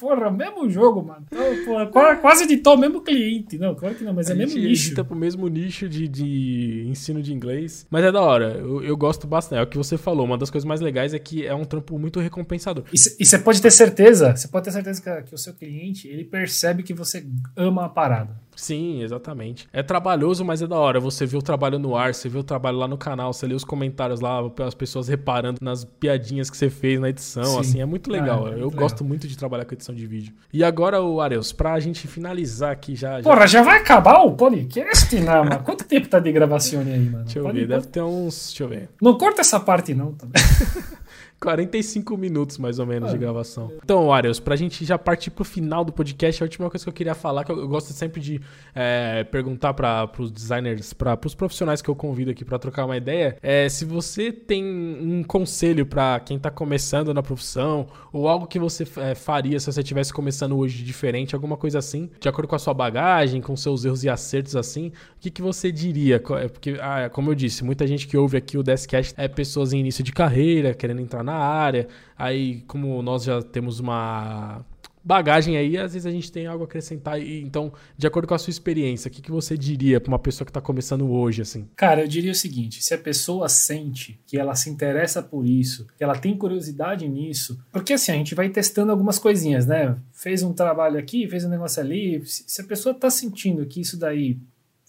Porra, 0.00 0.30
mesmo 0.30 0.68
jogo, 0.70 1.02
mano. 1.02 1.26
Então, 1.30 1.86
porra, 1.92 2.16
quase 2.16 2.44
editou 2.44 2.74
o 2.74 2.78
mesmo 2.78 3.02
cliente. 3.02 3.58
Não, 3.58 3.74
claro 3.74 3.94
que 3.94 4.02
não, 4.02 4.14
mas 4.14 4.30
é 4.30 4.34
mesmo 4.34 4.58
nicho. 4.58 4.86
Edita 4.86 5.04
pro 5.04 5.14
mesmo 5.14 5.46
nicho 5.46 5.86
de, 5.90 6.08
de 6.08 6.86
ensino 6.88 7.22
de 7.22 7.34
inglês. 7.34 7.86
Mas 7.90 8.04
é 8.04 8.10
da 8.10 8.22
hora. 8.22 8.54
Eu, 8.54 8.82
eu 8.82 8.96
gosto 8.96 9.26
bastante. 9.26 9.58
É 9.58 9.62
o 9.62 9.66
que 9.66 9.76
você 9.76 9.98
falou. 9.98 10.24
Uma 10.24 10.38
das 10.38 10.48
coisas 10.48 10.66
mais 10.66 10.80
legais 10.80 11.12
é 11.12 11.18
que 11.18 11.46
é 11.46 11.54
um 11.54 11.66
trampo 11.66 11.98
muito 11.98 12.18
recompensador. 12.18 12.84
E 12.90 12.96
você 13.26 13.38
pode 13.38 13.60
ter 13.60 13.70
certeza, 13.70 14.34
você 14.34 14.48
pode 14.48 14.64
ter 14.64 14.72
certeza 14.72 15.02
que, 15.02 15.28
que 15.28 15.34
o 15.34 15.38
seu 15.38 15.52
cliente, 15.52 16.08
ele 16.08 16.24
percebe 16.24 16.82
que 16.82 16.94
você 16.94 17.26
ama 17.54 17.84
a 17.84 17.88
parada. 17.90 18.40
Sim, 18.60 19.02
exatamente. 19.02 19.66
É 19.72 19.82
trabalhoso, 19.82 20.44
mas 20.44 20.60
é 20.60 20.66
da 20.66 20.76
hora. 20.76 21.00
Você 21.00 21.24
vê 21.24 21.36
o 21.36 21.42
trabalho 21.42 21.78
no 21.78 21.96
ar, 21.96 22.14
você 22.14 22.28
vê 22.28 22.38
o 22.38 22.42
trabalho 22.42 22.76
lá 22.76 22.86
no 22.86 22.98
canal, 22.98 23.32
você 23.32 23.46
lê 23.46 23.54
os 23.54 23.64
comentários 23.64 24.20
lá, 24.20 24.40
as 24.66 24.74
pessoas 24.74 25.08
reparando 25.08 25.58
nas 25.62 25.84
piadinhas 25.84 26.50
que 26.50 26.56
você 26.56 26.68
fez 26.68 27.00
na 27.00 27.08
edição, 27.08 27.42
Sim. 27.44 27.60
assim, 27.60 27.80
é 27.80 27.86
muito 27.86 28.10
legal. 28.10 28.44
Ah, 28.44 28.48
é 28.48 28.50
muito 28.50 28.60
Eu 28.60 28.66
legal. 28.68 28.80
gosto 28.82 29.02
muito 29.04 29.26
de 29.26 29.36
trabalhar 29.36 29.64
com 29.64 29.74
edição 29.74 29.94
de 29.94 30.06
vídeo. 30.06 30.34
E 30.52 30.62
agora, 30.62 31.00
o 31.02 31.20
Areus, 31.22 31.52
pra 31.52 31.80
gente 31.80 32.06
finalizar 32.06 32.70
aqui 32.70 32.94
já. 32.94 33.22
Porra, 33.22 33.46
já 33.46 33.62
vai 33.62 33.78
acabar 33.78 34.20
o 34.20 34.32
podcast, 34.32 35.18
não, 35.20 35.44
mano? 35.44 35.62
Quanto 35.64 35.84
tempo 35.84 36.06
tá 36.08 36.18
de 36.18 36.30
gravação 36.30 36.80
aí, 36.80 36.98
mano? 36.98 37.24
Deixa 37.24 37.38
eu 37.38 37.44
Pode 37.44 37.60
ver, 37.60 37.66
deve 37.66 37.86
ter 37.86 38.02
uns. 38.02 38.48
Deixa 38.48 38.64
eu 38.64 38.68
ver. 38.68 38.88
Não 39.00 39.16
corta 39.16 39.40
essa 39.40 39.58
parte, 39.58 39.94
não, 39.94 40.12
também. 40.12 40.34
45 41.40 42.16
minutos, 42.16 42.58
mais 42.58 42.78
ou 42.78 42.86
menos, 42.86 43.10
de 43.10 43.18
gravação. 43.18 43.72
Então, 43.82 44.12
Arius, 44.12 44.38
pra 44.38 44.54
gente 44.56 44.84
já 44.84 44.98
partir 44.98 45.30
pro 45.30 45.44
final 45.44 45.84
do 45.84 45.92
podcast, 45.92 46.42
a 46.42 46.44
última 46.44 46.68
coisa 46.68 46.84
que 46.84 46.88
eu 46.88 46.92
queria 46.92 47.14
falar, 47.14 47.44
que 47.44 47.50
eu, 47.50 47.58
eu 47.58 47.68
gosto 47.68 47.92
sempre 47.92 48.20
de 48.20 48.40
é, 48.74 49.24
perguntar 49.24 49.72
para 49.72 50.06
pros 50.06 50.30
designers, 50.30 50.92
para 50.92 51.16
pros 51.16 51.34
profissionais 51.34 51.80
que 51.80 51.88
eu 51.88 51.96
convido 51.96 52.30
aqui 52.30 52.44
para 52.44 52.58
trocar 52.58 52.84
uma 52.84 52.96
ideia, 52.96 53.38
é 53.42 53.68
se 53.68 53.86
você 53.86 54.30
tem 54.30 54.62
um 54.64 55.22
conselho 55.22 55.86
para 55.86 56.20
quem 56.20 56.38
tá 56.38 56.50
começando 56.50 57.14
na 57.14 57.22
profissão, 57.22 57.86
ou 58.12 58.28
algo 58.28 58.46
que 58.46 58.58
você 58.58 58.86
é, 58.98 59.14
faria 59.14 59.58
se 59.58 59.72
você 59.72 59.80
estivesse 59.80 60.12
começando 60.12 60.56
hoje 60.58 60.84
diferente, 60.84 61.34
alguma 61.34 61.56
coisa 61.56 61.78
assim, 61.78 62.10
de 62.20 62.28
acordo 62.28 62.48
com 62.48 62.56
a 62.56 62.58
sua 62.58 62.74
bagagem, 62.74 63.40
com 63.40 63.56
seus 63.56 63.84
erros 63.84 64.04
e 64.04 64.10
acertos 64.10 64.56
assim, 64.56 64.92
o 65.20 65.22
que, 65.22 65.30
que 65.30 65.42
você 65.42 65.70
diria? 65.70 66.16
É, 66.16 66.48
porque, 66.48 66.76
ah, 66.80 67.08
como 67.10 67.30
eu 67.30 67.34
disse, 67.34 67.64
muita 67.64 67.86
gente 67.86 68.06
que 68.06 68.16
ouve 68.16 68.36
aqui 68.36 68.58
o 68.58 68.62
Deskcast 68.62 69.14
é 69.16 69.28
pessoas 69.28 69.72
em 69.72 69.80
início 69.80 70.02
de 70.02 70.12
carreira, 70.12 70.74
querendo 70.74 71.00
entrar 71.00 71.22
na 71.22 71.30
na 71.30 71.36
área. 71.36 71.86
Aí, 72.18 72.62
como 72.66 73.00
nós 73.02 73.22
já 73.22 73.40
temos 73.40 73.78
uma 73.78 74.64
bagagem 75.02 75.56
aí, 75.56 75.78
às 75.78 75.94
vezes 75.94 76.04
a 76.04 76.10
gente 76.10 76.30
tem 76.30 76.46
algo 76.46 76.64
a 76.64 76.66
acrescentar. 76.66 77.18
E, 77.20 77.40
então, 77.40 77.72
de 77.96 78.06
acordo 78.06 78.26
com 78.26 78.34
a 78.34 78.38
sua 78.38 78.50
experiência, 78.50 79.08
o 79.08 79.10
que, 79.10 79.22
que 79.22 79.30
você 79.30 79.56
diria 79.56 80.00
para 80.00 80.10
uma 80.10 80.18
pessoa 80.18 80.44
que 80.44 80.50
está 80.50 80.60
começando 80.60 81.10
hoje, 81.10 81.40
assim? 81.40 81.68
Cara, 81.76 82.02
eu 82.02 82.08
diria 82.08 82.32
o 82.32 82.34
seguinte: 82.34 82.82
se 82.82 82.92
a 82.92 82.98
pessoa 82.98 83.48
sente 83.48 84.20
que 84.26 84.36
ela 84.36 84.54
se 84.54 84.68
interessa 84.68 85.22
por 85.22 85.46
isso, 85.46 85.86
que 85.96 86.04
ela 86.04 86.18
tem 86.18 86.36
curiosidade 86.36 87.08
nisso, 87.08 87.58
porque 87.72 87.94
assim, 87.94 88.12
a 88.12 88.16
gente 88.16 88.34
vai 88.34 88.50
testando 88.50 88.92
algumas 88.92 89.18
coisinhas, 89.18 89.66
né? 89.66 89.96
Fez 90.12 90.42
um 90.42 90.52
trabalho 90.52 90.98
aqui, 90.98 91.28
fez 91.28 91.44
um 91.44 91.48
negócio 91.48 91.80
ali. 91.80 92.22
Se 92.26 92.60
a 92.60 92.64
pessoa 92.64 92.94
está 92.94 93.08
sentindo 93.08 93.64
que 93.66 93.80
isso 93.80 93.98
daí 93.98 94.38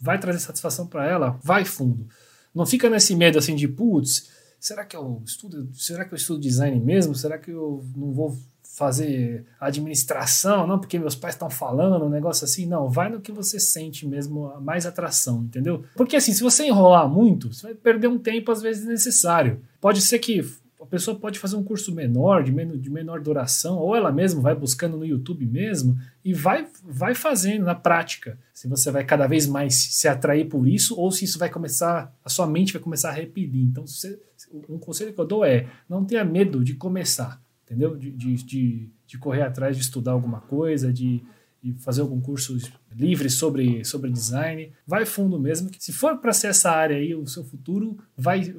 vai 0.02 0.20
trazer 0.20 0.40
satisfação 0.40 0.88
para 0.88 1.08
ela, 1.08 1.40
vai 1.44 1.64
fundo. 1.64 2.08
Não 2.54 2.66
fica 2.66 2.90
nesse 2.90 3.16
medo 3.16 3.38
assim 3.38 3.56
de, 3.56 3.68
putz, 3.68 4.30
será 4.60 4.84
que 4.84 4.96
eu 4.96 5.22
estudo, 5.26 5.70
será 5.74 6.04
que 6.04 6.14
eu 6.14 6.18
estudo 6.18 6.42
design 6.42 6.80
mesmo? 6.80 7.14
Será 7.16 7.38
que 7.38 7.52
eu 7.52 7.86
não 7.96 8.12
vou 8.12 8.38
fazer 8.74 9.46
administração, 9.60 10.66
não, 10.66 10.80
porque 10.80 10.98
meus 10.98 11.14
pais 11.14 11.36
estão 11.36 11.50
falando, 11.50 12.06
um 12.06 12.10
negócio 12.10 12.46
assim, 12.46 12.66
não, 12.66 12.90
vai 12.90 13.10
no 13.10 13.20
que 13.20 13.32
você 13.32 13.60
sente 13.60 14.08
mesmo, 14.08 14.50
mais 14.62 14.86
atração, 14.86 15.44
entendeu? 15.44 15.84
Porque 15.94 16.16
assim, 16.16 16.32
se 16.32 16.42
você 16.42 16.66
enrolar 16.66 17.08
muito, 17.08 17.54
você 17.54 17.68
vai 17.68 17.76
perder 17.76 18.08
um 18.08 18.18
tempo 18.18 18.50
às 18.50 18.62
vezes 18.62 18.86
necessário. 18.86 19.62
Pode 19.82 20.00
ser 20.00 20.20
que 20.20 20.42
a 20.82 20.86
pessoa 20.86 21.18
pode 21.18 21.38
fazer 21.38 21.56
um 21.56 21.64
curso 21.64 21.94
menor, 21.94 22.44
de 22.44 22.52
menor, 22.52 22.78
de 22.78 22.90
menor 22.90 23.22
duração, 23.22 23.78
ou 23.78 23.96
ela 23.96 24.12
mesma 24.12 24.42
vai 24.42 24.56
buscando 24.56 24.98
no 24.98 25.06
YouTube 25.06 25.46
mesmo 25.46 25.96
e 26.26 26.34
vai, 26.34 26.68
vai 26.84 27.14
fazendo 27.14 27.66
na 27.66 27.76
prática. 27.76 28.40
Se 28.52 28.68
você 28.68 28.90
vai 28.90 29.06
cada 29.06 29.28
vez 29.28 29.46
mais 29.46 29.76
se 29.76 30.08
atrair 30.08 30.50
por 30.50 30.68
isso, 30.68 31.00
ou 31.00 31.12
se 31.12 31.24
isso 31.24 31.38
vai 31.38 31.50
começar, 31.50 32.12
a 32.26 32.30
sua 32.30 32.48
mente 32.48 32.74
vai 32.74 32.82
começar 32.82 33.10
a 33.10 33.14
repelir. 33.14 33.64
Então, 33.64 33.86
você, 33.86 34.20
um 34.68 34.80
conselho 34.80 35.14
que 35.14 35.20
eu 35.20 35.26
dou 35.26 35.46
é: 35.46 35.68
não 35.88 36.04
tenha 36.04 36.26
medo 36.26 36.64
de 36.64 36.74
começar, 36.74 37.40
entendeu? 37.64 37.96
De, 37.96 38.10
de, 38.10 38.44
de, 38.44 38.90
de 39.06 39.18
correr 39.20 39.44
atrás 39.44 39.78
de 39.78 39.84
estudar 39.84 40.14
alguma 40.14 40.42
coisa, 40.42 40.92
de 40.92 41.24
e 41.64 41.74
fazer 41.74 42.02
algum 42.02 42.20
curso 42.20 42.58
livre 42.96 43.30
sobre, 43.30 43.86
sobre 43.86 44.12
design. 44.12 44.72
Vai 44.86 45.06
fundo 45.06 45.40
mesmo. 45.40 45.70
Se 45.78 45.94
for 45.94 46.18
para 46.18 46.34
ser 46.34 46.48
essa 46.48 46.72
área 46.72 46.98
aí, 46.98 47.14
o 47.14 47.28
seu 47.28 47.44
futuro, 47.44 47.98
vai, 48.18 48.54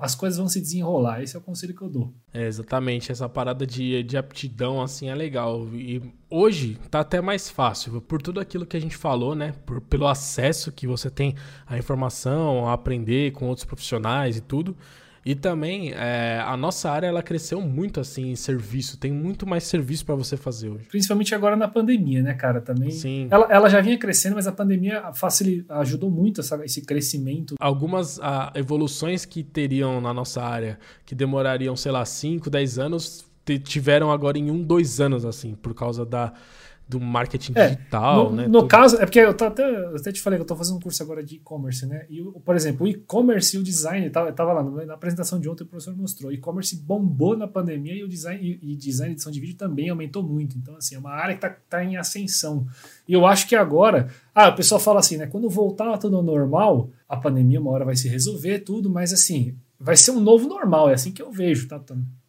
as 0.00 0.14
coisas 0.14 0.38
vão 0.38 0.48
se 0.48 0.60
desenrolar. 0.60 1.22
Esse 1.22 1.36
é 1.36 1.38
o 1.38 1.42
conselho 1.42 1.74
que 1.74 1.82
eu 1.82 1.88
dou. 1.88 2.14
É, 2.32 2.46
exatamente. 2.46 3.12
Essa 3.12 3.28
parada 3.28 3.66
de, 3.66 4.02
de 4.02 4.16
aptidão, 4.16 4.80
assim, 4.80 5.08
é 5.08 5.14
legal. 5.14 5.68
E 5.74 6.02
hoje 6.30 6.78
tá 6.90 7.00
até 7.00 7.20
mais 7.20 7.50
fácil, 7.50 8.00
por 8.00 8.20
tudo 8.22 8.40
aquilo 8.40 8.66
que 8.66 8.76
a 8.76 8.80
gente 8.80 8.96
falou, 8.96 9.34
né? 9.34 9.52
Por, 9.64 9.80
pelo 9.80 10.06
acesso 10.06 10.72
que 10.72 10.86
você 10.86 11.10
tem 11.10 11.34
à 11.66 11.78
informação, 11.78 12.66
a 12.66 12.72
aprender 12.72 13.32
com 13.32 13.46
outros 13.46 13.66
profissionais 13.66 14.36
e 14.36 14.40
tudo. 14.40 14.76
E 15.26 15.34
também 15.34 15.92
é, 15.92 16.40
a 16.46 16.56
nossa 16.56 16.88
área 16.88 17.08
ela 17.08 17.20
cresceu 17.20 17.60
muito 17.60 17.98
assim 17.98 18.30
em 18.30 18.36
serviço, 18.36 18.96
tem 18.96 19.10
muito 19.10 19.44
mais 19.44 19.64
serviço 19.64 20.06
para 20.06 20.14
você 20.14 20.36
fazer 20.36 20.68
hoje. 20.68 20.86
Principalmente 20.88 21.34
agora 21.34 21.56
na 21.56 21.66
pandemia, 21.66 22.22
né, 22.22 22.32
cara? 22.32 22.60
Também. 22.60 22.92
Sim. 22.92 23.26
Ela, 23.28 23.48
ela 23.50 23.68
já 23.68 23.80
vinha 23.80 23.98
crescendo, 23.98 24.36
mas 24.36 24.46
a 24.46 24.52
pandemia 24.52 25.12
facil, 25.14 25.64
ajudou 25.68 26.12
muito 26.12 26.40
essa, 26.40 26.64
esse 26.64 26.80
crescimento. 26.82 27.56
Algumas 27.58 28.20
a, 28.20 28.52
evoluções 28.54 29.24
que 29.24 29.42
teriam 29.42 30.00
na 30.00 30.14
nossa 30.14 30.40
área, 30.44 30.78
que 31.04 31.12
demorariam, 31.12 31.74
sei 31.74 31.90
lá, 31.90 32.04
5, 32.04 32.48
10 32.48 32.78
anos, 32.78 33.24
tiveram 33.64 34.12
agora 34.12 34.38
em 34.38 34.48
um, 34.48 34.62
dois 34.62 35.00
anos, 35.00 35.24
assim, 35.24 35.56
por 35.56 35.74
causa 35.74 36.06
da 36.06 36.32
do 36.88 37.00
marketing 37.00 37.52
é, 37.56 37.70
digital, 37.70 38.30
no, 38.30 38.36
né? 38.36 38.46
No 38.46 38.68
caso, 38.68 38.96
é 38.96 39.00
porque 39.00 39.18
eu, 39.18 39.30
até, 39.30 39.62
eu 39.68 39.96
até 39.96 40.12
te 40.12 40.20
falei 40.20 40.38
que 40.38 40.42
eu 40.42 40.46
tô 40.46 40.54
fazendo 40.54 40.76
um 40.76 40.80
curso 40.80 41.02
agora 41.02 41.22
de 41.22 41.36
e-commerce, 41.36 41.84
né? 41.84 42.06
E, 42.08 42.22
por 42.22 42.54
exemplo, 42.54 42.86
o 42.86 42.88
e-commerce 42.88 43.56
e 43.56 43.58
o 43.58 43.62
design, 43.62 44.08
tava, 44.10 44.32
tava 44.32 44.52
lá 44.52 44.62
na 44.62 44.94
apresentação 44.94 45.40
de 45.40 45.48
ontem 45.48 45.64
o 45.64 45.66
professor 45.66 45.96
mostrou, 45.96 46.32
e-commerce 46.32 46.76
bombou 46.76 47.36
na 47.36 47.48
pandemia 47.48 47.94
e 47.94 48.04
o 48.04 48.08
design 48.08 48.40
e, 48.40 48.72
e 48.72 48.76
design 48.76 49.14
edição 49.14 49.32
de 49.32 49.40
vídeo 49.40 49.56
também 49.56 49.88
aumentou 49.88 50.22
muito. 50.22 50.56
Então, 50.56 50.76
assim, 50.76 50.94
é 50.94 50.98
uma 50.98 51.10
área 51.10 51.34
que 51.34 51.40
tá, 51.40 51.56
tá 51.68 51.84
em 51.84 51.96
ascensão. 51.96 52.66
E 53.08 53.12
eu 53.12 53.26
acho 53.26 53.48
que 53.48 53.56
agora, 53.56 54.08
ah, 54.32 54.48
o 54.48 54.54
pessoal 54.54 54.80
fala 54.80 55.00
assim, 55.00 55.16
né? 55.16 55.26
Quando 55.26 55.50
voltar 55.50 55.98
tudo 55.98 56.16
ao 56.16 56.22
normal, 56.22 56.90
a 57.08 57.16
pandemia 57.16 57.60
uma 57.60 57.72
hora 57.72 57.84
vai 57.84 57.96
se 57.96 58.08
resolver, 58.08 58.60
tudo, 58.60 58.88
mas 58.88 59.12
assim, 59.12 59.56
vai 59.78 59.96
ser 59.96 60.10
um 60.10 60.20
novo 60.20 60.48
normal, 60.48 60.90
é 60.90 60.94
assim 60.94 61.12
que 61.12 61.22
eu 61.22 61.30
vejo, 61.30 61.68
tá? 61.68 61.80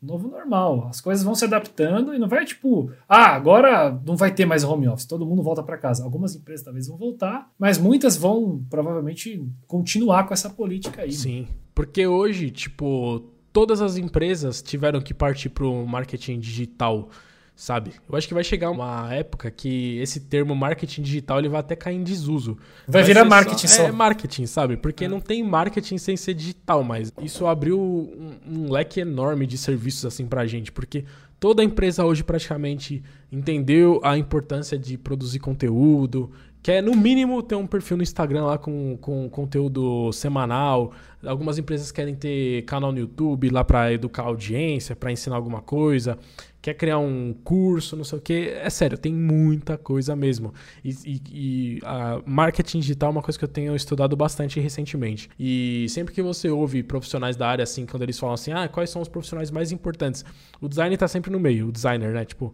Novo 0.01 0.27
normal. 0.27 0.87
As 0.89 1.01
coisas 1.01 1.23
vão 1.23 1.33
se 1.33 1.45
adaptando 1.45 2.13
e 2.13 2.19
não 2.19 2.27
vai 2.27 2.45
tipo, 2.45 2.91
ah, 3.07 3.35
agora 3.35 3.99
não 4.05 4.15
vai 4.15 4.33
ter 4.33 4.45
mais 4.45 4.63
home 4.63 4.87
office, 4.87 5.05
todo 5.05 5.25
mundo 5.25 5.41
volta 5.41 5.63
para 5.63 5.77
casa. 5.77 6.03
Algumas 6.03 6.35
empresas 6.35 6.63
talvez 6.63 6.87
vão 6.87 6.97
voltar, 6.97 7.51
mas 7.57 7.77
muitas 7.77 8.15
vão 8.15 8.63
provavelmente 8.69 9.43
continuar 9.65 10.27
com 10.27 10.33
essa 10.33 10.49
política 10.49 11.01
aí. 11.01 11.11
Sim, 11.11 11.41
né? 11.41 11.47
porque 11.73 12.05
hoje, 12.05 12.51
tipo, 12.51 13.23
todas 13.51 13.81
as 13.81 13.97
empresas 13.97 14.61
tiveram 14.61 15.01
que 15.01 15.13
partir 15.13 15.49
para 15.49 15.65
o 15.65 15.85
marketing 15.87 16.39
digital 16.39 17.09
sabe? 17.57 17.91
Eu 18.07 18.15
acho 18.15 18.27
que 18.27 18.35
vai 18.35 18.43
chegar 18.43 18.69
uma 18.69 19.11
época 19.11 19.49
que 19.49 19.97
esse 19.97 20.19
termo 20.19 20.55
marketing 20.55 21.01
digital 21.01 21.39
ele 21.39 21.49
vai 21.49 21.59
até 21.59 21.75
cair 21.75 21.95
em 21.95 22.03
desuso. 22.03 22.55
Vai, 22.87 23.01
vai 23.01 23.03
virar 23.03 23.25
marketing 23.25 23.67
só, 23.67 23.77
só. 23.77 23.83
É 23.87 23.91
marketing, 23.91 24.45
sabe? 24.45 24.77
Porque 24.77 25.05
é. 25.05 25.07
não 25.07 25.19
tem 25.19 25.43
marketing 25.43 25.97
sem 25.97 26.15
ser 26.15 26.35
digital, 26.35 26.83
mas 26.83 27.11
isso 27.19 27.47
abriu 27.47 27.79
um, 27.79 28.35
um 28.47 28.71
leque 28.71 28.99
enorme 28.99 29.47
de 29.47 29.57
serviços 29.57 30.05
assim 30.05 30.27
pra 30.27 30.45
gente, 30.45 30.71
porque 30.71 31.03
toda 31.39 31.63
empresa 31.63 32.05
hoje 32.05 32.23
praticamente 32.23 33.03
entendeu 33.31 33.99
a 34.03 34.15
importância 34.15 34.77
de 34.77 34.95
produzir 34.95 35.39
conteúdo, 35.39 36.29
quer 36.61 36.83
no 36.83 36.95
mínimo 36.95 37.41
ter 37.41 37.55
um 37.55 37.65
perfil 37.65 37.97
no 37.97 38.03
Instagram 38.03 38.45
lá 38.45 38.59
com, 38.59 38.95
com 39.01 39.27
conteúdo 39.29 40.11
semanal. 40.13 40.91
Algumas 41.25 41.57
empresas 41.57 41.91
querem 41.91 42.13
ter 42.13 42.61
canal 42.65 42.91
no 42.91 42.99
YouTube 42.99 43.49
lá 43.49 43.63
para 43.63 43.91
educar 43.91 44.23
a 44.23 44.27
audiência, 44.27 44.95
para 44.95 45.11
ensinar 45.11 45.37
alguma 45.37 45.61
coisa 45.61 46.19
quer 46.67 46.73
criar 46.73 46.97
um 46.97 47.33
curso, 47.45 47.95
não 47.95 48.03
sei 48.03 48.17
o 48.17 48.21
que. 48.21 48.49
É 48.49 48.69
sério, 48.69 48.97
tem 48.97 49.13
muita 49.13 49.77
coisa 49.77 50.15
mesmo. 50.17 50.53
E, 50.83 50.89
e, 51.05 51.21
e 51.31 51.79
marketing 52.25 52.79
digital 52.79 53.07
é 53.07 53.11
uma 53.13 53.21
coisa 53.21 53.39
que 53.39 53.45
eu 53.45 53.49
tenho 53.49 53.73
estudado 53.73 54.17
bastante 54.17 54.59
recentemente. 54.59 55.29
E 55.39 55.85
sempre 55.89 56.13
que 56.13 56.21
você 56.21 56.49
ouve 56.49 56.83
profissionais 56.83 57.37
da 57.37 57.47
área, 57.47 57.63
assim, 57.63 57.85
quando 57.85 58.03
eles 58.03 58.19
falam 58.19 58.33
assim, 58.33 58.51
ah, 58.51 58.67
quais 58.67 58.89
são 58.89 59.01
os 59.01 59.07
profissionais 59.07 59.49
mais 59.49 59.71
importantes? 59.71 60.25
O 60.59 60.67
design 60.67 60.93
está 60.93 61.07
sempre 61.07 61.31
no 61.31 61.39
meio, 61.39 61.69
o 61.69 61.71
designer, 61.71 62.11
né? 62.11 62.25
Tipo, 62.25 62.53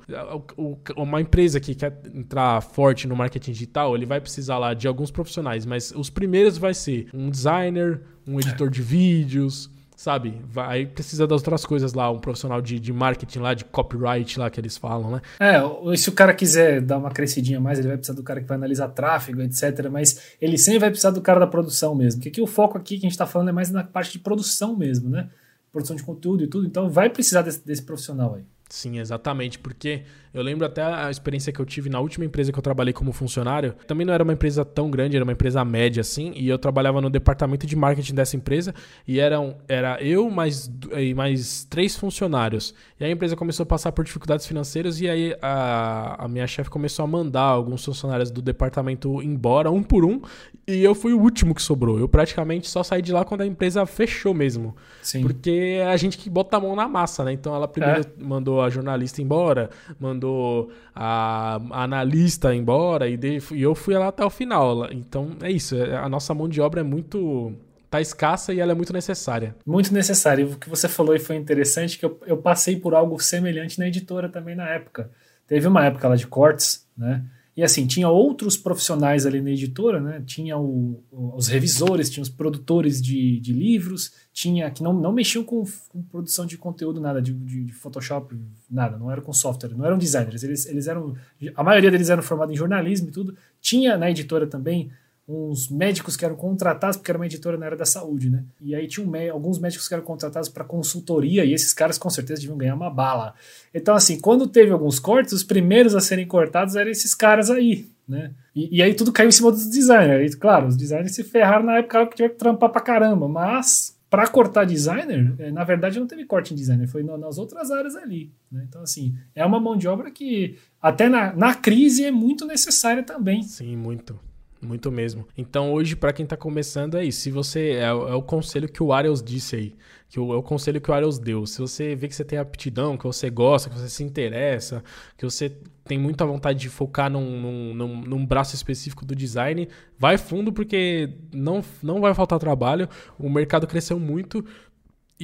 o, 0.55 0.61
o, 0.61 0.77
uma 1.01 1.19
empresa 1.19 1.59
que 1.59 1.73
quer 1.73 1.99
entrar 2.13 2.61
forte 2.61 3.07
no 3.07 3.15
marketing 3.15 3.51
digital, 3.51 3.95
ele 3.95 4.05
vai 4.05 4.21
precisar 4.21 4.59
lá 4.59 4.75
de 4.75 4.87
alguns 4.87 5.09
profissionais, 5.09 5.65
mas 5.65 5.91
os 5.91 6.11
primeiros 6.11 6.57
vai 6.57 6.75
ser 6.75 7.07
um 7.13 7.31
designer, 7.31 8.01
um 8.27 8.39
editor 8.39 8.69
de 8.69 8.81
vídeos, 8.81 9.72
sabe? 10.03 10.41
Vai 10.45 10.85
precisa 10.85 11.25
das 11.25 11.39
outras 11.39 11.65
coisas 11.65 11.93
lá, 11.93 12.11
um 12.11 12.19
profissional 12.19 12.61
de, 12.61 12.77
de 12.77 12.91
marketing 12.91 13.39
lá, 13.39 13.53
de 13.53 13.63
copyright 13.63 14.37
lá 14.37 14.49
que 14.49 14.59
eles 14.59 14.75
falam, 14.75 15.11
né? 15.11 15.21
É, 15.39 15.61
se 15.95 16.09
o 16.09 16.11
cara 16.11 16.33
quiser 16.33 16.81
dar 16.81 16.97
uma 16.97 17.09
crescidinha 17.09 17.57
mais, 17.57 17.79
ele 17.79 17.87
vai 17.87 17.95
precisar 17.95 18.13
do 18.13 18.21
cara 18.21 18.41
que 18.41 18.47
vai 18.47 18.57
analisar 18.57 18.89
tráfego, 18.89 19.41
etc. 19.41 19.87
Mas 19.89 20.35
ele 20.41 20.57
sempre 20.57 20.79
vai 20.79 20.89
precisar 20.89 21.11
do 21.11 21.21
cara 21.21 21.39
da 21.39 21.47
produção 21.47 21.95
mesmo. 21.95 22.19
Porque 22.19 22.27
aqui 22.27 22.41
o 22.41 22.47
foco 22.47 22.77
aqui 22.77 22.95
que 22.99 23.05
a 23.05 23.07
gente 23.07 23.13
está 23.13 23.25
falando 23.25 23.47
é 23.47 23.51
mais 23.53 23.71
na 23.71 23.81
parte 23.81 24.11
de 24.11 24.19
produção 24.19 24.75
mesmo, 24.75 25.09
né? 25.09 25.29
Produção 25.71 25.95
de 25.95 26.03
conteúdo 26.03 26.43
e 26.43 26.47
tudo. 26.47 26.67
Então 26.67 26.89
vai 26.89 27.09
precisar 27.09 27.41
desse, 27.41 27.65
desse 27.65 27.81
profissional 27.81 28.35
aí. 28.35 28.43
Sim, 28.69 28.97
exatamente, 28.97 29.59
porque 29.59 30.03
eu 30.33 30.41
lembro 30.41 30.65
até 30.65 30.81
a 30.81 31.11
experiência 31.11 31.53
que 31.53 31.59
eu 31.59 31.65
tive 31.65 31.89
na 31.89 31.99
última 31.99 32.25
empresa 32.25 32.51
que 32.51 32.57
eu 32.57 32.63
trabalhei 32.63 32.91
como 32.91 33.13
funcionário. 33.13 33.75
Também 33.85 34.03
não 34.03 34.11
era 34.11 34.23
uma 34.23 34.33
empresa 34.33 34.65
tão 34.65 34.89
grande, 34.89 35.15
era 35.15 35.23
uma 35.23 35.33
empresa 35.33 35.63
média 35.63 36.01
assim, 36.01 36.33
e 36.35 36.49
eu 36.49 36.57
trabalhava 36.57 36.99
no 36.99 37.07
departamento 37.07 37.67
de 37.67 37.75
marketing 37.75 38.15
dessa 38.15 38.35
empresa 38.35 38.73
e 39.07 39.19
eram, 39.19 39.57
era 39.67 40.01
eu 40.01 40.27
mais, 40.31 40.71
e 40.97 41.13
mais 41.13 41.65
três 41.65 41.95
funcionários. 41.95 42.73
E 42.99 43.05
a 43.05 43.09
empresa 43.11 43.35
começou 43.35 43.63
a 43.63 43.67
passar 43.67 43.91
por 43.91 44.03
dificuldades 44.03 44.47
financeiras 44.47 44.99
e 44.99 45.07
aí 45.07 45.35
a, 45.39 46.25
a 46.25 46.27
minha 46.27 46.47
chefe 46.47 46.69
começou 46.69 47.03
a 47.03 47.07
mandar 47.07 47.41
alguns 47.41 47.85
funcionários 47.85 48.31
do 48.31 48.41
departamento 48.41 49.21
embora, 49.21 49.69
um 49.69 49.83
por 49.83 50.03
um, 50.03 50.19
e 50.67 50.83
eu 50.83 50.95
fui 50.95 51.13
o 51.13 51.19
último 51.19 51.53
que 51.53 51.61
sobrou. 51.61 51.99
Eu 51.99 52.09
praticamente 52.09 52.67
só 52.67 52.81
saí 52.81 53.03
de 53.03 53.11
lá 53.11 53.23
quando 53.23 53.41
a 53.41 53.45
empresa 53.45 53.85
fechou 53.85 54.33
mesmo. 54.33 54.75
Sim. 55.03 55.21
Porque 55.21 55.77
é 55.79 55.85
a 55.85 55.97
gente 55.97 56.17
que 56.17 56.27
bota 56.27 56.57
a 56.57 56.59
mão 56.59 56.75
na 56.75 56.87
massa, 56.87 57.23
né? 57.23 57.33
Então 57.33 57.53
ela 57.53 57.67
primeiro 57.67 58.01
é. 58.01 58.23
mandou 58.23 58.52
a 58.61 58.69
jornalista 58.69 59.21
embora, 59.21 59.69
mandou 59.99 60.71
a, 60.95 61.59
a 61.71 61.83
analista 61.83 62.53
embora 62.53 63.09
e, 63.09 63.17
de, 63.17 63.39
e 63.51 63.61
eu 63.61 63.75
fui 63.75 63.97
lá 63.97 64.07
até 64.07 64.23
o 64.23 64.29
final. 64.29 64.91
Então 64.91 65.31
é 65.41 65.51
isso, 65.51 65.75
é, 65.75 65.95
a 65.95 66.09
nossa 66.09 66.33
mão 66.33 66.47
de 66.47 66.61
obra 66.61 66.81
é 66.81 66.83
muito 66.83 67.53
tá 67.89 68.01
escassa 68.01 68.51
e 68.51 68.59
ela 68.59 68.71
é 68.71 68.75
muito 68.75 68.91
necessária. 68.91 69.55
Muito 69.63 69.93
necessária. 69.93 70.45
O 70.45 70.57
que 70.57 70.67
você 70.67 70.89
falou 70.89 71.15
e 71.15 71.19
foi 71.19 71.35
interessante, 71.35 71.99
que 71.99 72.05
eu, 72.05 72.19
eu 72.25 72.37
passei 72.37 72.75
por 72.75 72.95
algo 72.95 73.19
semelhante 73.19 73.77
na 73.77 73.87
editora 73.87 74.27
também 74.27 74.55
na 74.55 74.67
época. 74.67 75.11
Teve 75.47 75.67
uma 75.67 75.85
época 75.85 76.07
lá 76.07 76.15
de 76.15 76.25
cortes, 76.25 76.87
né? 76.97 77.23
E 77.55 77.61
assim, 77.61 77.85
tinha 77.85 78.09
outros 78.09 78.57
profissionais 78.57 79.27
ali 79.27 79.39
na 79.39 79.51
editora, 79.51 79.99
né? 79.99 80.23
Tinha 80.25 80.57
o, 80.57 81.03
os 81.11 81.47
revisores, 81.47 82.09
tinha 82.09 82.23
os 82.23 82.29
produtores 82.29 82.99
de, 82.99 83.39
de 83.39 83.53
livros, 83.53 84.11
tinha 84.33 84.71
que 84.71 84.81
não, 84.81 84.91
não 84.91 85.13
mexiam 85.13 85.43
com, 85.43 85.63
com 85.89 86.01
produção 86.01 86.47
de 86.47 86.57
conteúdo, 86.57 86.99
nada, 86.99 87.21
de, 87.21 87.31
de, 87.31 87.65
de, 87.65 87.73
Photoshop, 87.73 88.35
nada, 88.69 88.97
não 88.97 89.11
era 89.11 89.21
com 89.21 89.31
software, 89.31 89.69
não 89.75 89.85
eram 89.85 89.99
designers, 89.99 90.43
eles, 90.43 90.65
eles 90.65 90.87
eram. 90.87 91.15
A 91.55 91.63
maioria 91.63 91.91
deles 91.91 92.09
eram 92.09 92.23
formados 92.23 92.53
em 92.53 92.57
jornalismo 92.57 93.09
e 93.09 93.11
tudo. 93.11 93.35
Tinha 93.61 93.97
na 93.97 94.09
editora 94.09 94.47
também 94.47 94.91
uns 95.27 95.69
médicos 95.69 96.17
que 96.17 96.25
eram 96.25 96.35
contratados, 96.35 96.97
porque 96.97 97.09
era 97.09 97.17
uma 97.17 97.25
editora 97.25 97.57
na 97.57 97.65
área 97.65 97.77
da 97.77 97.85
saúde, 97.85 98.29
né? 98.29 98.43
E 98.59 98.75
aí 98.75 98.87
tinha 98.87 99.07
um, 99.07 99.31
alguns 99.31 99.57
médicos 99.57 99.87
que 99.87 99.93
eram 99.93 100.03
contratados 100.03 100.49
para 100.49 100.65
consultoria, 100.65 101.45
e 101.45 101.53
esses 101.53 101.73
caras 101.73 101.97
com 101.97 102.09
certeza 102.09 102.41
deviam 102.41 102.57
ganhar 102.57 102.75
uma 102.75 102.89
bala. 102.89 103.33
Então, 103.73 103.95
assim, 103.95 104.19
quando 104.19 104.47
teve 104.47 104.71
alguns 104.71 104.99
cortes, 104.99 105.33
os 105.33 105.43
primeiros 105.43 105.95
a 105.95 106.01
serem 106.01 106.27
cortados 106.27 106.75
eram 106.75 106.91
esses 106.91 107.15
caras 107.15 107.49
aí, 107.49 107.87
né? 108.07 108.31
E, 108.53 108.77
e 108.77 108.81
aí 108.83 108.93
tudo 108.93 109.13
caiu 109.13 109.29
em 109.29 109.31
cima 109.31 109.51
dos 109.51 109.69
designers. 109.69 110.33
E, 110.33 110.37
claro, 110.37 110.67
os 110.67 110.75
designers 110.75 111.15
se 111.15 111.23
ferraram 111.23 111.65
na 111.65 111.77
época 111.77 112.05
que 112.07 112.15
tiveram 112.17 112.33
que 112.33 112.39
trampar 112.39 112.69
pra 112.69 112.81
caramba, 112.81 113.27
mas 113.27 113.97
para 114.09 114.27
cortar 114.27 114.65
designer, 114.65 115.33
eh, 115.39 115.51
na 115.51 115.63
verdade 115.63 115.99
não 115.99 116.05
teve 116.05 116.23
corte 116.25 116.53
em 116.53 116.55
designer, 116.55 116.85
foi 116.87 117.01
nas 117.01 117.39
outras 117.39 117.71
áreas 117.71 117.95
ali. 117.95 118.31
Né? 118.51 118.63
Então, 118.69 118.83
assim, 118.83 119.15
é 119.33 119.43
uma 119.43 119.59
mão 119.59 119.75
de 119.75 119.87
obra 119.87 120.11
que 120.11 120.59
até 120.79 121.09
na, 121.09 121.33
na 121.33 121.55
crise 121.55 122.03
é 122.03 122.11
muito 122.11 122.45
necessária 122.45 123.01
também. 123.01 123.41
Sim, 123.41 123.75
muito. 123.75 124.19
Muito 124.63 124.91
mesmo. 124.91 125.27
Então, 125.37 125.73
hoje, 125.73 125.95
para 125.95 126.13
quem 126.13 126.25
tá 126.25 126.37
começando, 126.37 126.97
é 126.97 127.03
isso. 127.03 127.21
Se 127.21 127.31
você. 127.31 127.71
É, 127.71 127.83
é, 127.83 127.93
o 127.93 128.21
conselho 128.21 128.69
que 128.69 128.81
o 128.81 128.93
Ariels 128.93 129.21
disse 129.21 129.55
aí. 129.55 129.75
Que 130.09 130.19
o, 130.19 130.33
é 130.33 130.37
o 130.37 130.43
conselho 130.43 130.79
que 130.79 130.89
o 130.89 130.93
Ariels 130.93 131.19
deu. 131.19 131.45
Se 131.45 131.59
você 131.59 131.95
vê 131.95 132.07
que 132.07 132.15
você 132.15 132.23
tem 132.23 132.39
aptidão, 132.39 132.97
que 132.97 133.03
você 133.03 133.29
gosta, 133.29 133.69
que 133.69 133.77
você 133.77 133.89
se 133.89 134.03
interessa, 134.03 134.83
que 135.17 135.25
você 135.25 135.51
tem 135.83 135.99
muita 135.99 136.25
vontade 136.25 136.59
de 136.59 136.69
focar 136.69 137.09
num, 137.09 137.41
num, 137.41 137.73
num, 137.73 138.01
num 138.01 138.25
braço 138.25 138.55
específico 138.55 139.03
do 139.05 139.15
design, 139.15 139.67
vai 139.99 140.17
fundo, 140.17 140.53
porque 140.53 141.09
não, 141.33 141.61
não 141.81 141.99
vai 141.99 142.13
faltar 142.13 142.39
trabalho. 142.39 142.87
O 143.19 143.29
mercado 143.29 143.67
cresceu 143.67 143.99
muito 143.99 144.45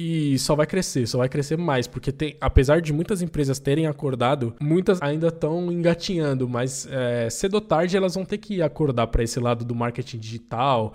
e 0.00 0.38
só 0.38 0.54
vai 0.54 0.66
crescer, 0.66 1.06
só 1.06 1.18
vai 1.18 1.28
crescer 1.28 1.58
mais, 1.58 1.86
porque 1.86 2.10
tem, 2.10 2.34
apesar 2.40 2.80
de 2.80 2.90
muitas 2.90 3.20
empresas 3.20 3.58
terem 3.58 3.86
acordado, 3.86 4.54
muitas 4.58 5.00
ainda 5.02 5.28
estão 5.28 5.70
engatinhando, 5.70 6.48
mas 6.48 6.88
é, 6.90 7.28
cedo 7.28 7.54
ou 7.54 7.60
tarde 7.60 7.96
elas 7.96 8.14
vão 8.14 8.24
ter 8.24 8.38
que 8.38 8.62
acordar 8.62 9.08
para 9.08 9.22
esse 9.22 9.38
lado 9.38 9.62
do 9.62 9.74
marketing 9.74 10.18
digital, 10.18 10.94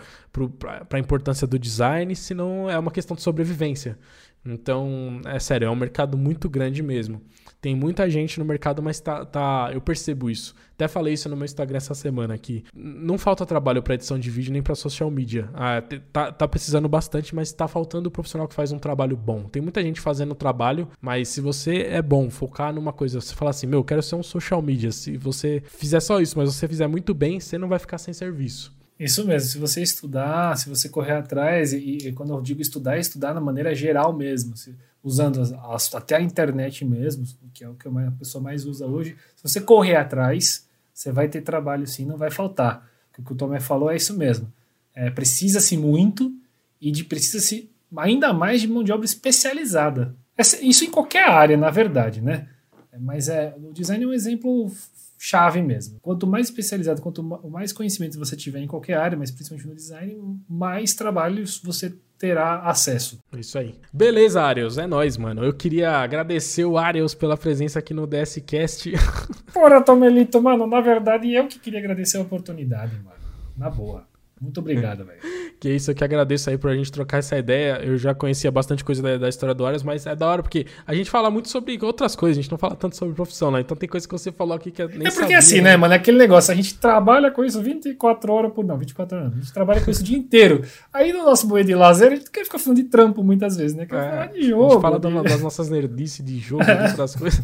para 0.58 0.98
a 0.98 1.00
importância 1.00 1.46
do 1.46 1.60
design, 1.60 2.16
senão 2.16 2.68
é 2.70 2.80
uma 2.80 2.90
questão 2.90 3.16
de 3.16 3.22
sobrevivência. 3.22 3.98
Então, 4.44 5.22
é 5.26 5.40
sério, 5.40 5.68
é 5.68 5.70
um 5.70 5.76
mercado 5.76 6.18
muito 6.18 6.50
grande 6.50 6.82
mesmo. 6.82 7.22
Tem 7.66 7.76
muita 7.76 8.08
gente 8.08 8.38
no 8.38 8.46
mercado, 8.46 8.80
mas 8.84 9.00
tá, 9.00 9.26
tá, 9.26 9.72
eu 9.74 9.82
percebo 9.82 10.30
isso. 10.30 10.54
Até 10.76 10.88
falei 10.88 11.16
isso 11.16 11.28
no 11.28 11.36
meu 11.36 11.46
Instagram 11.46 11.78
essa 11.78 11.96
semana 11.96 12.36
aqui. 12.36 12.64
Não 12.76 13.18
falta 13.18 13.44
trabalho 13.44 13.82
para 13.82 13.96
edição 13.96 14.20
de 14.20 14.30
vídeo 14.30 14.54
nem 14.54 14.62
para 14.62 14.76
social 14.76 15.10
media. 15.10 15.50
Ah, 15.52 15.82
tá, 16.14 16.32
tá 16.32 16.48
precisando 16.48 16.88
bastante, 16.88 17.34
mas 17.34 17.52
tá 17.52 17.68
faltando 17.68 18.08
o 18.08 18.12
profissional 18.12 18.48
que 18.48 18.54
faz 18.54 18.72
um 18.72 18.78
trabalho 18.78 19.18
bom. 19.18 19.46
Tem 19.46 19.64
muita 19.64 19.82
gente 19.82 20.00
fazendo 20.00 20.36
trabalho, 20.36 20.88
mas 21.02 21.30
se 21.30 21.42
você 21.42 21.88
é 21.90 22.04
bom 22.04 22.30
focar 22.30 22.72
numa 22.72 22.94
coisa, 22.94 23.20
você 23.20 23.34
fala 23.34 23.50
assim, 23.50 23.66
meu, 23.66 23.80
eu 23.80 23.84
quero 23.84 24.04
ser 24.04 24.14
um 24.14 24.22
social 24.22 24.62
media. 24.62 24.92
Se 24.92 25.18
você 25.18 25.64
fizer 25.66 26.02
só 26.02 26.22
isso, 26.22 26.38
mas 26.38 26.54
você 26.54 26.68
fizer 26.68 26.86
muito 26.86 27.16
bem, 27.16 27.40
você 27.40 27.58
não 27.58 27.68
vai 27.68 27.80
ficar 27.80 27.98
sem 27.98 28.14
serviço. 28.14 28.72
Isso 29.00 29.26
mesmo, 29.26 29.50
se 29.50 29.58
você 29.58 29.82
estudar, 29.82 30.56
se 30.56 30.70
você 30.70 30.88
correr 30.88 31.14
atrás, 31.14 31.74
e, 31.74 31.98
e 31.98 32.14
quando 32.14 32.32
eu 32.32 32.42
digo 32.42 32.62
estudar, 32.62 32.98
é 32.98 33.00
estudar 33.00 33.34
na 33.34 33.42
maneira 33.42 33.74
geral 33.74 34.16
mesmo, 34.16 34.56
se, 34.56 34.74
usando 35.06 35.40
as, 35.40 35.54
as, 35.54 35.94
até 35.94 36.16
a 36.16 36.22
internet 36.22 36.84
mesmo, 36.84 37.24
que 37.54 37.64
é 37.64 37.70
o 37.70 37.76
que 37.76 37.88
a 37.88 38.12
pessoa 38.18 38.44
mais 38.44 38.66
usa 38.66 38.88
hoje. 38.88 39.16
Se 39.36 39.44
você 39.44 39.62
correr 39.62 39.96
atrás, 39.96 40.68
você 40.92 41.12
vai 41.12 41.30
ter 41.30 41.42
trabalho 41.42 41.86
sim, 41.86 42.06
não 42.06 42.18
vai 42.18 42.32
faltar. 42.32 42.90
O 43.18 43.24
que 43.24 43.32
o 43.32 43.36
Tomé 43.36 43.60
falou 43.60 43.92
é 43.92 43.96
isso 43.96 44.18
mesmo. 44.18 44.52
É, 44.96 45.12
Precisa-se 45.12 45.78
muito 45.78 46.34
e 46.82 46.90
de 46.90 47.04
precisa-se 47.04 47.70
ainda 47.96 48.34
mais 48.34 48.62
de 48.62 48.68
mão 48.68 48.84
de 48.84 48.92
obra 48.92 49.06
especializada. 49.06 50.16
Isso 50.62 50.84
em 50.84 50.92
qualquer 50.92 51.30
área, 51.30 51.56
na 51.56 51.70
verdade, 51.70 52.20
né? 52.20 52.50
É, 52.92 52.98
mas 52.98 53.30
é, 53.30 53.56
o 53.64 53.72
design 53.72 54.04
é 54.04 54.08
um 54.08 54.14
exemplo 54.14 54.72
chave 55.20 55.62
mesmo. 55.62 56.00
Quanto 56.02 56.26
mais 56.26 56.48
especializado, 56.48 57.02
quanto 57.02 57.22
mais 57.24 57.72
conhecimento 57.72 58.18
você 58.18 58.36
tiver 58.36 58.60
em 58.60 58.68
qualquer 58.68 58.98
área, 58.98 59.18
mas 59.18 59.30
principalmente 59.30 59.68
no 59.68 59.76
design, 59.76 60.40
mais 60.50 60.96
trabalhos 60.96 61.62
você 61.64 61.96
terá 62.18 62.62
acesso. 62.62 63.20
Isso 63.38 63.58
aí. 63.58 63.76
Beleza, 63.92 64.42
Ariels, 64.42 64.78
é 64.78 64.88
nóis, 64.88 65.18
mano. 65.18 65.44
Eu 65.44 65.54
queria 65.54 65.92
agradecer 65.98 66.66
o 66.66 66.78
Ariels 66.78 67.14
pela 67.14 67.38
presença 67.38 67.80
aqui 67.80 67.94
no 67.94 68.08
DSCast. 68.08 68.92
Porra, 69.54 69.82
Tomelito, 69.82 70.42
mano, 70.42 70.66
na 70.68 70.82
verdade 70.82 71.34
eu 71.34 71.48
que 71.48 71.60
queria 71.60 71.80
agradecer 71.80 72.18
a 72.18 72.22
oportunidade, 72.22 72.96
mano. 72.98 73.16
Na 73.58 73.70
boa. 73.70 74.06
Muito 74.40 74.60
obrigado, 74.60 75.06
velho. 75.06 75.20
Que 75.58 75.70
isso, 75.70 75.90
eu 75.90 75.96
que 75.96 76.04
agradeço 76.04 76.50
aí 76.50 76.58
por 76.58 76.70
a 76.70 76.76
gente 76.76 76.92
trocar 76.92 77.20
essa 77.20 77.38
ideia. 77.38 77.80
Eu 77.82 77.98
já 77.98 78.14
conhecia 78.14 78.52
bastante 78.52 78.84
coisa 78.84 79.02
da, 79.02 79.18
da, 79.18 79.30
história 79.30 79.56
do 79.56 79.66
Arias, 79.66 79.84
mas 79.84 80.06
é 80.06 80.14
da 80.14 80.28
hora 80.28 80.44
porque 80.44 80.66
a 80.86 80.94
gente 80.94 81.10
fala 81.10 81.32
muito 81.32 81.48
sobre 81.48 81.80
outras 81.82 82.14
coisas, 82.14 82.38
a 82.38 82.42
gente 82.42 82.52
não 82.52 82.58
fala 82.58 82.76
tanto 82.76 82.98
sobre 82.98 83.16
profissão, 83.16 83.50
né? 83.50 83.62
Então 83.62 83.76
tem 83.76 83.88
coisa 83.88 84.06
que 84.06 84.12
você 84.12 84.34
falou 84.34 84.54
aqui 84.54 84.70
que 84.70 84.82
eu 84.82 84.90
nem 84.90 85.00
É 85.00 85.04
porque 85.04 85.22
sabia, 85.22 85.38
assim, 85.38 85.62
né, 85.62 85.78
mano? 85.78 85.94
É 85.94 85.98
aquele 85.98 86.18
negócio, 86.18 86.52
a 86.52 86.56
gente 86.56 86.78
trabalha 86.78 87.32
com 87.32 87.44
isso 87.44 87.62
24 87.62 88.34
horas 88.34 88.52
por. 88.52 88.66
Não, 88.66 88.78
24 88.78 89.18
horas. 89.18 89.32
A 89.32 89.36
gente 89.36 89.54
trabalha 89.54 89.80
com 89.80 89.90
isso 89.90 90.02
o 90.02 90.04
dia 90.04 90.18
inteiro. 90.18 90.62
Aí 90.94 91.14
no 91.14 91.24
nosso 91.24 91.48
moeda 91.48 91.68
de 91.68 91.76
lazer, 91.76 92.12
a 92.12 92.16
gente 92.16 92.30
quer 92.30 92.44
ficar 92.44 92.60
falando 92.60 92.78
de 92.78 92.84
trampo 92.84 93.24
muitas 93.24 93.56
vezes, 93.56 93.76
né? 93.76 93.86
Quer 93.86 93.96
é, 93.96 94.10
falar 94.10 94.26
de 94.28 94.44
jogo. 94.44 94.66
A 94.66 94.70
gente 94.74 94.82
fala 94.82 95.00
de... 95.00 95.24
das 95.24 95.42
nossas 95.42 95.70
nerdices 95.70 96.24
de 96.24 96.38
jogo, 96.38 96.66
das 96.98 97.16
coisas. 97.16 97.42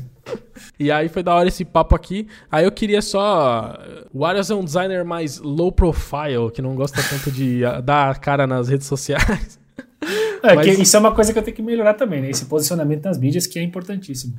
E 0.79 0.91
aí 0.91 1.09
foi 1.09 1.23
da 1.23 1.35
hora 1.35 1.47
esse 1.47 1.63
papo 1.65 1.95
aqui. 1.95 2.27
Aí 2.51 2.65
eu 2.65 2.71
queria 2.71 3.01
só. 3.01 3.77
O 4.13 4.25
Arias 4.25 4.49
é 4.49 4.55
um 4.55 4.63
designer 4.63 5.03
mais 5.03 5.39
low 5.39 5.71
profile, 5.71 6.51
que 6.53 6.61
não 6.61 6.75
gosta 6.75 7.01
tanto 7.03 7.31
de 7.31 7.61
dar 7.83 8.19
cara 8.19 8.47
nas 8.47 8.67
redes 8.67 8.87
sociais. 8.87 9.59
É, 10.43 10.55
Mas... 10.55 10.79
isso 10.79 10.95
é 10.95 10.99
uma 10.99 11.13
coisa 11.13 11.31
que 11.31 11.39
eu 11.39 11.43
tenho 11.43 11.55
que 11.55 11.61
melhorar 11.61 11.93
também, 11.93 12.21
né? 12.21 12.29
Esse 12.29 12.45
posicionamento 12.45 13.05
nas 13.05 13.17
mídias 13.17 13.45
que 13.45 13.59
é 13.59 13.63
importantíssimo. 13.63 14.35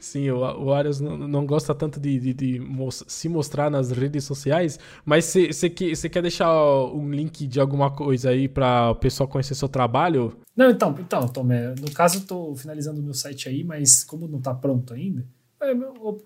Sim, 0.00 0.30
o, 0.30 0.38
o 0.38 0.72
Arias 0.72 1.00
não, 1.00 1.16
não 1.16 1.46
gosta 1.46 1.74
tanto 1.74 2.00
de, 2.00 2.18
de, 2.18 2.34
de 2.34 2.62
se 3.06 3.28
mostrar 3.28 3.70
nas 3.70 3.90
redes 3.90 4.24
sociais, 4.24 4.78
mas 5.04 5.32
você 5.32 5.70
quer 5.70 6.22
deixar 6.22 6.52
um 6.92 7.10
link 7.10 7.46
de 7.46 7.60
alguma 7.60 7.90
coisa 7.90 8.30
aí 8.30 8.48
para 8.48 8.90
o 8.90 8.94
pessoal 8.96 9.28
conhecer 9.28 9.54
seu 9.54 9.68
trabalho? 9.68 10.36
Não, 10.56 10.70
então, 10.70 10.94
então 10.98 11.26
Tomé, 11.28 11.74
no 11.80 11.90
caso 11.90 12.18
eu 12.18 12.22
tô 12.22 12.54
finalizando 12.54 13.00
o 13.00 13.02
meu 13.02 13.14
site 13.14 13.48
aí, 13.48 13.64
mas 13.64 14.04
como 14.04 14.28
não 14.28 14.40
tá 14.40 14.54
pronto 14.54 14.94
ainda, 14.94 15.24
é, 15.60 15.74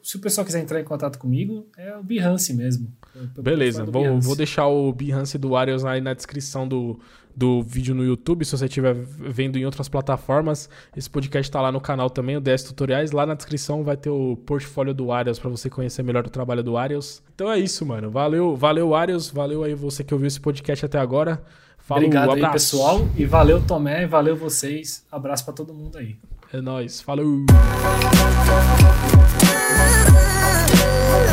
se 0.03 0.17
o 0.17 0.21
pessoal 0.21 0.45
quiser 0.45 0.61
entrar 0.61 0.81
em 0.81 0.85
contato 0.85 1.19
comigo, 1.19 1.67
é 1.77 1.97
o 1.97 2.03
Behance 2.03 2.53
mesmo. 2.53 2.93
Beleza, 3.41 3.85
vou, 3.85 4.21
vou 4.21 4.37
deixar 4.37 4.67
o 4.67 4.93
Behance 4.93 5.39
do 5.39 5.55
Arias 5.55 5.85
aí 5.85 6.01
na 6.01 6.13
descrição 6.13 6.67
do, 6.67 6.99
do 7.39 7.63
vídeo 7.63 7.95
no 7.95 8.05
YouTube, 8.05 8.45
se 8.45 8.51
você 8.51 8.65
estiver 8.65 8.93
vendo 8.95 9.57
em 9.57 9.65
outras 9.65 9.89
plataformas. 9.89 10.69
Esse 10.97 11.09
podcast 11.09 11.49
está 11.49 11.61
lá 11.61 11.71
no 11.71 11.81
canal 11.81 12.11
também, 12.11 12.37
o 12.37 12.41
DS 12.41 12.65
Tutoriais. 12.65 13.13
Lá 13.13 13.25
na 13.25 13.35
descrição 13.35 13.85
vai 13.85 13.97
ter 13.97 14.11
o 14.11 14.37
portfólio 14.45 14.93
do 14.93 15.13
Arias 15.13 15.39
para 15.39 15.49
você 15.49 15.71
conhecer 15.71 16.03
melhor 16.03 16.27
o 16.27 16.31
trabalho 16.31 16.65
do 16.65 16.77
Arias. 16.77 17.23
Então 17.33 17.49
é 17.49 17.57
isso, 17.57 17.87
mano. 17.87 18.11
Valeu, 18.11 18.57
valeu 18.57 18.93
Arias, 18.93 19.31
valeu 19.31 19.63
aí 19.63 19.73
você 19.73 20.03
que 20.03 20.13
ouviu 20.13 20.27
esse 20.27 20.41
podcast 20.41 20.85
até 20.85 20.99
agora. 20.99 21.41
Falou, 21.79 22.03
Obrigado 22.03 22.31
um 22.31 22.33
aí, 22.33 22.51
pessoal. 22.51 23.07
E 23.17 23.25
valeu, 23.25 23.63
Tomé, 23.65 24.05
valeu 24.05 24.35
vocês. 24.35 25.07
Abraço 25.11 25.45
para 25.45 25.55
todo 25.55 25.73
mundo 25.73 25.97
aí. 25.97 26.17
É 26.53 26.61
nóis. 26.61 27.01
Falou. 27.01 27.47